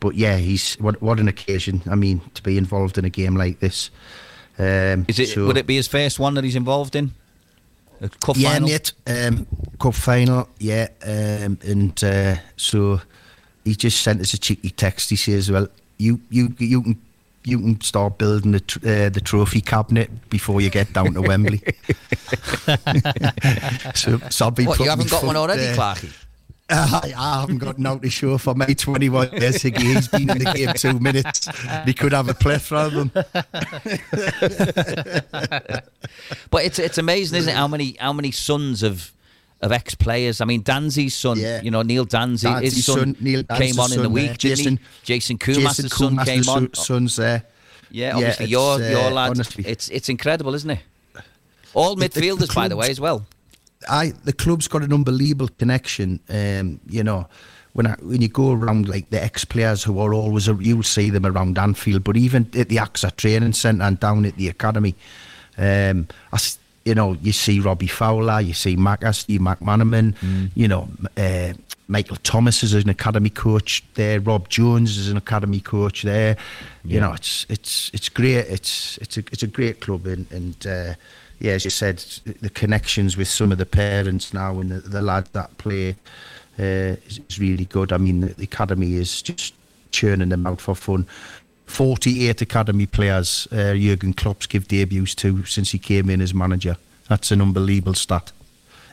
but 0.02 0.16
yeah, 0.16 0.36
he's 0.36 0.74
what 0.76 1.02
what 1.02 1.20
an 1.22 1.30
occasion. 1.30 1.82
I 1.90 1.96
mean, 1.96 2.20
to 2.34 2.42
be 2.44 2.58
involved 2.58 2.98
in 2.98 3.06
a 3.06 3.10
game 3.10 3.38
like 3.38 3.60
this. 3.62 3.90
Um, 4.60 5.06
Is 5.08 5.18
it? 5.20 5.30
so- 5.30 5.48
would 5.48 5.56
it 5.58 5.66
be 5.66 5.78
his 5.78 5.88
first 5.88 6.20
one 6.20 6.34
that 6.34 6.44
he's 6.44 6.58
involved 6.58 6.96
in? 6.96 7.12
A 8.02 8.10
cup 8.10 8.36
yeah, 8.36 8.54
final? 8.54 8.68
mate. 8.68 8.94
Um, 9.08 9.48
cup 9.80 9.94
final, 9.94 10.50
yeah. 10.60 10.88
Um, 11.06 11.58
and 11.64 12.04
uh, 12.04 12.36
so 12.58 13.00
he 13.64 13.76
just 13.76 14.02
sent 14.02 14.20
us 14.22 14.34
a 14.34 14.40
cheeky 14.40 14.72
text. 14.72 15.10
He 15.12 15.16
says, 15.16 15.50
"Well, 15.50 15.70
you 15.98 16.20
you 16.30 16.54
you 16.60 16.82
can." 16.82 17.02
You 17.44 17.58
can 17.58 17.82
start 17.82 18.20
building 18.20 18.52
the 18.52 18.60
tr- 18.60 18.88
uh, 18.88 19.10
the 19.10 19.20
trophy 19.20 19.62
cabinet 19.62 20.12
before 20.30 20.62
you 20.62 20.70
get 20.70 20.94
down 20.94 21.16
to 21.16 21.22
Wembley. 21.24 21.58
so, 23.96 24.20
so 24.30 24.46
I'll 24.46 24.52
be 24.52 24.66
What, 24.68 24.78
you 24.80 24.88
haven't 24.88 25.06
my 25.06 25.10
got 25.10 25.24
one 25.24 25.36
already, 25.36 25.64
there. 25.64 25.76
Clarky? 25.76 26.14
I, 26.72 27.14
I 27.18 27.40
haven't 27.42 27.58
got 27.60 27.78
an 27.78 27.86
out 27.86 28.02
to 28.02 28.10
show 28.10 28.38
for 28.38 28.56
my 28.56 28.66
21 28.66 29.32
years. 29.34 29.58
Higgy. 29.58 29.80
He's 29.82 30.08
been 30.08 30.30
in 30.30 30.38
the 30.40 30.52
game 30.56 30.74
two 30.76 31.00
minutes. 31.00 31.48
He 31.86 31.94
could 31.94 32.14
have 32.14 32.30
a 32.30 32.34
plethora 32.34 32.86
of 32.86 32.94
them. 32.94 33.12
But 36.50 36.66
it's 36.66 36.80
it's 36.80 36.98
amazing, 36.98 37.40
isn't 37.40 37.50
it? 37.50 37.56
How 37.56 37.68
many 37.68 37.96
how 38.00 38.14
many 38.14 38.32
sons 38.32 38.84
of 38.84 39.12
of 39.62 39.72
ex 39.72 39.96
players? 39.96 40.42
I 40.42 40.46
mean, 40.46 40.64
Danzy's 40.64 41.16
son, 41.16 41.38
Yeah. 41.40 41.62
you 41.62 41.72
know, 41.72 41.82
Neil 41.82 42.06
Danzy, 42.06 42.44
Danzy's 42.44 42.76
his 42.76 42.86
son, 42.86 42.98
son, 42.98 43.16
Neil 43.20 43.44
came 43.44 43.80
on 43.80 43.94
in 43.94 44.02
the 44.02 44.10
week, 44.10 44.28
there. 44.28 44.36
Jason-? 44.36 44.80
Jason 45.04 45.38
Koumas' 45.38 45.90
son 45.94 46.18
came 46.26 46.48
on. 46.50 46.74
son's 46.74 47.16
there. 47.16 47.44
Yeah, 47.90 48.16
obviously 48.16 48.46
it's, 48.46 48.52
your 48.52 48.76
uh, 48.76 48.90
your 48.90 49.12
lad. 49.12 49.32
honestly. 49.32 49.66
It's 49.68 49.90
it's 49.90 50.10
incredible, 50.10 50.56
isn't 50.56 50.70
it? 50.70 50.80
All 51.74 51.96
The- 51.96 52.08
the- 52.08 52.20
the 52.20 52.28
midfielders, 52.28 52.56
by 52.56 52.68
the 52.68 52.76
way, 52.76 52.90
as 52.90 53.00
well. 53.00 53.26
I 53.90 54.14
the 54.24 54.34
club's 54.34 54.68
got 54.68 54.84
an 54.84 54.94
unbelievable 54.94 55.50
connection. 55.58 56.20
Um, 56.30 56.80
you 56.88 57.04
know, 57.04 57.28
when 57.74 57.88
I, 57.88 57.96
when 58.02 58.22
you 58.22 58.28
go 58.28 58.52
around 58.52 58.88
like 58.88 59.10
the 59.10 59.22
ex 59.22 59.46
players 59.46 59.84
who 59.84 60.00
are 60.00 60.14
always 60.14 60.48
you'll 60.48 60.84
see 60.84 61.10
them 61.10 61.26
around 61.26 61.58
Anfield, 61.58 62.04
but 62.04 62.18
even 62.18 62.50
at 62.56 62.70
the 62.70 62.78
AXA 62.78 63.16
training 63.16 63.54
centre 63.54 63.84
and 63.84 64.00
down 64.00 64.26
at 64.26 64.36
the 64.36 64.50
academy, 64.50 64.96
um, 65.58 66.08
I 66.32 66.38
you 66.86 66.96
know 66.96 67.14
you 67.22 67.32
see 67.32 67.60
Robbie 67.60 67.88
Fowler, 67.88 68.42
you 68.42 68.54
see 68.54 68.76
Mac 68.76 69.02
Steve 69.14 69.42
McManaman, 69.42 70.16
you 70.56 70.68
know. 70.68 70.90
Uh, 71.18 71.54
Michael 71.88 72.16
Thomas 72.24 72.64
is 72.64 72.74
an 72.74 72.88
academy 72.88 73.30
coach 73.30 73.84
there. 73.96 74.22
Rob 74.22 74.48
Jones 74.48 74.98
is 74.98 75.10
an 75.10 75.18
academy 75.18 75.60
coach 75.60 76.04
there. 76.04 76.38
You 76.86 77.02
know, 77.02 77.12
it's 77.12 77.46
it's 77.50 77.92
it's 77.94 78.08
great. 78.08 78.48
It's 78.48 78.98
it's 79.00 79.18
a 79.18 79.24
it's 79.30 79.44
a 79.44 79.48
great 79.48 79.82
club, 79.82 80.08
and, 80.08 80.26
and 80.32 80.66
uh, 80.66 80.94
yeah, 81.42 81.54
as 81.54 81.64
you 81.66 81.72
said, 81.72 81.98
the 82.42 82.50
connections 82.52 83.18
with 83.18 83.28
some 83.28 83.52
of 83.52 83.58
the 83.58 83.66
parents 83.66 84.34
now 84.34 84.60
and 84.60 84.70
the, 84.72 84.80
the 84.80 85.02
lads 85.02 85.30
that 85.32 85.58
play 85.58 85.96
uh, 86.60 86.96
is, 87.08 87.20
is 87.30 87.40
really 87.40 87.66
good. 87.66 87.92
I 87.92 87.98
mean, 87.98 88.22
the, 88.22 88.28
the 88.28 88.44
academy 88.44 88.94
is 88.96 89.22
just 89.24 89.54
churning 89.92 90.30
them 90.30 90.46
out 90.46 90.62
for 90.62 90.76
fun. 90.76 91.08
48 91.66 92.42
academy 92.42 92.86
players 92.86 93.48
uh, 93.52 93.74
Jurgen 93.74 94.14
Klopp's 94.14 94.46
give 94.46 94.68
debuts 94.68 95.16
to 95.16 95.44
since 95.46 95.72
he 95.72 95.80
came 95.80 96.10
in 96.10 96.22
as 96.22 96.34
manager. 96.34 96.78
That's 97.10 97.32
an 97.32 97.42
unbelievable 97.42 97.94
stat. 97.96 98.32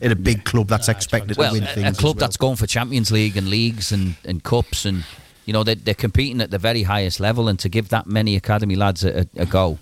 In 0.00 0.12
a 0.12 0.16
big 0.16 0.44
club 0.44 0.68
that's 0.68 0.88
expected 0.88 1.36
Well, 1.36 1.52
to 1.54 1.60
win 1.60 1.68
a- 1.68 1.74
things. 1.74 1.98
a 1.98 2.00
club 2.00 2.16
well. 2.16 2.20
that's 2.20 2.36
going 2.36 2.56
for 2.56 2.66
Champions 2.66 3.10
League 3.10 3.36
and 3.36 3.48
leagues 3.50 3.92
and, 3.92 4.14
and 4.24 4.42
cups 4.42 4.84
and 4.86 5.04
you 5.44 5.52
know 5.52 5.64
they're, 5.64 5.74
they're 5.74 5.94
competing 5.94 6.40
at 6.40 6.50
the 6.50 6.58
very 6.58 6.84
highest 6.84 7.18
level 7.20 7.48
and 7.48 7.58
to 7.58 7.68
give 7.68 7.88
that 7.88 8.06
many 8.06 8.36
academy 8.36 8.76
lads 8.76 9.02
a, 9.04 9.20
a, 9.22 9.42
a 9.42 9.46
go, 9.46 9.78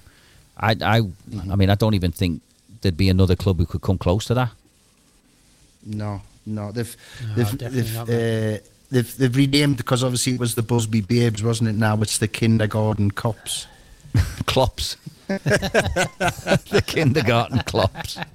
I 0.56 0.74
I 0.80 1.02
I 1.50 1.56
mean 1.56 1.68
I 1.68 1.74
don't 1.74 1.92
even 1.94 2.12
think 2.12 2.40
there'd 2.86 2.96
be 2.96 3.08
another 3.08 3.34
club 3.34 3.58
who 3.58 3.66
could 3.66 3.82
come 3.82 3.98
close 3.98 4.24
to 4.26 4.34
that. 4.34 4.50
No, 5.84 6.22
no, 6.46 6.70
they've 6.70 6.96
No, 7.36 7.44
they've 7.44 7.58
they've, 7.74 7.94
not, 7.94 8.08
uh, 8.08 8.58
they've 8.92 9.16
they've 9.18 9.36
renamed 9.36 9.76
because 9.76 10.04
obviously 10.04 10.34
it 10.34 10.40
was 10.40 10.54
the 10.54 10.62
Busby 10.62 11.00
Babes, 11.00 11.42
wasn't 11.42 11.70
it? 11.70 11.74
Now 11.74 12.00
it's 12.00 12.18
the 12.18 12.28
Kindergarten 12.28 13.10
Cops. 13.10 13.66
Klops. 14.44 14.96
the 15.26 16.82
kindergarten 16.86 17.58
Klops. 17.58 18.16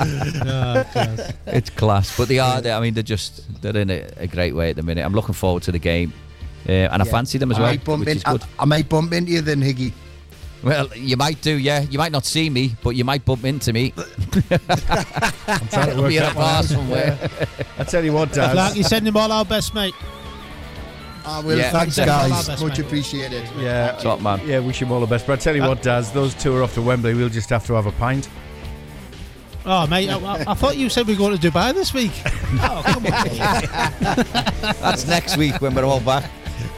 Oh, 0.00 0.84
class. 0.92 1.32
it's 1.46 1.70
class, 1.70 2.16
but 2.16 2.28
they 2.28 2.38
are. 2.38 2.60
They, 2.60 2.70
I 2.72 2.80
mean, 2.80 2.94
they're 2.94 3.02
just 3.02 3.60
they're 3.62 3.76
in 3.76 3.90
a, 3.90 4.08
a 4.16 4.26
great 4.26 4.54
way 4.54 4.70
at 4.70 4.76
the 4.76 4.82
minute. 4.82 5.04
I'm 5.04 5.12
looking 5.12 5.34
forward 5.34 5.62
to 5.64 5.72
the 5.72 5.78
game, 5.78 6.12
uh, 6.68 6.72
and 6.72 7.02
I 7.02 7.04
fancy 7.04 7.36
them 7.38 7.50
as 7.50 7.58
I 7.58 7.62
well, 7.62 7.70
might 7.70 7.84
bump 7.84 8.00
which 8.00 8.08
in- 8.10 8.16
is 8.18 8.22
good. 8.24 8.42
I, 8.58 8.62
I 8.62 8.64
might 8.64 8.88
bump 8.88 9.12
into 9.12 9.32
you 9.32 9.40
then, 9.40 9.60
Higgy. 9.60 9.92
Well, 10.62 10.88
you 10.96 11.16
might 11.16 11.40
do, 11.40 11.56
yeah. 11.56 11.82
You 11.82 11.98
might 11.98 12.10
not 12.12 12.24
see 12.24 12.50
me, 12.50 12.74
but 12.82 12.90
you 12.90 13.04
might 13.04 13.24
bump 13.24 13.44
into 13.44 13.72
me. 13.72 13.92
I'm 14.50 15.68
trying 15.68 15.86
to 15.86 15.90
It'll 15.90 16.02
work 16.02 16.08
be 16.10 16.16
in 16.16 16.22
that 16.24 16.32
a 16.32 16.34
bar 16.34 16.58
out. 16.58 16.64
somewhere. 16.64 17.30
I 17.78 17.84
tell 17.84 18.04
you 18.04 18.12
what, 18.12 18.32
Daz. 18.32 18.52
Clark, 18.52 18.76
you 18.76 18.82
send 18.82 19.06
him 19.06 19.16
all 19.16 19.30
our 19.30 19.44
best, 19.44 19.74
mate. 19.74 19.94
I 21.24 21.40
will. 21.40 21.58
Yeah. 21.58 21.70
Thanks, 21.70 21.94
Send 21.94 22.08
him 22.10 22.16
all 22.16 22.22
our 22.22 22.28
guys. 22.30 22.48
best, 22.48 22.62
Much 22.62 22.78
mate. 22.78 22.86
appreciated. 22.86 23.48
Yeah, 23.58 23.92
Top 24.00 24.20
man. 24.20 24.40
Yeah, 24.46 24.58
wish 24.60 24.80
him 24.82 24.90
all 24.90 25.00
the 25.00 25.06
best. 25.06 25.26
But 25.26 25.34
I 25.34 25.36
tell 25.42 25.54
you 25.54 25.62
uh, 25.62 25.68
what, 25.68 25.82
Daz, 25.82 26.10
those 26.12 26.34
two 26.34 26.56
are 26.56 26.62
off 26.62 26.74
to 26.74 26.82
Wembley. 26.82 27.14
We'll 27.14 27.28
just 27.28 27.50
have 27.50 27.64
to 27.66 27.74
have 27.74 27.86
a 27.86 27.92
pint. 27.92 28.28
Oh, 29.64 29.86
mate, 29.86 30.08
I, 30.08 30.18
I- 30.18 30.44
I 30.48 30.54
thought 30.54 30.76
you 30.78 30.88
said 30.88 31.06
we 31.06 31.12
were 31.12 31.18
going 31.18 31.38
to 31.38 31.50
Dubai 31.50 31.74
this 31.74 31.92
week. 31.92 32.12
oh, 32.62 32.82
come 32.86 33.06
on. 33.06 34.72
That's 34.80 35.06
next 35.06 35.36
week 35.36 35.60
when 35.60 35.74
we're 35.74 35.84
all 35.84 36.00
back. 36.00 36.30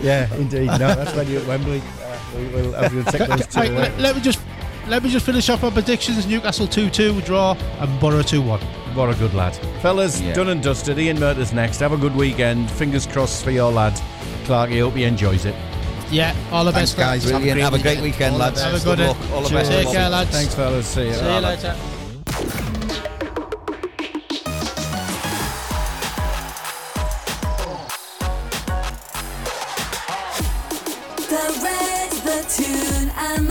Yeah, 0.03 0.33
indeed. 0.35 0.67
No, 0.67 0.79
that's 0.79 1.15
when 1.15 1.29
you're 1.31 1.41
at 1.43 1.47
Wembley. 1.47 1.81
We, 2.37 2.47
we'll, 2.49 2.75
I'm 2.77 3.05
take 3.07 3.27
those 3.29 3.47
two 3.47 3.61
Right, 3.61 3.71
away. 3.71 3.79
let, 3.81 3.99
let 3.99 4.17
me 4.17 4.23
just 4.23 4.41
let 4.89 5.03
me 5.03 5.11
just 5.11 5.25
finish 5.27 5.49
off 5.49 5.63
our 5.65 5.71
predictions. 5.71 6.27
Newcastle 6.27 6.67
two 6.67 6.91
two 6.91 7.21
draw 7.23 7.57
and 7.79 8.01
Boro 8.01 8.23
two 8.23 8.43
one. 8.43 8.61
What 8.95 9.09
a 9.11 9.15
good 9.15 9.35
lad. 9.35 9.55
Fellas, 9.83 10.21
Yeah. 10.21 10.33
done 10.35 10.49
and 10.49 10.63
dusted. 10.63 10.99
Ian 10.99 11.17
Murtagh's 11.19 11.53
next. 11.53 11.79
Have 11.81 11.93
a 11.93 11.97
good 11.97 12.15
weekend. 12.17 12.71
Fingers 12.73 13.07
crossed 13.07 13.45
for 13.45 13.51
your 13.53 13.71
lad. 13.71 14.01
Clark, 14.45 14.71
I 14.71 14.79
hope 14.81 14.95
he 14.95 15.05
enjoys 15.05 15.45
it. 15.45 15.55
Yeah, 16.11 16.35
all 16.51 16.65
the 16.65 16.73
Thanks, 16.73 16.91
best, 16.93 16.99
guys. 16.99 17.23
Have 17.25 17.35
a 17.35 17.45
Brilliant. 17.45 17.57
great 17.57 17.63
Have 17.63 17.75
a 17.75 17.79
great 17.79 18.01
weekend. 18.01 18.35
weekend, 18.35 18.39
lads. 18.39 18.61
Have 18.63 18.75
a 18.75 18.79
good 18.85 18.99
Good 18.99 19.07
one. 19.09 19.17
luck. 19.21 19.31
All 19.33 19.43
the 19.43 19.51
best. 19.51 19.71
Take 19.71 19.93
care, 19.93 20.09
lads. 20.09 20.31
Thanks, 20.31 20.55
fellas. 20.57 20.87
See 20.89 21.07
you. 21.07 21.15
See 21.15 21.25
you 21.35 21.41
later. 21.41 22.70
And. 33.17 33.50